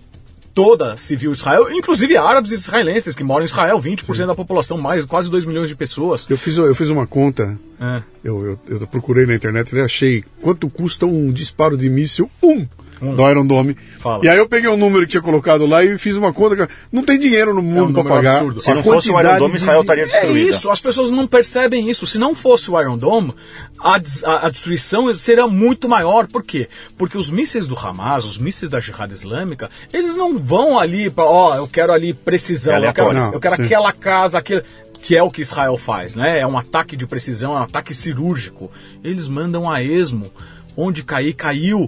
[0.55, 4.25] toda civil de Israel, inclusive árabes e israelenses que moram em Israel, 20% Sim.
[4.25, 6.25] da população, mais quase 2 milhões de pessoas.
[6.29, 8.01] Eu fiz, eu fiz uma conta, é.
[8.23, 12.65] eu, eu, eu, procurei na internet e achei quanto custa um disparo de míssil, um
[13.01, 13.15] hum.
[13.15, 13.77] do Iron Dome.
[13.99, 14.23] Fala.
[14.23, 16.69] E aí eu peguei o um número que tinha colocado lá e fiz uma conta.
[16.91, 18.35] Não tem dinheiro no mundo é um para pagar.
[18.37, 18.61] Absurdo.
[18.61, 20.47] Se não fosse o Iron Dome, Israel estaria destruído.
[20.47, 22.05] É isso, as pessoas não percebem isso.
[22.05, 23.33] Se não fosse o Iron Dome,
[23.79, 26.27] a, a, a, destruição seria muito maior.
[26.27, 26.67] Por quê?
[26.97, 31.25] Porque os mísseis do Hamas, os mísseis da Jihad Islâmica, eles não vão ali para,
[31.25, 34.63] ó, oh, eu quero ali precisão, é eu quero, não, eu quero aquela casa, aquele
[35.05, 36.39] que é o que Israel faz, né?
[36.39, 38.71] É um ataque de precisão, é um ataque cirúrgico.
[39.03, 40.31] Eles mandam a esmo,
[40.75, 41.87] onde cair, caiu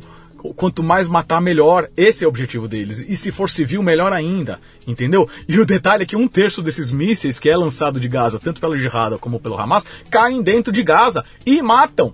[0.53, 1.89] quanto mais matar, melhor.
[1.95, 3.05] Esse é o objetivo deles.
[3.07, 4.59] E se for civil, melhor ainda.
[4.85, 5.29] Entendeu?
[5.47, 8.61] E o detalhe é que um terço desses mísseis que é lançado de Gaza, tanto
[8.61, 12.13] pela Jihad como pelo Hamas, caem dentro de Gaza e matam.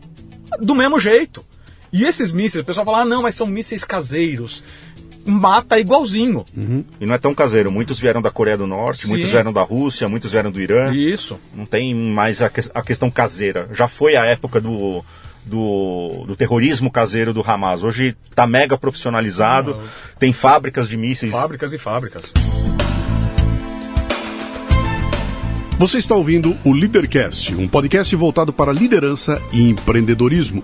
[0.59, 1.43] Do mesmo jeito.
[1.91, 4.63] E esses mísseis, o pessoal fala, ah, não, mas são mísseis caseiros
[5.25, 6.43] mata igualzinho.
[6.55, 6.83] Uhum.
[6.99, 7.71] E não é tão caseiro.
[7.71, 9.09] Muitos vieram da Coreia do Norte, Sim.
[9.09, 10.93] muitos vieram da Rússia, muitos vieram do Irã.
[10.93, 11.39] Isso.
[11.55, 13.69] Não tem mais a, que a questão caseira.
[13.71, 15.03] Já foi a época do
[15.45, 17.83] do, do terrorismo caseiro do Hamas.
[17.83, 19.77] Hoje está mega profissionalizado,
[20.19, 21.31] tem fábricas de mísseis.
[21.31, 22.33] Fábricas e fábricas.
[25.77, 30.63] Você está ouvindo o Leadercast, um podcast voltado para liderança e empreendedorismo.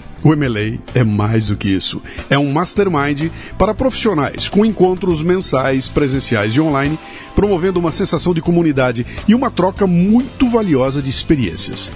[0.23, 1.99] O MLA é mais do que isso.
[2.29, 6.99] É um mastermind para profissionais, com encontros mensais, presenciais e online,
[7.35, 11.89] promovendo uma sensação de comunidade e uma troca muito valiosa de experiências.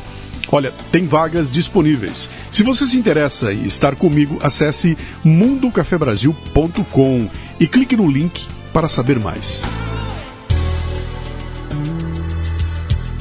[0.51, 2.29] Olha, tem vagas disponíveis.
[2.51, 7.29] Se você se interessa em estar comigo, acesse mundocafebrasil.com
[7.59, 9.63] e clique no link para saber mais.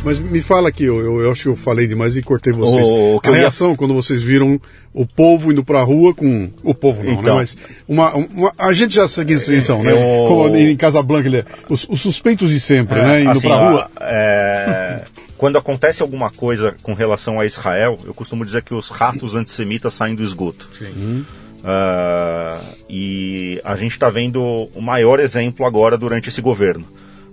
[0.04, 2.86] Mas me fala aqui, eu, eu, eu, acho que eu falei demais e cortei vocês.
[2.88, 3.76] O, a reação ia...
[3.76, 4.60] quando vocês viram
[4.92, 6.50] o povo indo pra rua com.
[6.62, 7.18] O povo não, né?
[7.20, 7.40] então, né?
[7.40, 7.56] Mas
[7.88, 9.92] uma, uma, a gente já sabe quem são, né?
[9.92, 10.28] Eu...
[10.28, 13.20] Como em Casablanca, os, os suspeitos de sempre, é, né?
[13.22, 13.90] Indo assim, pra rua.
[13.98, 15.02] É...
[15.38, 19.94] quando acontece alguma coisa com relação a Israel, eu costumo dizer que os ratos antissemitas
[19.94, 20.68] saem do esgoto.
[20.78, 21.24] Sim.
[21.64, 26.86] Uh, e a gente está vendo o maior exemplo agora durante esse governo.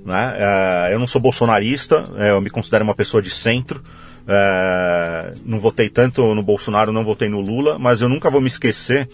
[0.05, 0.35] Né?
[0.37, 3.81] É, eu não sou bolsonarista, é, eu me considero uma pessoa de centro.
[4.27, 8.47] É, não votei tanto no Bolsonaro, não votei no Lula, mas eu nunca vou me
[8.47, 9.07] esquecer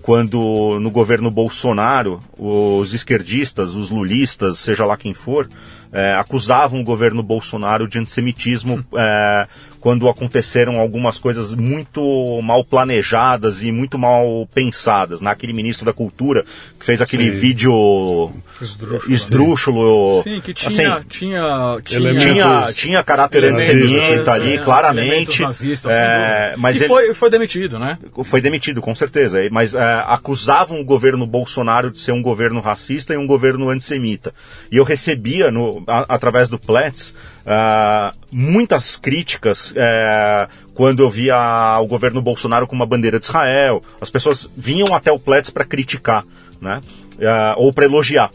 [0.00, 5.48] quando no governo Bolsonaro os esquerdistas, os lulistas, seja lá quem for,
[5.92, 9.46] é, acusavam o governo Bolsonaro de antissemitismo é,
[9.82, 15.20] quando aconteceram algumas coisas muito mal planejadas e muito mal pensadas.
[15.20, 15.56] Naquele né?
[15.56, 16.44] ministro da Cultura
[16.78, 17.38] que fez aquele Sim.
[17.38, 24.58] vídeo esdrúxulo, esdrúxulo Sim, que tinha, assim, tinha, tinha, tinha, tinha caráter antissemita ali, é,
[24.58, 25.42] claramente.
[25.42, 27.98] Nazistas, é, mas e ele, foi, foi demitido, né?
[28.22, 29.38] Foi demitido, com certeza.
[29.50, 34.32] Mas é, acusavam o governo Bolsonaro de ser um governo racista e um governo antissemita.
[34.70, 41.78] E eu recebia, no, a, através do Plets, Uh, muitas críticas uh, quando eu via
[41.80, 43.82] o governo Bolsonaro com uma bandeira de Israel.
[44.00, 46.24] As pessoas vinham até o Plets para criticar,
[46.60, 46.80] né?
[47.14, 48.30] Uh, ou para elogiar.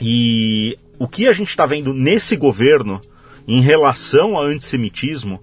[0.00, 3.00] E o que a gente está vendo nesse governo
[3.46, 5.40] em relação ao antissemitismo,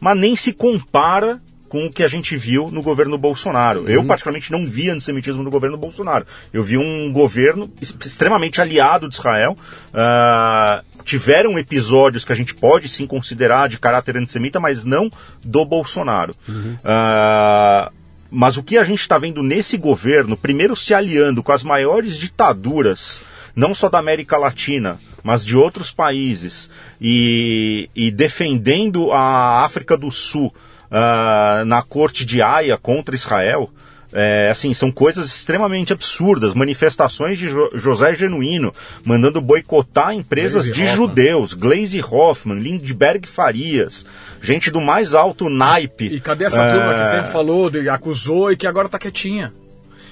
[0.00, 1.40] mas nem se compara
[1.72, 3.80] com o que a gente viu no governo Bolsonaro.
[3.80, 3.88] Uhum.
[3.88, 6.26] Eu, particularmente, não vi antissemitismo no governo Bolsonaro.
[6.52, 7.72] Eu vi um governo
[8.04, 9.56] extremamente aliado de Israel.
[9.88, 15.10] Uh, tiveram episódios que a gente pode sim considerar de caráter antissemita, mas não
[15.42, 16.34] do Bolsonaro.
[16.46, 16.74] Uhum.
[16.74, 17.90] Uh,
[18.30, 22.18] mas o que a gente está vendo nesse governo, primeiro se aliando com as maiores
[22.18, 23.22] ditaduras,
[23.56, 26.68] não só da América Latina, mas de outros países,
[27.00, 30.52] e, e defendendo a África do Sul
[30.92, 33.70] uh, na corte de Haia contra Israel,
[34.14, 36.52] É, assim, são coisas extremamente absurdas.
[36.52, 38.70] Manifestações de jo José Genuíno
[39.06, 40.96] mandando boicotar empresas Glaze de Hoffman.
[40.96, 41.54] judeus.
[41.54, 44.04] Glaze Hoffman, Lindbergh Farias,
[44.42, 46.08] gente do mais alto naipe.
[46.12, 46.74] E cadê essa é...
[46.74, 49.50] turma que sempre falou, de, acusou e que agora tá quietinha?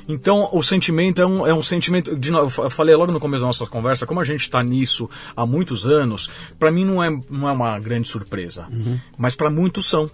[0.09, 2.17] Então, o sentimento é um, é um sentimento.
[2.17, 5.45] De, eu falei logo no começo da nossa conversa, como a gente está nisso há
[5.45, 8.65] muitos anos, para mim não é, não é uma grande surpresa.
[8.73, 8.99] Uhum.
[9.19, 10.11] Mas para muitos são.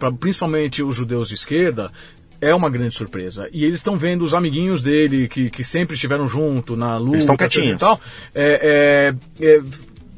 [0.00, 1.92] Pra, principalmente os judeus de esquerda,
[2.40, 3.48] é uma grande surpresa.
[3.52, 7.76] E eles estão vendo os amiguinhos dele, que, que sempre estiveram junto na luta e
[7.76, 8.00] tal,
[8.34, 9.62] é, é, é,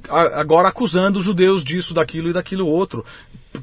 [0.09, 3.05] agora acusando os judeus disso, daquilo e daquilo outro.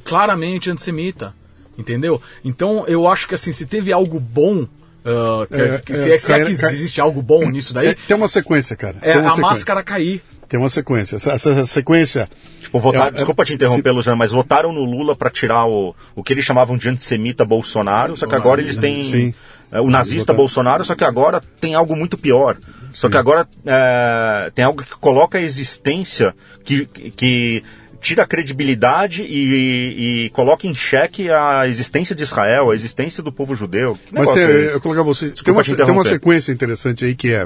[0.03, 1.33] Claramente antissemita.
[1.77, 2.21] Entendeu?
[2.43, 4.67] Então eu acho que assim, se teve algo bom
[4.99, 7.87] Uh, que, é, que, se, é, se é que existe algo bom nisso daí.
[7.87, 8.97] É, tem uma sequência, cara.
[9.01, 9.41] É a sequência.
[9.41, 10.21] máscara cair.
[10.49, 11.15] Tem uma sequência.
[11.15, 12.27] Essa, essa sequência.
[12.59, 13.95] Tipo, votar, é, desculpa te interromper, se...
[13.95, 18.17] Luciano, mas votaram no Lula para tirar o, o que eles chamavam de antissemita Bolsonaro,
[18.17, 19.03] só que agora eles têm.
[19.03, 19.33] Sim.
[19.71, 22.57] o nazista Bolsonaro, só que agora tem algo muito pior.
[22.91, 23.11] Só Sim.
[23.11, 26.33] que agora é, tem algo que coloca a existência
[26.65, 27.63] que, que
[28.01, 33.31] tira a credibilidade e, e, coloca em xeque a existência de Israel, a existência do
[33.31, 33.97] povo judeu.
[34.11, 35.29] Mas é, eu colocar você.
[35.29, 37.45] tem uma, tem uma sequência interessante aí que é,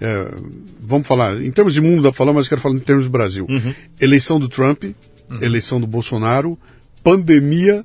[0.00, 0.30] é,
[0.80, 3.10] Vamos falar, em termos de mundo dá pra falar, mas quero falar em termos do
[3.10, 3.46] Brasil.
[3.48, 3.74] Uhum.
[4.00, 4.92] Eleição do Trump, uhum.
[5.40, 6.58] eleição do Bolsonaro,
[7.02, 7.84] pandemia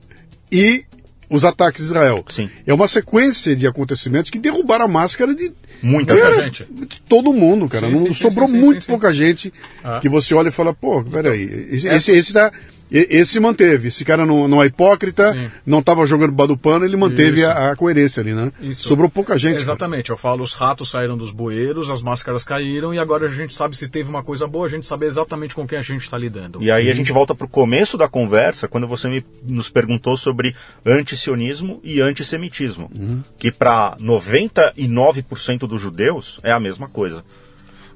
[0.52, 0.84] e
[1.30, 2.26] os ataques a Israel.
[2.27, 2.49] Sim.
[2.65, 6.65] É uma sequência de acontecimentos que derrubaram a máscara de muita cara, gente.
[6.65, 7.88] De todo mundo, cara.
[7.88, 9.53] Sim, Não sim, sobrou muito pouca gente
[9.84, 9.99] ah.
[10.02, 12.52] que você olha e fala, pô, peraí, esse, esse, esse tá
[12.91, 13.90] esse manteve.
[13.90, 15.49] Esse cara não, não é hipócrita, Sim.
[15.66, 18.52] não estava jogando bado pano, ele manteve a, a, coerência ali, né?
[18.61, 18.88] Isso.
[18.88, 19.57] Sobrou pouca gente.
[19.57, 20.07] Exatamente.
[20.07, 20.14] Cara.
[20.14, 23.78] Eu falo, os ratos saíram dos bueiros, as máscaras caíram e agora a gente sabe
[23.78, 26.61] se teve uma coisa boa, a gente sabe exatamente com quem a gente está lidando.
[26.61, 30.18] E aí a gente volta para o começo da conversa, quando você me, nos perguntou
[30.18, 30.56] sobre
[30.86, 33.22] antisionismo e antissemitismo, uhum.
[33.38, 37.24] que para 99% dos judeus é a mesma coisa.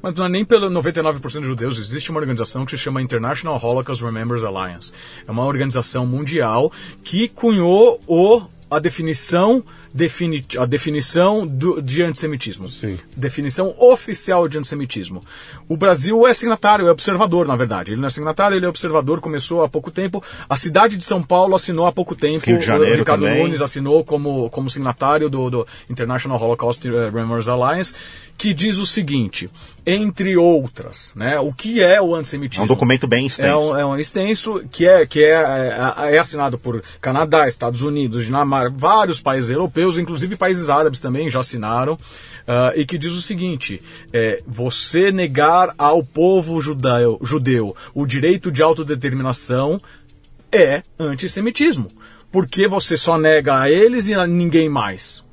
[0.03, 1.77] Mas não é nem pelo 99% dos judeus.
[1.79, 4.91] Existe uma organização que se chama International Holocaust Remembers Alliance.
[5.25, 6.69] É uma organização mundial
[7.05, 9.63] que cunhou o, a definição
[9.93, 12.67] defini a definição do, de antissemitismo.
[12.67, 12.97] Sim.
[13.15, 15.21] Definição oficial de antissemitismo.
[15.69, 17.91] O Brasil é signatário, é observador, na verdade.
[17.91, 20.23] Ele não é signatário, ele é observador, começou há pouco tempo.
[20.49, 22.47] A cidade de São Paulo assinou há pouco tempo.
[22.47, 23.43] Rio de Janeiro o Ricardo também.
[23.43, 27.93] Nunes assinou como, como signatário do, do International Holocaust Remembrance Alliance,
[28.37, 29.49] que diz o seguinte,
[29.85, 31.39] entre outras, né?
[31.39, 32.63] O que é o antissemitismo?
[32.63, 33.49] É um documento bem extenso.
[33.49, 37.81] É um, é um extenso que, é, que é, é, é assinado por Canadá, Estados
[37.81, 43.13] Unidos, Dinamarca, vários países europeus inclusive países árabes também já assinaram, uh, e que diz
[43.13, 43.81] o seguinte:
[44.11, 49.81] é, você negar ao povo judeu, judeu o direito de autodeterminação
[50.51, 51.87] é antissemitismo.
[52.31, 55.23] Porque você só nega a eles e a ninguém mais.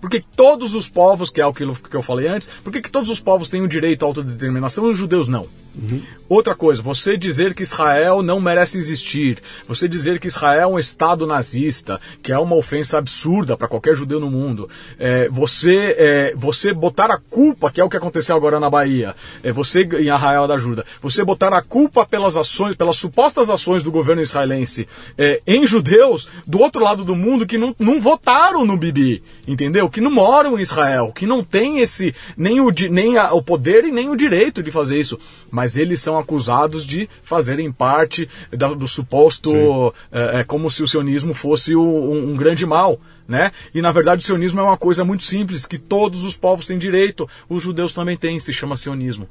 [0.00, 3.20] Porque todos os povos, que é aquilo que eu falei antes, por que todos os
[3.20, 5.46] povos têm o direito à autodeterminação e os judeus não?
[5.78, 6.02] Uhum.
[6.28, 10.78] Outra coisa, você dizer que Israel não merece existir, você dizer que Israel é um
[10.78, 14.68] Estado nazista, que é uma ofensa absurda para qualquer judeu no mundo,
[14.98, 19.14] é, você, é, você botar a culpa, que é o que aconteceu agora na Bahia,
[19.42, 23.82] é, você em Arraial da Ajuda, você botar a culpa pelas ações, pelas supostas ações
[23.82, 24.86] do governo israelense
[25.16, 29.88] é, em judeus do outro lado do mundo que não, não votaram no Bibi, entendeu?
[29.88, 33.84] Que não moram em Israel, que não tem esse nem o, nem a, o poder
[33.84, 35.18] e nem o direito de fazer isso,
[35.50, 39.92] mas mas eles são acusados de fazerem parte da, do suposto.
[40.10, 42.98] É, é, como se o sionismo fosse o, um, um grande mal.
[43.26, 43.52] Né?
[43.74, 46.78] E na verdade o sionismo é uma coisa muito simples, que todos os povos têm
[46.78, 49.28] direito, os judeus também têm, se chama sionismo.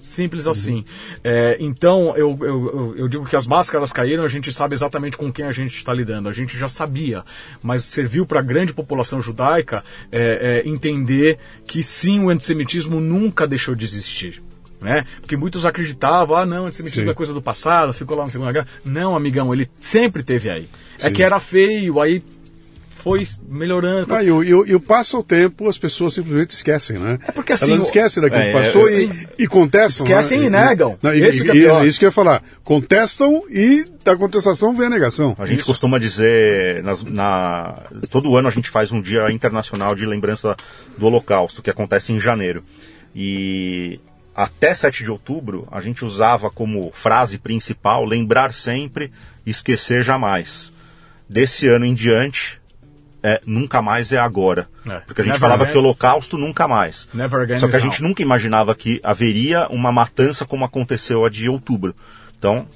[0.00, 0.76] Simples assim.
[0.76, 0.84] Uhum.
[1.24, 5.32] É, então, eu, eu, eu, digo que as máscaras caíram, a gente sabe exatamente com
[5.32, 6.28] quem a gente está lidando.
[6.28, 7.24] A gente já sabia,
[7.62, 9.82] mas serviu para a grande população judaica
[10.12, 14.43] é, é, entender que sim, o antissemitismo nunca deixou de existir
[14.84, 15.04] né?
[15.20, 18.68] Porque muitos acreditavam, ah, não, antissemitismo é coisa do passado, ficou lá na Segunda Guerra.
[18.84, 20.68] Não, amigão, ele sempre teve aí.
[20.98, 21.06] É Sim.
[21.08, 22.22] É que era feio, aí
[23.04, 24.14] foi melhorando.
[24.14, 27.18] Ah, e, e, e passa o tempo, as pessoas simplesmente esquecem, né?
[27.28, 27.72] É porque assim.
[27.72, 30.06] Elas esquecem daquilo que é, passou é, e, e contestam.
[30.06, 30.46] Esquecem né?
[30.46, 30.98] e negam.
[31.02, 32.42] Não, e, isso, que é isso que eu ia falar.
[32.62, 35.36] Contestam e da contestação vem a negação.
[35.38, 35.66] A gente isso.
[35.66, 40.56] costuma dizer, nas, na, todo ano a gente faz um dia internacional de lembrança
[40.96, 42.64] do Holocausto, que acontece em janeiro.
[43.14, 44.00] E
[44.34, 49.12] até 7 de outubro, a gente usava como frase principal lembrar sempre,
[49.46, 50.72] esquecer jamais.
[51.28, 52.60] Desse ano em diante,
[53.22, 54.68] é, nunca mais é agora.
[54.86, 54.98] É.
[55.00, 55.72] Porque a gente Never falava again.
[55.72, 57.08] que o holocausto nunca mais.
[57.58, 61.94] Só que a gente nunca imaginava que haveria uma matança como aconteceu a de outubro.
[62.38, 62.66] Então,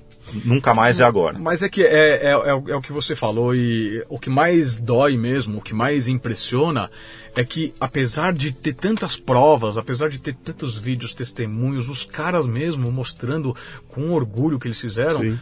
[0.44, 1.38] nunca mais é agora.
[1.38, 4.30] Mas é que é, é, é, o- é o que você falou e o que
[4.30, 6.90] mais dói mesmo, o que mais impressiona
[7.36, 12.46] é que apesar de ter tantas provas, apesar de ter tantos vídeos, testemunhos, os caras
[12.46, 13.54] mesmo mostrando
[13.88, 15.38] com orgulho o que eles fizeram, Sim.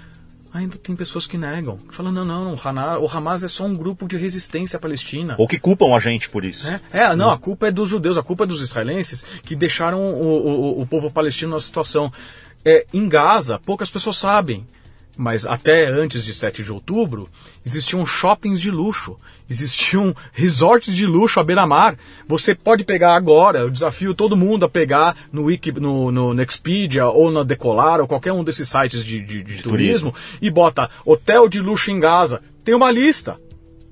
[0.53, 4.07] ainda tem pessoas que negam, que falam não, não, o Hamas, é só um grupo
[4.09, 5.35] de resistência palestina.
[5.39, 6.69] Ou que culpam a gente por isso.
[6.69, 10.01] É, é, não, a culpa é dos judeus, a culpa é dos israelenses que deixaram
[10.03, 12.13] o, o- o povo palestino nessa situação.
[12.65, 14.67] É, em Gaza, poucas pessoas sabem,
[15.17, 17.29] mas até antes de 7 de outubro,
[17.65, 19.17] existiam shoppings de luxo,
[19.49, 21.97] existiam resorts de luxo à beira-mar.
[22.29, 26.43] Você pode pegar agora, eu desafio todo mundo a pegar no, Wiki, no, no, no
[26.43, 30.91] Expedia ou na Decolar ou qualquer um desses sites de, de- de turismo e bota
[31.05, 32.43] hotel de luxo em Gaza.
[32.65, 33.39] Tem uma lista.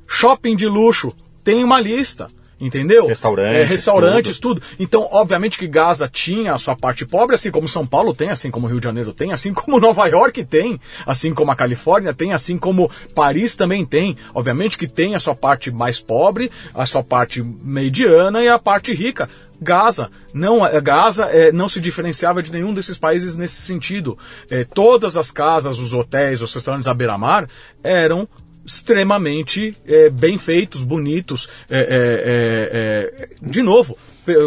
[0.07, 2.29] Shopping de luxo tem uma lista.
[2.61, 3.07] Entendeu?
[3.07, 4.63] Restaurantes, É, restaurantes, tudo.
[4.79, 8.51] Então, obviamente que Gaza tinha a sua parte pobre, assim como São Paulo tem, assim
[8.51, 12.33] como Rio de Janeiro tem, assim como Nova York tem, assim como a Califórnia tem,
[12.33, 14.17] assim como Paris também tem.
[14.35, 18.95] Obviamente que tem a sua parte mais pobre, a sua parte mediana e a parte
[18.95, 19.29] rica.
[19.61, 24.19] Gaza não é- Gaza é, não se diferenciava de nenhum desses países nesse sentido.
[24.51, 27.47] É, todas as casas, os hotéis, os restaurantes à beira-mar
[27.83, 28.29] eram
[28.65, 31.49] extremamente é, bem feitos, bonitos.
[31.71, 33.97] É, é, é, é, de novo,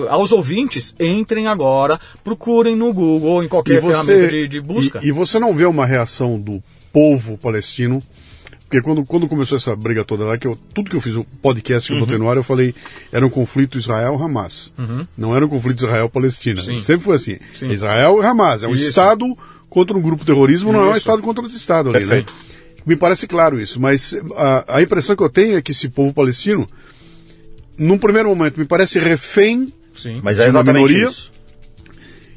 [0.09, 4.99] aos ouvintes, entrem agora, procurem no Google ou em qualquer ferramenta de, de busca.
[5.03, 6.61] E, e você não vê uma reação do
[6.91, 8.01] povo palestino?
[8.67, 11.23] Porque quando, quando começou essa briga toda lá, que eu, tudo que eu fiz, o
[11.41, 12.75] podcast que eu botei no ar, eu falei,
[13.13, 14.73] era um conflito Israel-Hamas.
[15.17, 16.61] Não era um conflito Israel-Palestina.
[16.81, 17.37] Sempre foi assim.
[17.53, 17.67] Sim.
[17.67, 18.63] Israel e Hamas.
[18.63, 18.89] É um Isso.
[18.89, 19.25] Estado
[19.69, 20.99] contra um grupo terrorismo, não é um Isso.
[20.99, 22.33] Estado contra outro Estado ali, Perfeito.
[22.33, 22.66] né?
[22.87, 26.13] Me parece claro isso, mas a, a impressão que eu tenho é que esse povo
[26.13, 26.65] palestino,
[27.77, 30.19] num primeiro momento, me parece refém Sim.
[30.23, 31.09] Mas é uma exatamente minoria?
[31.09, 31.31] isso.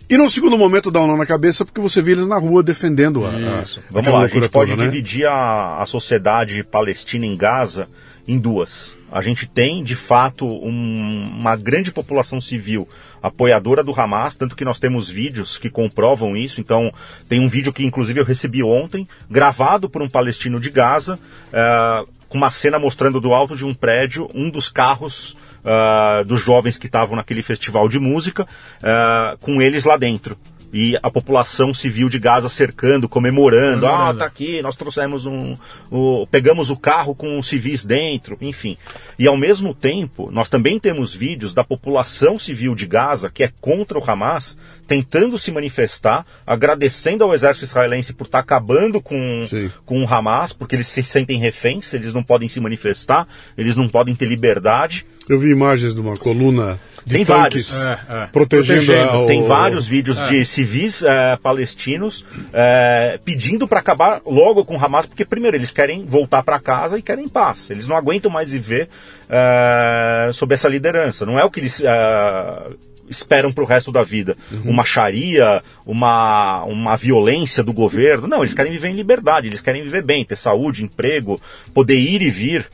[0.08, 2.62] e no segundo momento dá um nó na cabeça porque você vê eles na rua
[2.62, 3.80] defendendo a, a, Isso.
[3.90, 4.90] Vamos aquela lá, a gente pode toda, né?
[4.90, 7.86] dividir a, a sociedade palestina em Gaza
[8.30, 8.96] em duas.
[9.10, 12.88] A gente tem, de fato, um- uma grande população civil
[13.20, 16.60] apoiadora do Hamas, tanto que nós temos vídeos que comprovam isso.
[16.60, 16.92] Então,
[17.28, 21.18] tem um vídeo que, inclusive, eu recebi ontem, gravado por um palestino de Gaza,
[21.52, 26.40] eh, com uma cena mostrando do alto de um prédio um dos carros ah, dos
[26.40, 28.46] jovens que estavam naquele festival de música,
[28.82, 30.34] ah, com eles lá dentro.
[30.72, 33.86] E a população civil de Gaza cercando, comemorando.
[33.86, 35.54] Ah, tá aqui, nós trouxemos um.
[35.90, 38.76] o- pegamos o carro com civis dentro, enfim.
[39.20, 43.52] E ao mesmo tempo, nós também temos vídeos da população civil de Gaza, que é
[43.60, 44.56] contra o Hamas,
[44.86, 49.70] tentando se manifestar, agradecendo ao exército israelense por estar acabando com, Sim.
[49.84, 53.28] com o Hamas, porque eles se sentem reféns, eles não podem se manifestar,
[53.58, 55.04] eles não podem ter liberdade.
[55.28, 58.08] Eu vi imagens de uma coluna de Tem tanques vários.
[58.08, 58.26] É, é.
[58.26, 59.10] protegendo, Protegendo.
[59.10, 64.76] a- o- Tem vários vídeos de civis eh, palestinos eh, pedindo para acabar logo com
[64.76, 67.70] o Hamas, porque primeiro eles querem voltar para casa e querem paz.
[67.70, 68.88] Eles não aguentam mais viver
[69.28, 71.24] eh, sob essa liderança.
[71.26, 72.70] Não é o que eles eh,
[73.08, 74.36] esperam para o resto da vida.
[74.64, 78.28] Uma Sharia, uma, uma violência do governo.
[78.28, 81.40] Não, eles querem viver em liberdade, eles querem viver bem, ter saúde, emprego,
[81.74, 82.68] poder ir e vir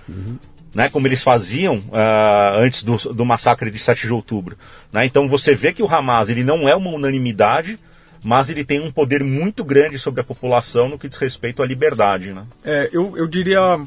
[0.76, 4.58] né, como eles faziam ah, antes do, do massacre de 7 de outubro.
[4.92, 5.06] né?
[5.06, 7.78] Então você vê que o Hamas ele não é uma unanimidade,
[8.22, 11.66] mas ele tem um poder muito grande sobre a população no que diz respeito à
[11.66, 12.34] liberdade.
[12.34, 12.44] Né?
[12.62, 13.80] É, eu, eu diria,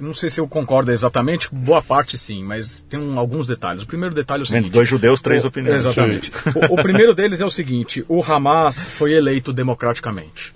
[0.00, 3.82] não sei se eu concordo exatamente, boa parte sim, mas tem um- alguns detalhes.
[3.82, 4.70] O primeiro detalhe é o seguinte.
[4.70, 5.84] Dois judeus, três o- opiniões.
[5.84, 6.32] Exatamente.
[6.70, 10.54] O, o primeiro deles é o seguinte: o Hamas foi eleito democraticamente,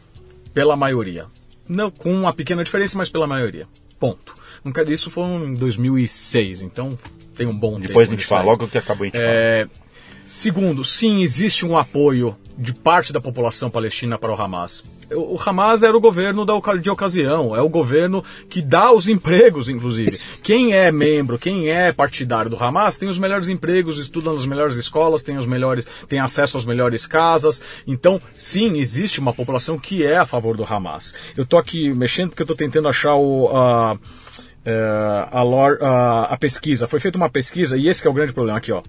[0.55, 1.27] pela maioria.
[1.69, 3.67] Não com uma pequena diferença, mas pela maioria.
[3.99, 4.35] Ponto.
[4.89, 6.99] Isso foi em 2006, então
[7.35, 7.89] tem um bom tempo.
[7.89, 8.47] Depois a gente fala, aí.
[8.47, 9.82] logo que acabou a gente fala.
[10.33, 14.83] Segundo, sim, existe um apoio de parte da população palestina para o Hamas.
[15.15, 19.69] O Hamas era o governo da de ocasião, é o governo que dá os empregos,
[19.69, 20.19] inclusive.
[20.43, 24.79] Quem é membro, quem é partidário do Hamas tem os melhores empregos, estuda nas melhores
[24.79, 27.61] escolas, tem os melhores, tem acesso às melhores casas.
[27.87, 31.15] Então, sim, existe uma população que é a favor do Hamas.
[31.37, 33.99] Eu tô aqui mexendo porque eu tô tentando achar o a-
[34.65, 36.89] é, a, lor- a- a pesquisa.
[36.89, 38.83] Foi feita uma pesquisa, e esse é o grande problema aqui, ó.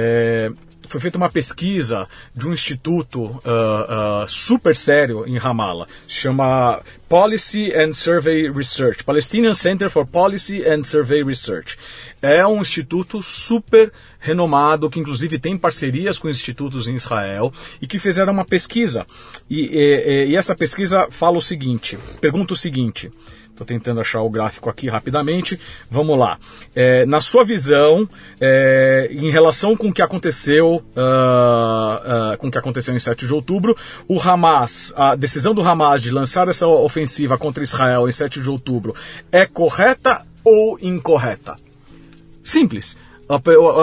[0.00, 0.52] É,
[0.86, 7.72] foi feita uma pesquisa de um instituto ah, ah, super sério em Ramallah, chama Policy
[7.74, 11.76] and Survey Research, Palestinian Center for Policy and Survey Research.
[12.22, 17.52] É um instituto super renomado, que inclusive tem parcerias com institutos em Israel,
[17.82, 19.04] e que fizeram uma pesquisa.
[19.50, 23.10] E, e- e essa pesquisa fala o seguinte, pergunta o seguinte,
[23.58, 25.58] Estou tentando achar o gráfico aqui rapidamente.
[25.90, 26.38] Vamos lá.
[26.76, 28.08] É, na sua visão,
[28.40, 33.26] é, em relação com o que aconteceu, uh, uh, com o que aconteceu em 7
[33.26, 33.76] de outubro,
[34.06, 38.48] o Hamas, a decisão do Hamas de lançar essa ofensiva contra Israel em 7 de
[38.48, 38.94] outubro
[39.32, 41.56] é correta ou incorreta?
[42.44, 42.96] Simples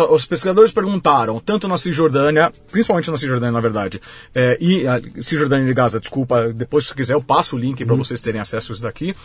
[0.09, 4.01] os pesquisadores perguntaram, tanto na Cisjordânia, principalmente na Cisjordânia, na verdade,
[4.33, 7.93] é, e a Cisjordânia de Gaza, desculpa, depois se quiser eu passo o link para
[7.93, 8.03] uhum.
[8.03, 9.15] vocês terem acesso a isso daqui.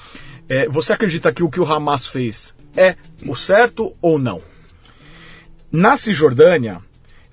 [0.49, 4.43] É, você acredita que o que o Hamas fez é o certo ou não?
[5.73, 6.79] Na Cisjordânia,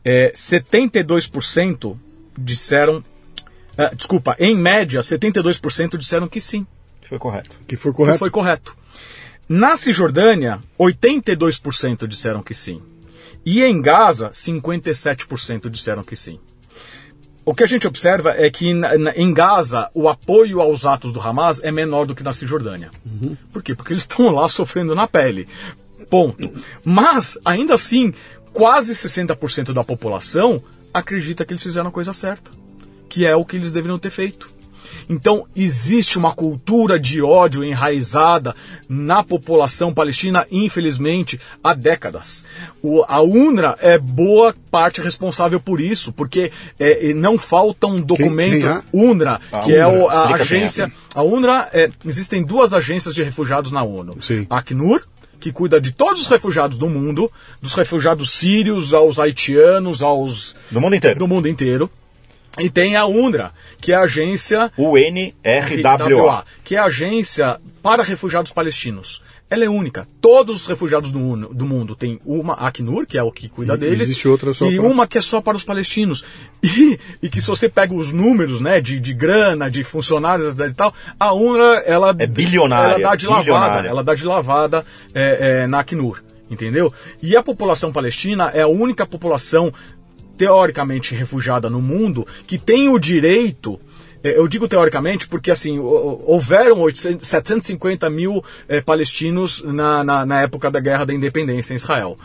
[0.06, 1.98] é, 72%
[2.38, 3.04] disseram,
[3.78, 6.66] é, desculpa, em média, 72% disseram que sim.
[7.02, 7.50] Que foi correto.
[7.68, 8.14] Que foi correto.
[8.14, 8.78] Que foi correto.
[9.50, 12.82] Na Cisjordânia, 82% disseram que sim.
[13.46, 16.38] E em Gaza, 57% disseram que sim.
[17.46, 21.64] O que a gente observa é que em Gaza o apoio aos atos do Hamas
[21.64, 22.92] é menor do que na Cisjordânia.
[23.06, 23.38] Uhum.
[23.54, 23.74] Por quê?
[23.74, 25.48] Porque eles estão lá sofrendo na pele.
[26.10, 26.52] Ponto.
[26.84, 28.14] Mas, ainda assim,
[28.52, 30.62] quase 60% da população
[30.94, 32.52] acredita que eles fizeram a coisa certa.
[33.08, 34.50] Que é o que eles deveriam ter feito.
[35.10, 38.56] Então, existe uma cultura de ódio enraizada
[38.88, 42.46] na população palestina, infelizmente, há décadas.
[42.82, 48.52] O, a UNRWA é boa parte responsável por isso, porque é, não falta um documento,
[48.52, 48.84] quem, quem é?
[48.94, 49.78] UNRWA, a que UNRWA.
[49.78, 50.92] é o, a agência.
[51.16, 54.46] A UNRWA, é, existem duas agências de refugiados na ONU: Sim.
[54.50, 55.02] a Acnur,
[55.40, 57.32] que cuida de todos os refugiados do mundo,
[57.62, 60.56] dos refugiados sírios aos haitianos, aos.
[60.72, 61.20] Do mundo inteiro.
[61.20, 61.90] Do mundo inteiro.
[62.60, 68.52] E tem a UNRWA, que é a agência UNRWA, que é a agência para refugiados
[68.52, 69.22] palestinos.
[69.50, 70.06] Ela é única.
[70.20, 73.78] Todos os refugiados do, do mundo têm uma Acnur, que é o que cuida e,
[73.78, 74.86] deles, existe outra só e para...
[74.86, 76.26] uma que é só para os palestinos.
[76.62, 80.74] E, e que se você pega os números, né, de, de grana, de funcionários e
[80.74, 82.96] tal, a UNRWA ela é bilionária.
[82.96, 86.94] Ela dá de lavada, ela dá de lavada é, é, na Acnur entendeu?
[87.22, 89.72] E a população palestina é a única população
[90.38, 93.80] teoricamente refugiada no mundo que tem o direito
[94.24, 100.42] é, eu digo teoricamente porque assim houveram 800, 750 mil é, palestinos na, na, na,
[100.42, 102.18] época da guerra da independência em Israel.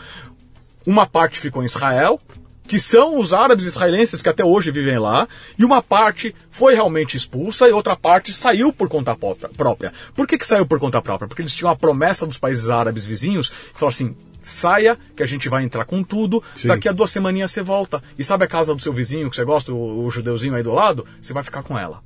[0.85, 2.19] Uma parte ficou em Israel,
[2.67, 5.27] que são os árabes israelenses que até hoje vivem lá,
[5.57, 9.91] e uma parte foi realmente expulsa e outra parte saiu por conta própria.
[10.15, 11.27] Por que, que saiu por conta própria?
[11.27, 15.25] Porque eles tinham a promessa dos países árabes vizinhos que falaram assim: saia, que a
[15.25, 16.43] gente vai entrar com tudo.
[16.55, 16.67] Sim.
[16.67, 18.03] Daqui a duas semaninhas você volta.
[18.17, 20.71] E sabe a casa do seu vizinho que você gosta, o, o judeuzinho aí do
[20.71, 21.05] lado?
[21.21, 22.01] Você vai ficar com ela.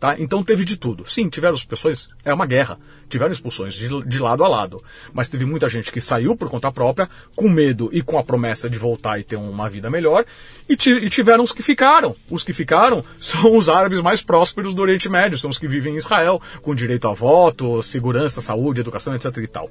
[0.00, 0.16] Tá?
[0.18, 1.04] Então teve de tudo.
[1.06, 2.78] Sim, tiveram expulsões, é uma guerra.
[3.06, 4.82] Tiveram expulsões de, de, lado a lado.
[5.12, 7.06] Mas teve muita gente que saiu por conta própria,
[7.36, 10.24] com medo e com a promessa de voltar e ter uma vida melhor.
[10.66, 12.16] E, e tiveram os que ficaram.
[12.30, 15.92] Os que ficaram são os árabes mais prósperos do Oriente Médio, são os que vivem
[15.92, 19.36] em Israel, com direito a voto, segurança, saúde, educação, etc.
[19.36, 19.70] e tal.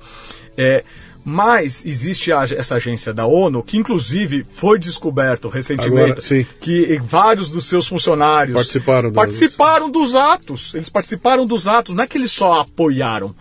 [0.55, 0.83] É,
[1.23, 7.51] mas existe a, essa agência da ONU, que inclusive foi descoberto recentemente Agora, que vários
[7.51, 10.73] dos seus funcionários participaram, participaram dos atos.
[10.73, 13.35] Eles participaram dos atos, não é que eles só apoiaram,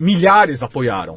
[0.00, 1.16] milhares apoiaram.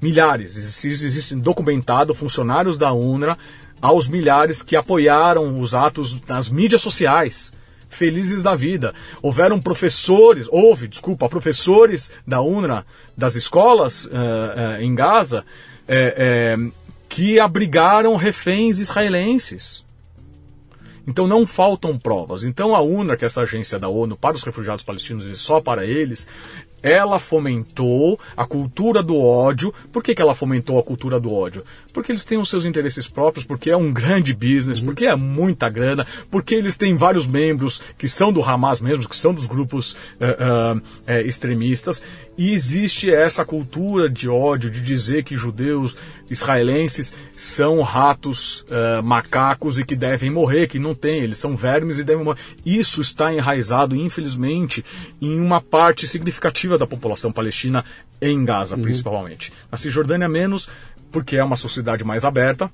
[0.00, 0.56] Milhares.
[0.56, 3.38] Existe, existe documentado funcionários da UNRWA
[3.80, 7.52] aos milhares que apoiaram os atos nas mídias sociais
[7.94, 8.92] felizes da vida.
[9.22, 12.84] Houveram professores, houve, desculpa, professores da UNRWA,
[13.16, 15.44] das escolas uh, uh, em Gaza,
[15.84, 16.72] uh,
[17.08, 19.84] que abrigaram reféns israelenses.
[21.06, 22.44] Então não faltam provas.
[22.44, 25.60] Então a UNRWA, que é essa agência da ONU para os refugiados palestinos e só
[25.60, 26.26] para eles,
[26.84, 29.72] ela fomentou a cultura do ódio.
[29.90, 31.64] Por que, que ela fomentou a cultura do ódio?
[31.94, 34.86] Porque eles têm os seus interesses próprios, porque é um grande business, uhum.
[34.86, 39.16] porque é muita grana, porque eles têm vários membros que são do Hamas mesmo, que
[39.16, 42.02] são dos grupos uh, uh, extremistas.
[42.36, 45.96] E existe essa cultura de ódio, de dizer que judeus
[46.30, 48.64] israelenses são ratos,
[49.02, 52.40] macacos e que devem morrer, que não tem, eles são vermes e devem morrer.
[52.64, 54.84] Isso está enraizado, infelizmente,
[55.20, 57.84] em uma parte significativa da população palestina
[58.20, 58.82] em Gaza, uhum.
[58.82, 59.52] principalmente.
[59.70, 60.68] Na Cisjordânia, menos,
[61.12, 62.70] porque é uma sociedade mais aberta.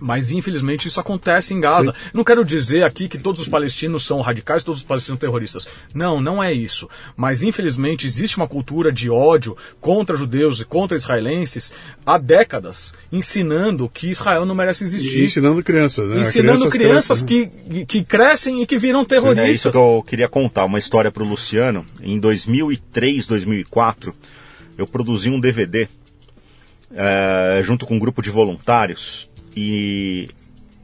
[0.00, 1.92] Mas infelizmente isso acontece em Gaza.
[1.92, 2.10] Sim.
[2.12, 5.66] Não quero dizer aqui que todos os palestinos são radicais, todos os palestinos terroristas.
[5.94, 6.88] Não, não é isso.
[7.16, 11.72] Mas infelizmente existe uma cultura de ódio contra judeus e contra israelenses
[12.04, 15.20] há décadas, ensinando que Israel não merece existir.
[15.20, 16.20] E ensinando crianças, né?
[16.20, 19.44] Ensinando crianças, crianças que, que crescem e que viram terroristas.
[19.44, 21.84] Sim, é isso que eu queria contar, uma história para o Luciano.
[22.02, 24.14] Em 2003, 2004,
[24.76, 25.88] eu produzi um DVD
[26.94, 30.28] é, junto com um grupo de voluntários e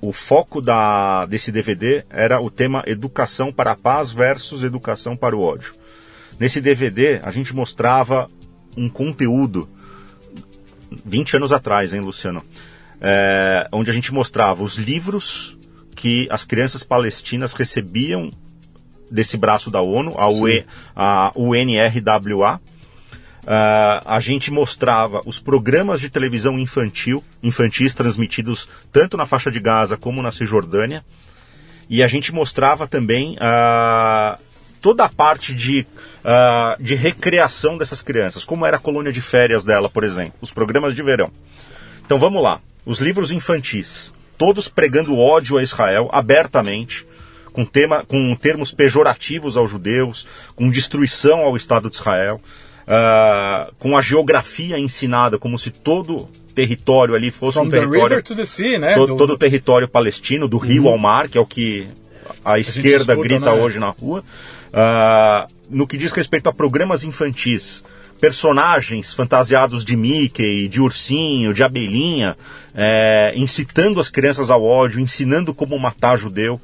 [0.00, 5.36] o foco da, desse DVD era o tema Educação para a Paz versus Educação para
[5.36, 5.74] o Ódio.
[6.40, 8.26] Nesse DVD, a gente mostrava
[8.76, 9.68] um conteúdo
[11.04, 12.42] 20 anos atrás, hein, Luciano?
[13.00, 15.56] É, onde a gente mostrava os livros
[15.94, 18.30] que as crianças palestinas recebiam
[19.10, 20.64] desse braço da ONU, a, UE,
[20.96, 22.60] a UNRWA.
[23.42, 29.58] Uh, a gente mostrava os programas de televisão infantil, infantis transmitidos tanto na faixa de
[29.58, 31.04] Gaza como na Cisjordânia.
[31.90, 34.40] E a gente mostrava também uh,
[34.80, 35.86] toda a parte de,
[36.24, 40.52] uh, de recreação dessas crianças, como era a colônia de férias dela, por exemplo, os
[40.52, 41.30] programas de verão.
[42.04, 47.06] Então vamos lá, os livros infantis, todos pregando ódio a Israel abertamente,
[47.52, 52.40] com, tema, com termos pejorativos aos judeus, com destruição ao Estado de Israel,
[52.82, 58.46] uh, com a geografia ensinada como se todo território ali fosse From um território.
[58.46, 58.94] sea, né?
[58.94, 61.86] todo, do, todo o território palestino, do rio ao mar, que é o que
[62.44, 63.62] a esquerda escuta, grita né?
[63.62, 64.22] hoje na rua.
[64.72, 67.82] Uh, no que diz respeito a programas infantis,
[68.20, 72.36] personagens fantasiados de Mickey, de ursinho, de abelhinha,
[72.72, 76.60] é, incitando as crianças ao ódio, ensinando como matar judeu.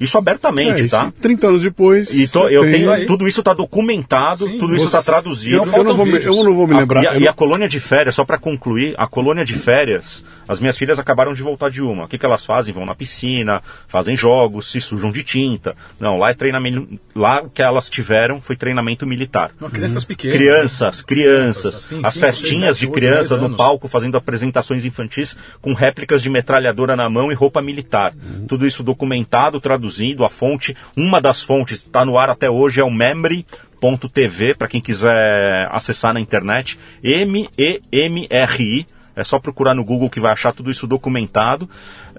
[0.00, 1.12] Isso abertamente, É, isso, tá?
[1.20, 2.12] 30 anos depois.
[2.14, 3.06] E to- eu tem- tenho, aí.
[3.06, 5.56] tudo isso está documentado, Sim, tudo isso está traduzido.
[5.56, 7.02] Eu, eu não vou me, eu não vou me A- lembrar.
[7.02, 9.54] e, a, eu e não- a colônia de férias, só para concluir, a colônia de
[9.56, 12.04] férias, as minhas filhas acabaram de voltar de uma.
[12.04, 12.72] O que, que elas fazem?
[12.72, 15.74] Vão na piscina, fazem jogos, se sujam de tinta.
[16.00, 16.88] Não, lá é treinamento.
[17.14, 19.50] Lá o que elas tiveram foi treinamento militar.
[19.60, 20.36] Não, crianças pequenas.
[20.36, 25.74] Crianças, crianças, assim, as cinco, festinhas seis, de crianças no palco fazendo apresentações infantis com
[25.74, 28.12] réplicas de metralhadora na mão e roupa militar.
[28.14, 28.46] Uhum.
[28.46, 29.89] Tudo isso documentado, traduzido,
[30.24, 34.80] a fonte, uma das fontes está no ar até hoje é o Memory.tv, para quem
[34.80, 38.86] quiser acessar na internet, M-E-M-R-I,
[39.16, 41.68] é só procurar no Google que vai achar tudo isso documentado.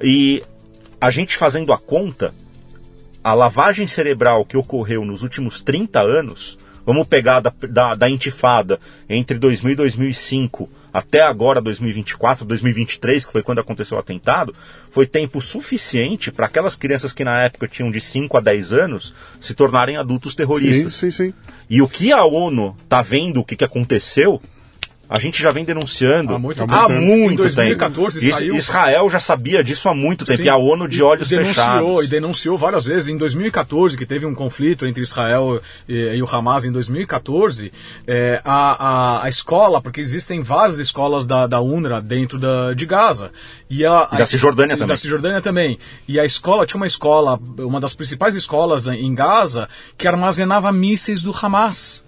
[0.02, 0.44] E
[1.00, 2.34] a gente fazendo a conta,
[3.24, 8.80] a lavagem cerebral que ocorreu nos últimos 30 anos, vamos pegar da, da, da intifada
[9.10, 14.54] entre 2000 e 2005 até agora 2024, 2023, que foi quando aconteceu o atentado,
[14.92, 19.14] foi tempo suficiente para aquelas crianças que na época tinham de 5 a 10 anos
[19.40, 20.94] se tornarem adultos Sim, terroristas.
[20.96, 21.34] sim, sim.
[21.70, 24.42] E o que a ONU tá vendo o que, que aconteceu,
[25.14, 26.90] a gente já vem denunciando Há muito há tempo.
[27.02, 28.34] muito Em 2014 tempo.
[28.38, 30.46] Saiu- Israel já sabia disso há muito tempo, Sim.
[30.46, 32.06] e a ONU de olhos denunciou, fechados.
[32.06, 33.10] E denunciou várias vezes.
[33.10, 37.72] Em 2014, que teve um conflito entre Israel e, e o Hamas, em 2014,
[38.08, 38.86] é, a,
[39.20, 43.32] a, a escola, porque existem várias escolas da, da UNRWA dentro da, de Gaza.
[43.70, 44.88] E, a, E da a- Cisjordânia também.
[44.88, 45.78] Da Cisjordânia também.
[46.08, 49.68] E a escola, tinha uma escola, uma das principais escolas em Gaza,
[49.98, 52.06] que armazenava mísseis do Hamas.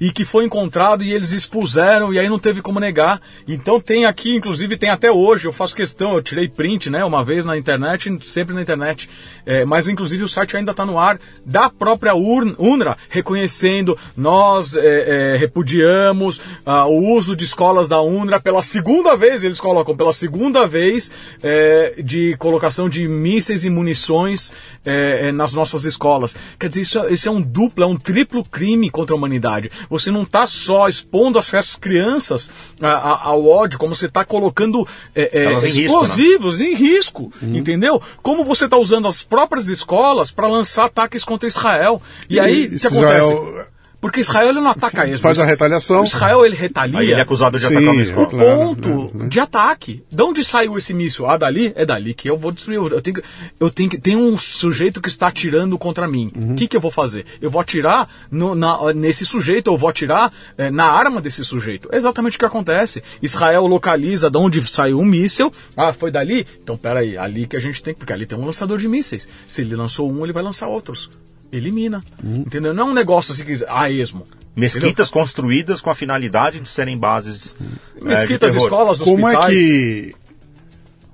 [0.00, 3.20] E que foi encontrado e eles expuseram, e aí não teve como negar.
[3.46, 7.22] Então tem aqui, inclusive tem até hoje, eu faço questão, eu tirei print, né, uma
[7.22, 9.08] vez na internet, sempre na internet.
[9.44, 15.34] É, mas inclusive o site ainda está no ar da própria UNRWA, reconhecendo, nós é,
[15.34, 20.12] é, repudiamos ah, o uso de escolas da UNRWA pela segunda vez, eles colocam pela
[20.12, 24.52] segunda vez é, de colocação de mísseis e munições
[24.84, 26.34] é, é, nas nossas escolas.
[26.58, 29.70] Quer dizer, isso, isso é um duplo, é um triplo crime contra a humanidade.
[29.90, 32.50] Você não está só expondo as, as crianças
[32.80, 35.84] a- a- ao ódio, como você está colocando é, é, Elas em risco, né?
[36.02, 38.00] explosivos em risco, entendeu?
[38.22, 42.00] Como você está usando as próprias escolas para lançar ataques contra Israel.
[42.30, 43.68] E, aí, o que Israel acontece?
[44.06, 45.20] Porque Israel ele não ataca isso.
[45.20, 46.02] faz a retaliação.
[46.02, 46.98] O Israel ele retalia.
[47.00, 48.26] Aí ele é acusado de Sim, atacar uma escola.
[48.28, 48.56] claro.
[48.76, 50.04] ponto de ataque.
[50.10, 51.26] De onde saiu esse míssil?
[51.28, 51.72] Ah, dali?
[51.74, 52.76] É dali que eu vou destruir.
[52.78, 53.22] Eu tenho que,
[53.58, 56.30] eu tenho que, tem um sujeito que está atirando contra mim.
[56.34, 57.26] O que, que eu vou fazer?
[57.40, 61.88] Eu vou atirar no- na- nesse sujeito, eu vou atirar eh, na arma desse sujeito.
[61.92, 63.02] É exatamente o que acontece.
[63.20, 65.52] Israel localiza de onde saiu um míssil.
[65.76, 66.46] Ah, foi dali?
[66.62, 67.98] Então, peraí, ali que a gente tem que.
[68.00, 69.26] Porque ali tem um lançador de mísseis.
[69.46, 71.10] Se ele lançou um, ele vai lançar outros.
[71.56, 72.02] Elimina.
[72.22, 72.72] Entendeu?
[72.74, 73.64] Não é um negócio assim que.
[73.68, 74.26] Ah, esmo.
[74.54, 77.54] Mesquitas construídas com a finalidade de serem bases.
[77.60, 78.66] é, de Mesquitas, terror.
[78.66, 79.54] escolas, Como é hospitais.
[79.54, 80.14] que.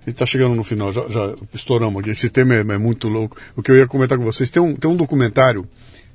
[0.06, 2.10] Ele tá chegando no final, já, já estouramos aqui.
[2.10, 3.36] Esse tema é, é muito louco.
[3.56, 5.64] O que eu ia comentar com vocês, tem um, tem um documentário,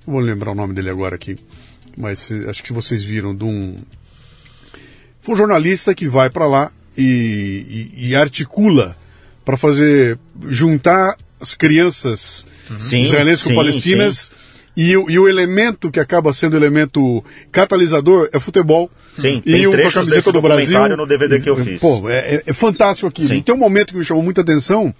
[0.06, 1.38] não vou lembrar o nome dele agora aqui,
[1.98, 3.78] mas eh, acho que vocês viram de um.
[5.22, 8.95] Foi um jornalista que vai para lá e, e- e articula
[9.45, 10.18] para fazer.
[10.49, 12.45] juntar as crianças
[12.80, 14.31] Sim, israelenses com sim, palestinas.
[14.76, 18.91] E, o- e o elemento que acaba sendo elemento catalisador é futebol.
[19.18, 20.95] Sim, e tem o, a trechos camiseta desse do Brasil.
[20.95, 21.80] no DVD que eu fiz.
[21.81, 23.27] Pô, é, é- é fantástico aquilo.
[23.30, 23.35] Sim.
[23.38, 24.94] E tem um momento que me chamou muita atenção.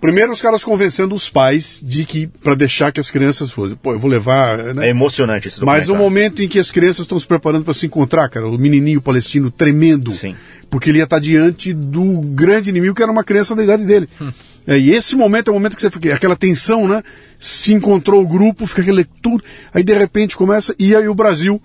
[0.00, 3.76] Primeiro, os caras convencendo os pais de que, para deixar que as crianças fossem.
[3.76, 4.56] Pô, eu vou levar.
[4.74, 4.86] Né?
[4.86, 7.84] É emocionante esse Mas o momento em que as crianças estão se preparando para se
[7.86, 10.12] encontrar, cara, o menininho palestino tremendo.
[10.14, 10.34] Sim.
[10.70, 14.08] Porque ele ia estar diante do grande inimigo que era uma criança da idade dele.
[14.66, 17.02] É, e esse momento é o momento que você fica, aquela tensão, né?
[17.38, 19.42] Se encontrou o grupo, fica aquele tudo.
[19.72, 21.60] Aí de repente começa, e aí o Brasil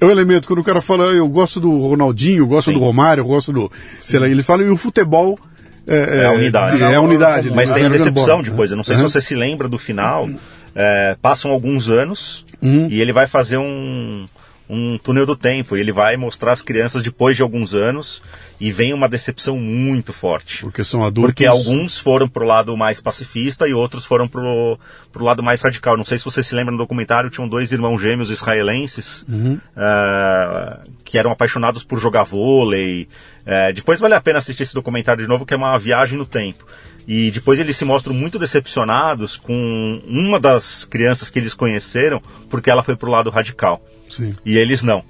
[0.00, 2.74] É o elemento, quando o cara fala, eu gosto do Ronaldinho, eu gosto Sim.
[2.78, 3.72] do Romário, eu gosto do.
[4.02, 5.38] Sei lá, ele fala, e o futebol.
[5.86, 6.82] É, É a unidade.
[6.82, 7.50] É a unidade.
[7.50, 8.70] Mas ele tem a jogando decepção depois.
[8.70, 9.06] Eu não sei Aham.
[9.08, 10.28] se você se lembra do final.
[10.74, 12.88] É, passam alguns anos Uhum.
[12.90, 14.26] e ele vai fazer um,
[14.68, 15.76] um túnel do tempo.
[15.76, 18.22] E ele vai mostrar as crianças depois de alguns anos
[18.60, 20.62] e vem uma decepção muito forte.
[20.62, 21.32] Porque são adultos.
[21.34, 24.78] Porque alguns foram pro lado mais pacifista e outros foram pro,
[25.12, 25.96] pro lado mais radical.
[25.96, 29.58] Não sei se você se lembra no documentário, tinham dois irmãos gêmeos israelenses Uhum.
[29.76, 33.08] eh, que eram apaixonados por jogar vôlei.
[33.44, 36.26] Eh, depois vale a pena assistir esse documentário de novo, que é uma viagem no
[36.26, 36.64] tempo.
[37.06, 42.20] E depois eles se mostram muito decepcionados com uma das crianças que eles conheceram,
[42.50, 43.80] porque ela foi pro lado radical.
[44.08, 44.34] Sim.
[44.44, 45.04] E eles não.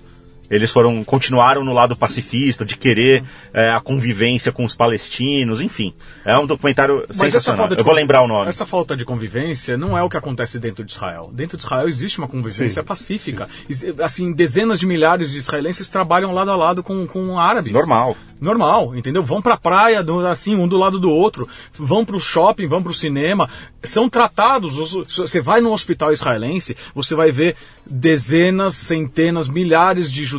[0.51, 5.93] Eles foram continuaram no lado pacifista, de querer eh, a convivência com os palestinos, enfim.
[6.25, 7.69] É um documentário Mas sensacional.
[7.77, 8.49] Eu vou lembrar o nome.
[8.49, 11.31] Essa falta de convivência não é o que acontece dentro de Israel.
[11.33, 13.49] Dentro de Israel existe uma convivência Sim, pacífica.
[13.69, 17.73] Exi- Assim, dezenas de milhares de israelenses trabalham lado a lado com, com árabes.
[17.73, 18.17] Normal.
[18.41, 19.23] Normal, entendeu?
[19.23, 21.49] Vão pra praia, do- assim, um do lado do outro.
[21.73, 23.49] Vão pro shopping, vão pro cinema.
[23.83, 24.75] São tratados.
[24.77, 27.57] Você vai num hospital israelense, você vai ver
[27.89, 30.36] dezenas, centenas, milhares de judeus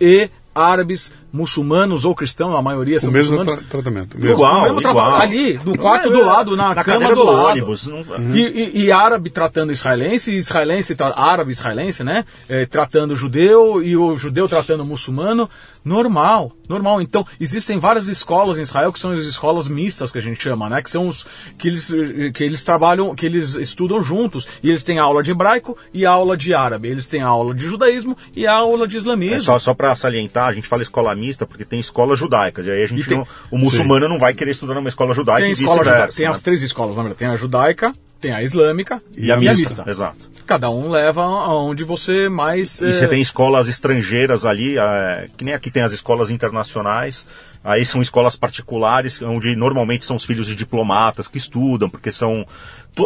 [0.00, 3.60] e árabes, muçulmanos ou cristãos, a maioria O são mesmo muçulmanos.
[3.68, 4.16] tra- tratamento.
[4.18, 4.32] Mesmo.
[4.32, 5.14] Igual, O mesmo igual.
[5.14, 7.46] Ali, no quarto é- do lado, na, cama cadeira do, lado.
[7.50, 7.86] ônibus.
[7.86, 8.40] não- E,
[8.74, 12.24] e- e árabe tratando israelense, e israelense, tra- árabe israelense, né?
[12.48, 15.48] eh, tratando judeu e o judeu tratando muçulmano.
[15.82, 17.00] Normal, normal.
[17.00, 20.68] Então, existem várias escolas em Israel que são as escolas mistas que a gente chama,
[20.68, 20.82] né?
[20.82, 21.26] Que são os
[21.58, 21.90] que eles,
[22.34, 24.46] que eles trabalham, que eles estudam juntos.
[24.62, 26.88] E eles têm aula de hebraico e aula de árabe.
[26.88, 29.36] Eles têm aula de judaísmo e aula de islamismo.
[29.36, 32.66] É só, só para salientar, a gente fala escola mista porque tem escolas judaicas.
[32.66, 35.14] E aí a gente E tem- não- o muçulmano não vai querer estudar numa escola
[35.14, 36.30] judaica Tem e escola judaica, tem né?
[36.30, 37.18] as três escolas, na verdade.
[37.18, 39.84] Tem a judaica, tem a islâmica E a mista.
[39.86, 40.28] Exato.
[40.46, 42.80] Cada um leva aonde você mais.
[42.80, 47.26] E eh, você tem escolas estrangeiras ali, é, que nem aqui tem as escolas internacionais.
[47.62, 52.46] Aí são escolas particulares, onde normalmente são os filhos de diplomatas que estudam, porque são.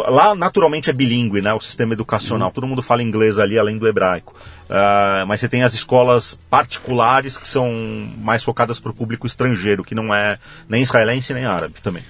[0.07, 1.53] Lá naturalmente é bilíngue, né?
[1.53, 2.51] O sistema educacional.
[2.51, 4.33] Todo mundo fala inglês ali, além do hebraico.
[4.69, 7.71] Ah, mas você tem as escolas particulares que são
[8.23, 10.37] mais focadas para o público estrangeiro, que não é
[10.67, 12.03] nem israelense nem árabe também.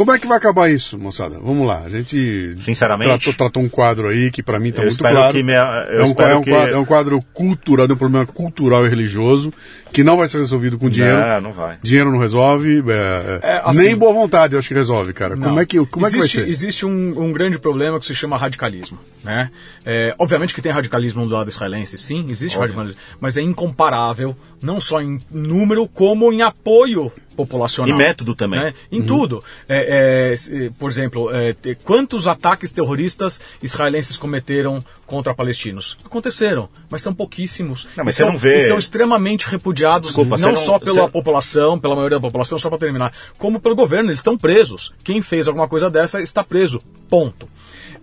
[0.00, 1.38] Como é que vai acabar isso, moçada?
[1.38, 1.82] Vamos lá.
[1.84, 3.08] A gente Sinceramente?
[3.08, 5.30] tratou, tratou um quadro aí que pra mim tá Eu muito claro.
[5.30, 7.96] que minha- é, um, espero é, um que- quadro, é um quadro cultural, de um
[7.98, 9.52] problema cultural e religioso
[9.92, 11.18] que não vai ser resolvido com dinheiro.
[11.20, 11.76] Não, não vai.
[11.82, 15.36] Dinheiro não resolve, é, É, assim- nem boa vontade eu acho que resolve, cara.
[15.36, 15.48] Não.
[15.48, 16.48] Como é que, como é que vai existe, ser?
[16.48, 18.98] Existe um, um grande problema que se chama radicalismo.
[19.22, 19.50] Né?
[19.84, 24.80] É, obviamente que tem radicalismo do lado israelense, sim, existe radicalismo, mas é incomparável, não
[24.80, 27.94] só em número, como em apoio populacional.
[27.94, 28.60] E método também.
[28.60, 28.74] né?
[28.92, 29.42] Em tudo.
[29.68, 30.34] É, é,
[30.78, 31.54] por exemplo, é,
[31.84, 35.96] quantos ataques terroristas israelenses cometeram contra palestinos?
[36.04, 37.88] Aconteceram, mas são pouquíssimos.
[37.96, 40.78] Não, mas E você são, não vê- e são extremamente repudiados, Desculpa, não, não- só
[40.78, 44.38] pela você- população, pela maioria da população, só para terminar, como pelo governo, eles estão
[44.38, 44.92] presos.
[45.02, 46.80] Quem fez alguma coisa dessa está preso.
[47.08, 47.48] Ponto.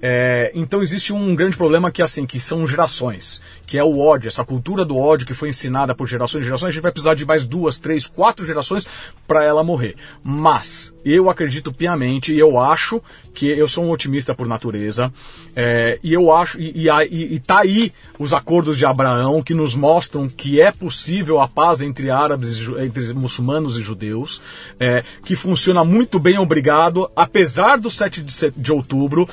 [0.02, 4.28] É, então existe um grande problema que assim que são gerações, que é o ódio,
[4.28, 6.70] essa cultura do ódio que foi ensinada por gerações e gerações.
[6.70, 8.86] A gente vai precisar de mais duas, três, quatro gerações
[9.28, 9.96] para ela morrer.
[10.24, 13.02] Mas eu acredito piamente e eu acho
[13.34, 15.14] que eu sou um otimista por natureza
[15.56, 19.76] é, e eu acho e, e, e, tá aí os acordos de Abraão que nos
[19.76, 24.42] mostram que é possível a paz entre árabes, entre muçulmanos e judeus,
[24.80, 29.30] é, que funciona muito bem, obrigado, apesar do 7 de, de outubro,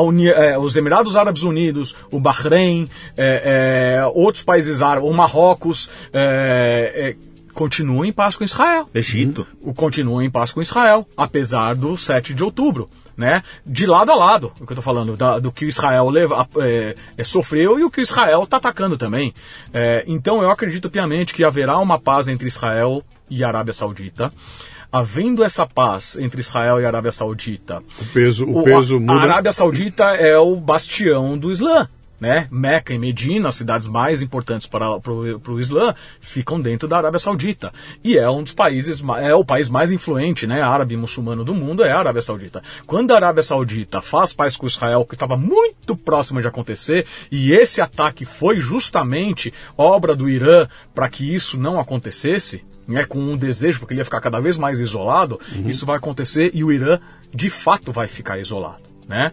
[0.00, 5.90] Uni- é, os Emirados Árabes Unidos, o Bahrein, é, é, outros países árabes, o Marrocos,
[6.12, 9.46] é, é, continuam em paz com Israel Egito.
[9.62, 12.88] o continua em paz com Israel, apesar do 7 de outubro.
[13.20, 13.42] Né?
[13.66, 16.48] De lado a lado, o que eu estou falando, da- do que o Israel leva,
[16.60, 19.34] é, é, sofreu e o que o Israel está atacando também.
[19.74, 24.32] É, então eu acredito piamente que haverá uma paz entre Israel e a Arábia Saudita.
[24.90, 29.00] Havendo essa paz entre Israel e a Arábia Saudita, O peso, o o- peso a,
[29.00, 29.12] muda.
[29.12, 31.86] A Arábia Saudita é o bastião do Islã.
[32.20, 32.46] Né?
[32.50, 37.72] Meca e Medina, as cidades mais importantes para o Islã, ficam dentro da Arábia Saudita.
[38.04, 40.60] E é um dos países, é o país mais influente, né?
[40.60, 42.62] árabe e muçulmano do mundo, é a Arábia Saudita.
[42.86, 47.52] Quando a Arábia Saudita faz paz com Israel, que estava muito próximo de acontecer, e
[47.52, 53.36] esse ataque foi justamente obra do Irã para que isso não acontecesse, né, com um
[53.36, 56.98] desejo, porque ele ia ficar cada vez mais isolado, isso vai acontecer e o Irã
[57.32, 58.90] de fato vai ficar isolado.
[59.08, 59.32] Né?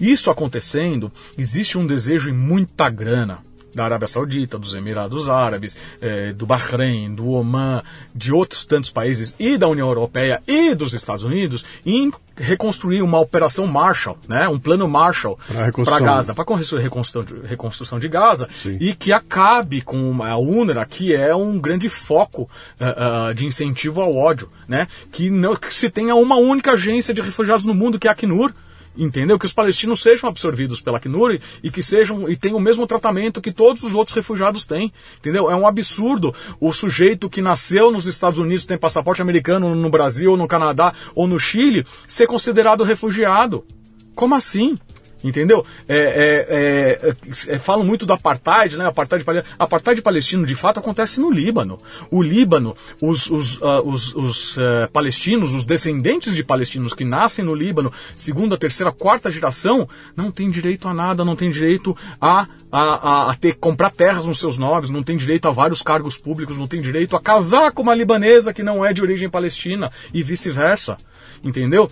[0.00, 3.40] Isso acontecendo, existe um desejo e muita grana,
[3.74, 7.82] da Arábia Saudita, dos Emirados Árabes, eh, do Bahrein, do Oman,
[8.14, 13.20] de outros tantos países e da União Europeia e dos Estados Unidos em reconstruir uma
[13.20, 15.38] operação Marshall, né, um plano Marshall
[15.84, 16.44] para Gaza, para
[16.78, 18.78] reconstrução de, reconstrução de Gaza Sim.
[18.80, 24.00] e que acabe com a UNRWA, que é um grande foco uh, uh, de incentivo
[24.00, 27.98] ao ódio, né, que, não, que se tenha uma única agência de refugiados no mundo,
[27.98, 28.52] que é a Acnur,
[28.96, 29.38] entendeu?
[29.38, 33.40] Que os palestinos sejam absorvidos pela Acnur e que sejam e tenham o mesmo tratamento
[33.40, 35.50] que todos os outros refugiados têm, entendeu?
[35.50, 40.32] É um absurdo o sujeito que nasceu nos Estados Unidos, tem passaporte americano no Brasil,
[40.32, 43.64] ou no Canadá ou no Chile, ser considerado refugiado.
[44.14, 44.76] Como assim?
[45.22, 45.64] Entendeu?
[45.86, 48.86] É, é, é, é, falam muito do apartheid, né?
[48.86, 49.24] Apartheid,
[49.58, 51.78] apartheid palestino de fato acontece no Líbano.
[52.10, 57.44] O Líbano, os, os, uh, os, os uh, palestinos, os descendentes de palestinos que nascem
[57.44, 59.86] no Líbano, segunda, terceira, quarta geração,
[60.16, 64.24] não tem direito a nada, não tem direito a, a, a, a ter comprar terras
[64.24, 67.72] nos seus nomes, não tem direito a vários cargos públicos, não tem direito a casar
[67.72, 70.96] com uma libanesa que não é de origem palestina e vice-versa.
[71.42, 71.90] Entendeu?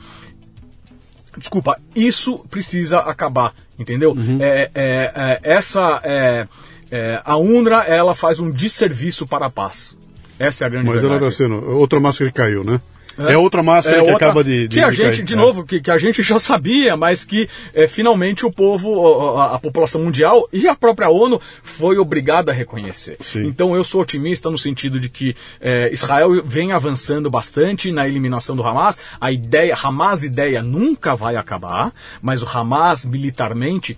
[1.37, 4.13] Desculpa, isso precisa acabar, entendeu?
[4.13, 4.39] Uhum.
[4.41, 6.49] É, é, é, essa é,
[6.91, 9.97] é, a UNRWA ela faz um desserviço para a paz.
[10.39, 11.21] Essa é a grande Mas verdade.
[11.21, 11.71] ela está sendo.
[11.71, 12.81] Outra máscara que caiu, né?
[13.19, 14.69] É, outra máscara É que outra- acaba de.
[14.69, 15.25] de que a de gente, cair.
[15.25, 15.37] de É.
[15.37, 19.59] novo, que, que a gente já sabia, mas que é, finalmente o povo, a, a
[19.59, 23.17] população mundial e a própria ONU foi obrigada a reconhecer.
[23.21, 23.45] Sim.
[23.47, 28.55] Então eu sou otimista no sentido de que é, Israel vem avançando bastante na eliminação
[28.55, 28.99] do Hamas.
[29.21, 31.93] A ideia, Hamas ideia nunca vai acabar,
[32.23, 33.97] mas o Hamas militarmente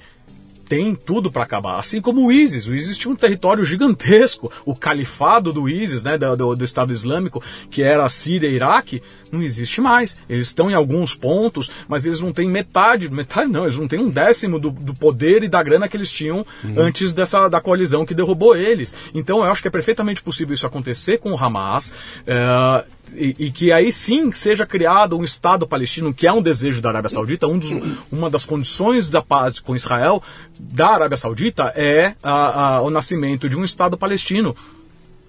[0.71, 1.81] tem tudo para acabar.
[1.81, 2.69] Assim como o ISIS.
[2.69, 4.51] O ISIS tinha um território gigantesco.
[4.65, 8.55] O califado do ISIS, né, do, do- do Estado Islâmico, que era a Síria e
[8.55, 9.03] Iraque,
[9.33, 10.17] não existe mais.
[10.29, 13.99] Eles estão em alguns pontos, mas eles não têm metade, metade não, eles não têm
[13.99, 18.07] um décimo do, do poder e da grana que eles tinham antes dessa da coalizão
[18.07, 18.95] que derrubou eles.
[19.13, 21.93] Então eu acho que é perfeitamente possível isso acontecer com o Hamas.
[22.27, 22.85] eh,
[23.17, 26.89] e, e que aí sim seja criado um Estado palestino, que é um desejo da
[26.91, 27.71] Arábia Saudita, um dos-
[28.11, 30.23] uma das condições da paz com Israel
[30.59, 34.55] da Arábia Saudita é a- a- o nascimento de um Estado palestino.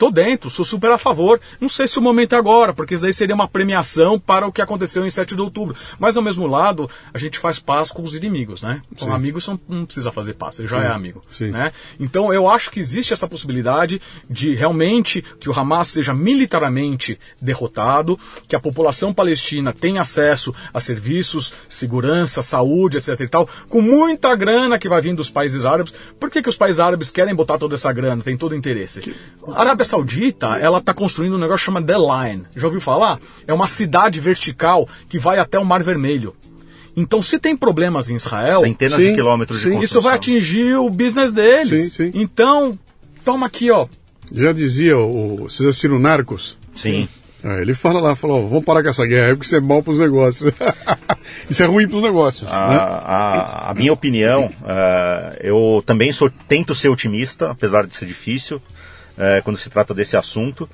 [0.01, 1.39] Tô dentro, sou super a favor.
[1.59, 4.51] Não sei se o momento é agora, porque isso daí seria uma premiação para o
[4.51, 5.75] que aconteceu em 7 de outubro.
[5.99, 8.81] Mas ao mesmo lado, a gente faz paz com os inimigos, né?
[8.97, 9.11] Com Sim.
[9.11, 11.21] amigos não, precisa fazer paz, você já Sim, é amigo.
[11.29, 11.51] sim.
[11.51, 11.71] Né?
[11.99, 18.19] Então eu acho que existe essa possibilidade de realmente que o Hamas seja militarmente derrotado,
[18.47, 24.35] que a população palestina tenha acesso a serviços, segurança, saúde, etc e tal, com muita
[24.35, 25.93] grana que vai vir dos países árabes.
[26.19, 28.23] Por que, que os países árabes querem botar toda essa grana?
[28.23, 29.13] Tem todo o interesse.
[29.53, 32.43] A Arábia Saudita, ela está construindo um negócio chamado The Line.
[32.55, 33.19] Já ouviu falar?
[33.45, 36.33] É uma cidade vertical que vai até o Mar Vermelho.
[36.95, 39.71] Então, se tem problemas em Israel, Centenas Sim, de quilômetros de sim.
[39.71, 39.99] construção.
[39.99, 41.91] isso vai atingir o business deles.
[41.91, 42.19] Sim, sim.
[42.21, 42.77] Então,
[43.25, 43.85] toma aqui, ó.
[44.33, 45.49] Já dizia o.
[45.49, 46.57] Vocês assistiram Narcos?
[46.73, 47.09] Sim.
[47.43, 49.81] É, ele fala lá, falou, vamos parar com essa guerra aí, porque isso é bom
[49.83, 50.53] pros negócios.
[51.49, 52.49] isso é ruim pros negócios.
[52.49, 52.75] A, né?
[52.77, 58.61] a- a minha opinião, eh, eu também sou, tento ser otimista, apesar de ser difícil,
[59.21, 60.67] eh, quando se trata desse assunto.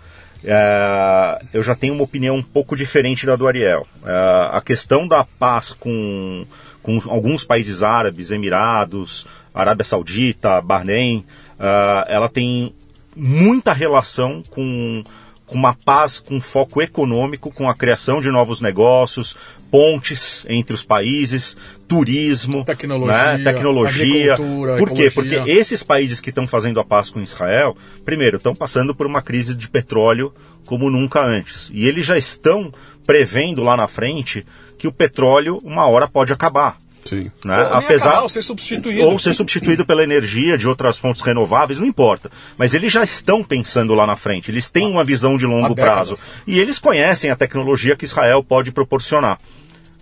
[0.44, 3.86] Eh, eu já tenho uma opinião um pouco diferente da do Ariel.
[4.06, 6.46] Eh, a questão da paz com,
[6.82, 11.26] com alguns países árabes, Emirados, Arábia Saudita, Bahrein,
[11.60, 12.74] eh, ela tem
[13.16, 15.04] muita relação com,
[15.48, 19.36] com uma paz com foco econômico, com a criação de novos negócios,
[19.72, 21.58] pontes entre os países,
[21.88, 24.36] turismo, Tecnologia, né, tecnologia.
[24.36, 25.06] Por quê?
[25.06, 25.12] ecologia.
[25.12, 29.22] Porque esses países que estão fazendo a paz com Israel, primeiro, estão passando por uma
[29.22, 30.34] crise de petróleo
[30.66, 31.72] como nunca antes.
[31.74, 32.72] E eles já estão
[33.06, 34.46] prevendo lá na frente
[34.78, 36.78] que o petróleo uma hora pode acabar.
[37.08, 37.32] Sim.
[37.44, 37.58] Né?
[37.64, 39.04] Ou nem acabar, ou ser substituído.
[39.04, 42.32] ou ser substituído pela energia de outras fontes renováveis, não importa.
[42.58, 46.18] Mas eles já estão pensando lá na frente, eles têm uma visão de longo prazo.
[46.46, 49.40] E eles conhecem a tecnologia que Israel pode proporcionar.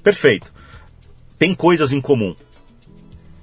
[0.04, 0.54] Perfeito.
[1.38, 2.36] Tem coisas em comum.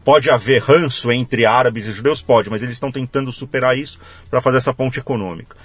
[0.05, 2.20] Pode haver ranço entre árabes e judeus?
[2.20, 5.56] Pode, mas eles estão tentando superar isso para fazer essa ponte econômica.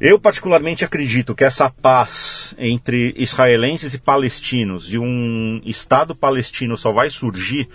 [0.00, 6.92] Eu particularmente acredito que essa paz entre israelenses e palestinos e um Estado palestino só
[6.92, 7.68] vai surgir,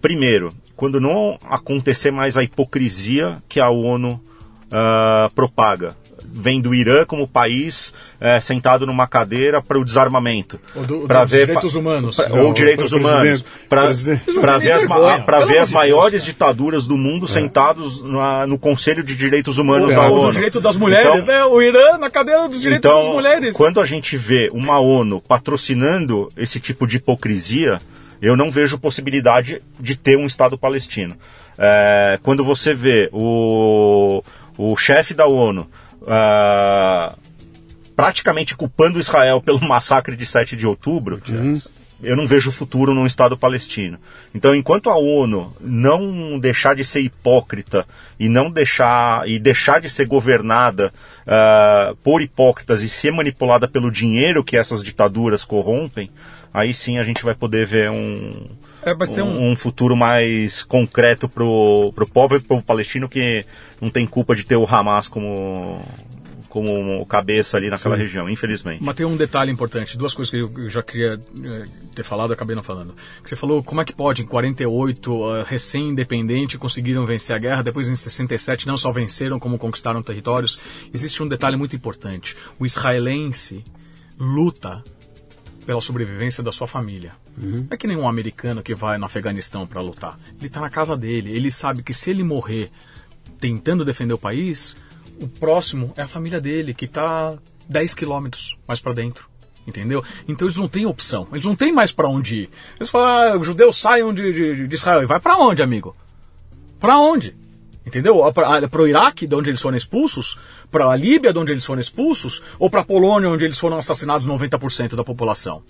[0.00, 4.20] primeiro, quando não acontecer mais a hipocrisia que a ONU
[4.70, 5.96] ah, propaga.
[6.38, 10.60] Vem do Irã como país eh, sentado numa cadeira para o desarmamento.
[10.74, 12.16] Ou dos ver direitos humanos.
[12.16, 13.44] pra- Não, ou direitos humanos.
[13.68, 13.86] Para
[14.58, 14.84] ver as,
[15.24, 19.92] pra ver as maiores Deus, ditaduras do mundo sentados na- no Conselho de Direitos Humanos
[19.92, 20.32] É, da ONU.
[20.32, 21.44] direito das mulheres, Então- né?
[21.44, 23.56] O Irã na cadeira dos direitos então, das mulheres.
[23.56, 27.80] quando a gente vê uma ONU patrocinando esse tipo de hipocrisia,
[28.20, 31.16] eu não vejo possibilidade de ter um Estado palestino.
[31.58, 34.22] É, quando você vê o,
[34.58, 35.66] o chefe da ONU
[36.06, 37.16] uh,
[37.94, 41.60] praticamente culpando Israel pelo massacre de 7 de outubro, uhum.
[42.02, 43.98] eu não vejo futuro num Estado palestino.
[44.34, 47.86] Então, enquanto a ONU não deixar de ser hipócrita
[48.18, 50.92] e não deixar e deixar de ser governada
[51.26, 56.10] uh, por hipócritas e ser manipulada pelo dinheiro que essas ditaduras corrompem,
[56.52, 58.46] aí sim a gente vai poder ver um,
[58.86, 59.50] é, um, um...
[59.50, 63.44] um, futuro mais concreto pro, pro pobre povo palestino que
[63.80, 65.82] não tem culpa de ter o Hamas como
[66.56, 68.02] como cabeça ali naquela Sim.
[68.02, 68.82] região, infelizmente.
[68.82, 71.64] Mas tem um detalhe importante, duas coisas que eu já queria eh,
[71.94, 72.94] ter falado e acabei não falando.
[73.22, 77.90] Você falou como é que pode, em 48, uh, recém-independente, conseguiram vencer a guerra, depois
[77.90, 80.58] em 67 não só venceram, como conquistaram territórios.
[80.94, 82.34] Existe um detalhe muito importante.
[82.58, 83.62] O israelense
[84.18, 84.82] luta
[85.66, 87.10] pela sobrevivência da sua família.
[87.36, 87.66] Uhum.
[87.68, 90.16] É que nem um americano que vai no Afeganistão para lutar.
[90.38, 92.70] Ele está na casa dele, ele sabe que se ele morrer
[93.40, 94.76] tentando defender o país,
[95.20, 97.36] o próximo é a família dele, que está
[97.68, 99.28] 10 quilômetros mais para dentro.
[99.66, 100.04] Entendeu?
[100.28, 101.26] Então eles não têm opção.
[101.32, 102.50] Eles não têm mais para onde ir.
[102.76, 105.02] Eles falam, ah, os judeus saiam de, de, de Israel.
[105.02, 105.96] E vai para onde, amigo?
[106.78, 107.36] Para onde?
[107.86, 108.20] Entendeu?
[108.32, 110.36] Para o Iraque, de onde eles foram expulsos,
[110.72, 113.76] para a Líbia, de onde eles foram expulsos, ou para a Polônia, onde eles foram
[113.76, 115.62] assassinados 90% da população.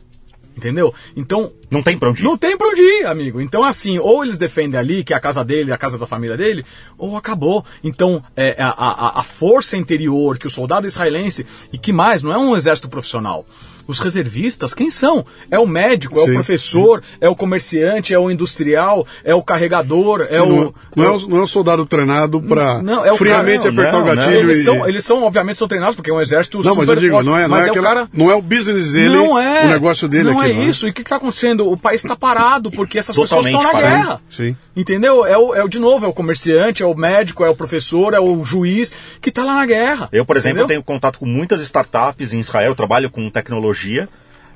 [0.57, 0.95] Entendeu?
[1.15, 1.53] Então.
[1.71, 2.25] Não tem pra onde ir.
[2.25, 3.43] Não tem pra onde ir, amigo.
[3.43, 6.35] Então, assim, ou eles defendem ali, que é a casa dele, a casa da família
[6.35, 6.65] dele,
[6.97, 7.63] ou acabou.
[7.85, 12.33] Então, é, a, a, a força interior que o soldado israelense, e que mais, não
[12.33, 13.45] é um exército profissional
[13.87, 15.25] os reservistas, quem são?
[15.51, 17.19] É o médico, é sim, o professor, sim.
[17.21, 20.47] é o comerciante, é o industrial, é o carregador, é sim, o.
[20.47, 23.99] Não, não, é o, não é o soldado treinado para é friamente cara, não, apertar
[23.99, 24.39] não, o gatilho.
[24.39, 24.65] Eles, e...
[24.65, 27.27] são, eles são, obviamente, são treinados porque é um exército Não, mas eu digo, forte,
[27.27, 28.09] não é, não é, aquela, cara...
[28.13, 30.51] não é o business dele, não é, o negócio dele não aqui.
[30.51, 30.87] É não é isso.
[30.87, 31.71] E o que está acontecendo?
[31.71, 34.05] O país está parado porque essas Totalmente pessoas estão na parado.
[34.05, 34.21] guerra.
[34.29, 34.57] Sim.
[34.75, 35.25] Entendeu?
[35.25, 38.15] É o, é o, de novo, é o comerciante, é o médico, é o professor,
[38.15, 40.09] é o juiz que está lá na guerra.
[40.13, 43.76] Eu, por exemplo, tenho contato com muitas startups em Israel, trabalho com tecnologia.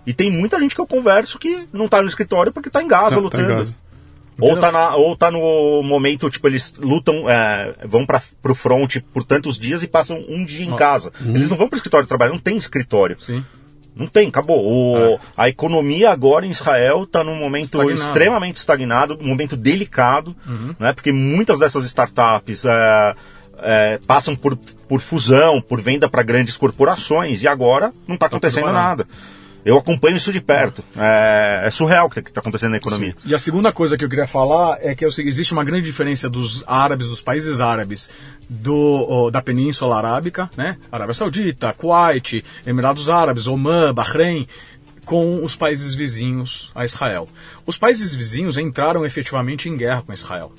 [0.07, 2.89] E tem muita gente que eu converso que não está no escritório porque está em
[2.89, 3.47] Gaza tá, lutando.
[3.47, 3.77] Tá em Gaza.
[4.41, 8.97] Ou tá, na, ou tá no momento, tipo, eles lutam, é, vão para pro front
[9.13, 11.13] por tantos dias e passam um dia em casa.
[11.21, 11.35] Uhum.
[11.35, 13.17] Eles não vão pro escritório trabalhar, não tem escritório.
[13.21, 13.45] Sim.
[13.95, 14.65] Não tem, acabou.
[14.65, 15.19] O, é.
[15.37, 18.01] A economia agora em Israel está num momento estagnado.
[18.01, 20.75] extremamente estagnado, um momento delicado, uhum.
[20.79, 20.93] né?
[20.95, 23.15] Porque muitas dessas startups é,
[23.63, 28.37] é, passam por, por fusão, por venda para grandes corporações e agora não está tá
[28.37, 29.07] acontecendo nada.
[29.65, 30.83] Eu acompanho isso de perto.
[30.97, 33.15] É, é surreal o que está acontecendo na economia.
[33.19, 33.29] Sim.
[33.29, 36.65] E a segunda coisa que eu queria falar é que existe uma grande diferença dos
[36.67, 38.11] árabes, dos países árabes
[38.49, 40.79] do, da Península Arábica, né?
[40.91, 44.47] Arábia Saudita, Kuwait, Emirados Árabes, Oman, Bahrein,
[45.05, 47.29] com os países vizinhos a Israel.
[47.67, 50.53] Os países vizinhos entraram efetivamente em guerra com Israel.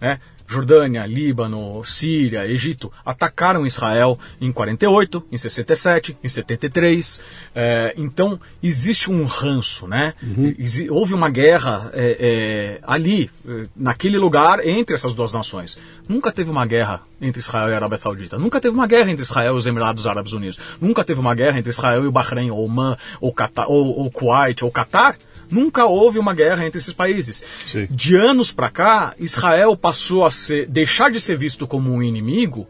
[0.00, 0.20] Né?
[0.46, 7.20] Jordânia, Líbano, Síria, Egito atacaram Israel em 48, em 67, em 73.
[7.54, 10.14] É, então existe um ranço, né?
[10.22, 10.54] Uhum.
[10.90, 13.30] Houve uma guerra é, é, ali,
[13.76, 15.78] naquele lugar, entre essas duas nações.
[16.08, 18.38] Nunca teve uma guerra entre Israel e a Arábia Saudita.
[18.38, 20.58] Nunca teve uma guerra entre Israel e os Emirados Árabes Unidos.
[20.80, 24.10] Nunca teve uma guerra entre Israel e o Bahrein, ou Oman, ou, Qatar, ou, ou
[24.10, 25.16] Kuwait, ou Qatar.
[25.50, 27.42] Nunca houve uma guerra entre esses países.
[27.66, 27.86] Sim.
[27.90, 32.66] De anos para cá, Israel passou a ser, deixar de ser visto como um inimigo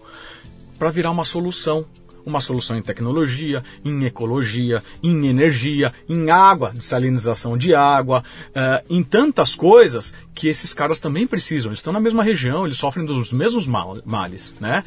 [0.78, 1.84] para virar uma solução.
[2.24, 9.00] Uma solução em tecnologia, em ecologia, em energia, em água, salinização de água, uh, em
[9.04, 11.68] tantas coisas que esses caras também precisam.
[11.68, 14.82] Eles estão na mesma região, eles sofrem dos mesmos males, né?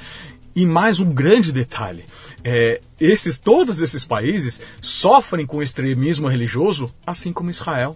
[0.54, 2.04] E mais um grande detalhe:
[2.44, 7.96] é, esses, todos esses países sofrem com extremismo religioso, assim como Israel.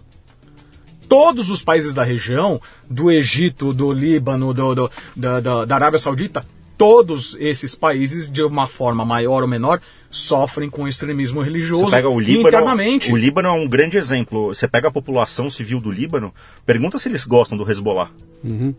[1.08, 5.98] Todos os países da região, do Egito, do Líbano, do, do, da, da, da Arábia
[5.98, 6.44] Saudita,
[6.76, 9.80] todos esses países, de uma forma maior ou menor,
[10.10, 13.12] sofrem com extremismo religioso Você pega o Líbano, internamente.
[13.12, 14.54] O Líbano é um grande exemplo.
[14.54, 16.34] Você pega a população civil do Líbano,
[16.64, 18.10] pergunta se eles gostam do Hezbollah.
[18.42, 18.74] Uhum.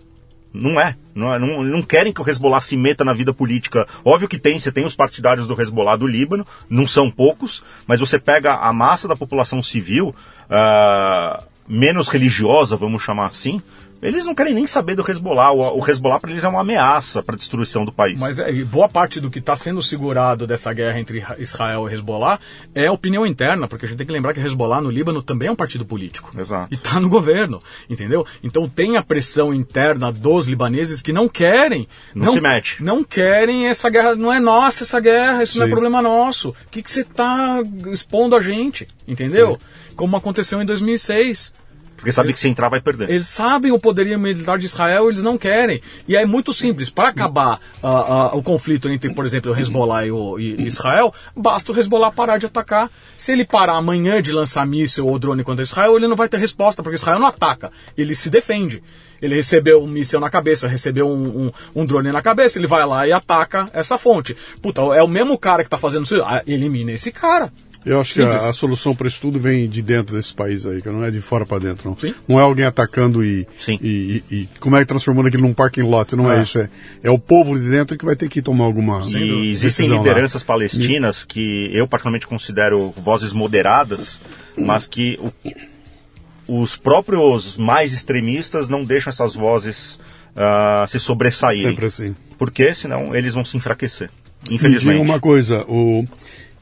[0.56, 0.96] Não é.
[1.14, 3.88] Não, é, não, não querem que o Hezbollah se meta na vida política.
[4.04, 8.00] Óbvio que tem, você tem os partidários do Hezbollah do Líbano, não são poucos, mas
[8.00, 10.16] você pega a massa da população civil,
[10.50, 13.62] uh, menos religiosa, vamos chamar assim,
[14.08, 15.52] eles não querem nem saber do Hezbollah.
[15.52, 18.20] O, o Hezbollah para eles é uma ameaça para a destruição do país.
[18.20, 22.40] Mas é, boa parte do que está sendo segurado dessa guerra entre Israel e Hezbollah
[22.74, 25.52] é opinião interna, porque a gente tem que lembrar que Hezbollah no Líbano também é
[25.52, 26.32] um partido político.
[26.38, 26.74] Exato.
[26.74, 28.26] E está no governo, entendeu?
[28.44, 31.88] Então tem a pressão interna dos libaneses que não querem.
[32.14, 32.84] Não, não se mete.
[32.84, 34.16] Não querem essa guerra.
[34.16, 35.60] Não é nossa essa guerra, isso Sim.
[35.60, 36.50] não é problema nosso.
[36.50, 37.62] O que, que você está
[37.92, 39.58] expondo a gente, entendeu?
[39.60, 39.96] Sim.
[39.96, 41.54] Como aconteceu em 2006
[42.06, 43.10] Porque sabe que se entrar vai perder.
[43.10, 45.82] Eles sabem o poderio militar de Israel, eles não querem.
[46.08, 46.88] E é muito simples.
[46.88, 51.12] Para acabar uh, uh, o conflito entre, por exemplo, o Hezbollah e, o, e Israel,
[51.36, 52.92] basta o Hezbollah parar de atacar.
[53.18, 56.38] Se ele parar amanhã de lançar míssil ou drone contra Israel, ele não vai ter
[56.38, 58.84] resposta, porque Israel não ataca, ele se defende.
[59.20, 62.86] Ele recebeu um míssil na cabeça, recebeu um, um, um, drone na cabeça, ele vai
[62.86, 64.38] lá e ataca essa fonte.
[64.62, 66.22] Puta, é o mesmo cara que está fazendo isso.
[66.22, 67.52] Ah, elimina esse cara.
[67.86, 68.40] Eu acho Simples.
[68.40, 71.04] que a, a, solução para isso tudo vem de dentro desse país aí, que não
[71.04, 71.98] é de fora para dentro, não.
[71.98, 72.16] Sim.
[72.28, 75.84] Não é alguém atacando e, e, e, e, como é que transformando aquilo num parking
[75.84, 76.58] lot, não é, é isso.
[76.58, 76.70] É,
[77.04, 80.48] é o povo de dentro que vai ter que tomar alguma E existem lideranças lá.
[80.48, 84.20] palestinas que eu particularmente considero vozes moderadas,
[84.58, 85.20] mas que
[86.48, 90.00] o, os próprios mais extremistas não deixam essas vozes
[90.36, 91.70] uh, se sobressaírem.
[91.70, 92.16] Sempre assim.
[92.38, 94.10] Porque senão eles vão se enfraquecer.
[94.50, 94.86] Infelizmente.
[94.86, 96.06] Me diga uma coisa, o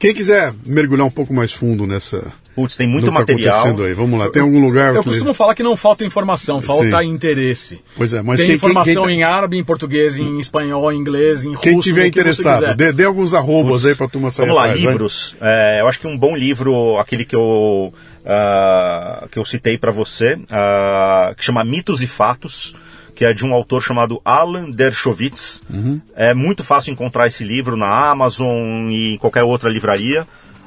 [0.04, 2.30] quem quiser mergulhar um pouco mais fundo nessa.
[2.54, 3.80] Putz, tem muito tá material.
[3.80, 3.94] Aí.
[3.94, 4.94] Vamos lá, tem algum lugar.
[4.94, 7.08] Eu, costumo falar que não falta informação, falta Sim.
[7.08, 7.80] interesse.
[7.96, 10.98] Pois é, mas tem quem, informação quem, quem, em árabe, em português, em espanhol, em
[10.98, 11.62] inglês, em russo.
[11.62, 14.82] Quem tiver interessado, dê, dê, alguns arrobas Putz, aí pra turma sair Vamos lá, atrás,
[14.82, 15.36] livros.
[15.40, 17.90] É, eu acho que um bom livro, aquele que eu,
[18.26, 22.74] uh, que eu citei para você, uh, que chama Mitos e Fatos
[23.14, 25.62] que é de um autor chamado Alan Dershowitz.
[25.70, 26.00] Uhum.
[26.14, 30.26] É muito fácil encontrar esse livro na Amazon e em qualquer outra livraria.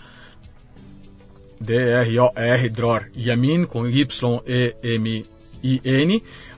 [1.61, 4.23] D-R-O-R, Dror Yamin, com Y-E-M-I-N,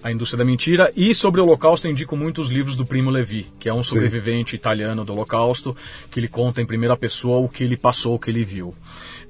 [0.03, 0.93] A Indústria da Mentira.
[0.97, 4.53] E sobre o Holocausto, eu indico muitos livros do Primo Levi, que é um sobrevivente
[4.53, 4.57] Sim.
[4.57, 5.77] italiano do Holocausto,
[6.11, 8.75] que ele conta em primeira pessoa o que ele passou, o que ele viu.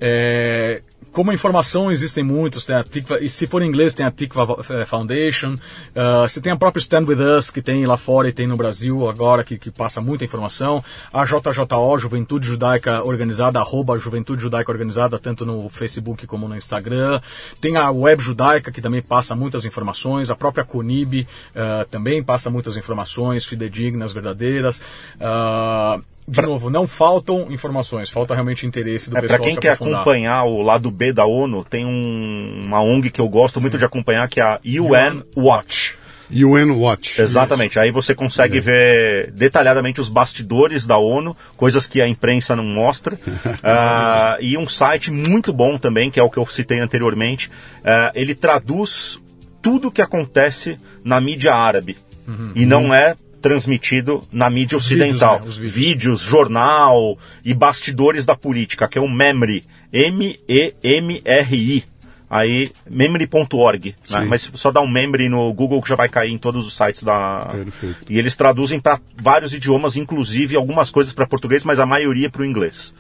[0.01, 0.83] É,
[1.13, 4.57] como informação existem muitos, tem a Tikva, e se for em inglês tem a Tikva
[4.71, 8.33] eh, Foundation, uh, você tem a própria Stand With Us, que tem lá fora e
[8.33, 10.83] tem no Brasil agora, que, que passa muita informação,
[11.13, 17.21] a JJO, Juventude Judaica Organizada, arroba Juventude Judaica Organizada, tanto no Facebook como no Instagram,
[17.61, 22.51] tem a Web Judaica, que também passa muitas informações, a própria Conib uh, também passa
[22.51, 24.81] muitas informações fidedignas, verdadeiras,
[25.17, 29.41] uh, de novo, não faltam informações, falta realmente interesse do é, pessoal.
[29.41, 33.29] Para quem quer acompanhar o lado B da ONU, tem um, uma ONG que eu
[33.29, 33.63] gosto Sim.
[33.63, 35.95] muito de acompanhar, que é a UN Watch.
[36.31, 37.21] UN Watch.
[37.21, 37.73] Exatamente.
[37.73, 37.81] Isso.
[37.81, 38.61] Aí você consegue é.
[38.61, 43.15] ver detalhadamente os bastidores da ONU, coisas que a imprensa não mostra.
[43.17, 47.49] uh, e um site muito bom também, que é o que eu citei anteriormente.
[47.49, 49.21] Uh, ele traduz
[49.61, 51.97] tudo o que acontece na mídia árabe.
[52.27, 52.53] Uhum.
[52.55, 55.39] E não é transmitido na mídia os ocidental.
[55.39, 55.65] Vídeos, né?
[55.65, 55.87] vídeos.
[55.87, 59.65] vídeos, jornal e bastidores da política, que é o MEMRI.
[59.93, 61.85] M-E-M-R-I.
[62.31, 64.25] Aí, memory.org, né?
[64.27, 67.03] mas só dá um memory no Google que já vai cair em todos os sites
[67.03, 67.51] da.
[67.53, 68.11] Perfeito.
[68.11, 72.41] E eles traduzem para vários idiomas, inclusive algumas coisas para português, mas a maioria para
[72.41, 72.95] o inglês.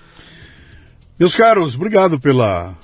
[1.23, 2.74] Meus caros, obrigado pela.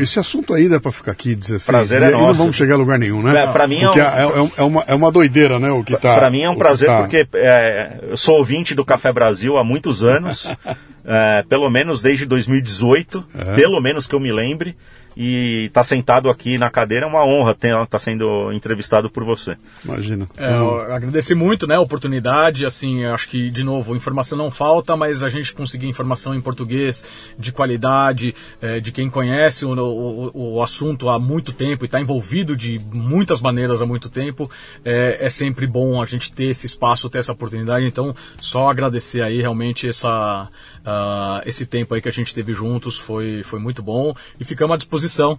[0.00, 2.78] Esse assunto aí dá para ficar aqui 16 prazer é e não vamos chegar a
[2.78, 3.42] lugar nenhum, né?
[3.42, 3.92] É, para mim é, um...
[3.92, 5.68] é, é, uma, é uma doideira, né?
[5.72, 6.14] O que tá.
[6.14, 6.98] Para mim é um prazer tá...
[7.00, 10.48] porque é, eu sou ouvinte do Café Brasil há muitos anos,
[11.04, 13.54] é, pelo menos desde 2018, é.
[13.56, 14.76] pelo menos que eu me lembre
[15.20, 19.24] e estar tá sentado aqui na cadeira é uma honra estar tá sendo entrevistado por
[19.24, 19.56] você.
[19.84, 20.28] Imagina.
[20.36, 20.46] É,
[20.94, 25.28] agradecer muito né, a oportunidade, assim, acho que, de novo, informação não falta, mas a
[25.28, 27.04] gente conseguir informação em português
[27.36, 28.32] de qualidade,
[28.62, 32.80] é, de quem conhece o, o, o, assunto há muito tempo e está envolvido de
[32.94, 34.48] muitas maneiras há muito tempo,
[34.84, 39.22] é, é sempre bom a gente ter esse espaço, ter essa oportunidade, então só agradecer
[39.22, 40.48] aí realmente essa
[40.84, 44.74] Uh, esse tempo aí que a gente teve juntos foi, foi muito bom e ficamos
[44.74, 45.38] à disposição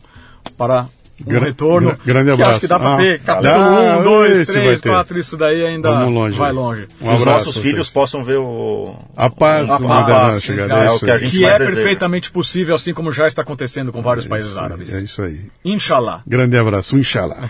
[0.57, 0.87] para
[1.25, 1.97] um Gra retorno.
[2.05, 2.51] grande abraço.
[2.51, 6.37] acho que dá para ah, ter capítulo 1, 2, 3, 4, isso daí ainda longe.
[6.37, 6.87] vai longe.
[7.01, 8.95] Um os nossos filhos possam ver o...
[9.15, 11.75] A paz, a paz, paz é, é, o que a gente Que é deseja.
[11.75, 14.93] perfeitamente possível, assim como já está acontecendo com vários é países árabes.
[14.93, 15.41] É isso aí.
[15.65, 16.21] Inshallah.
[16.25, 17.49] Grande abraço, inshallah.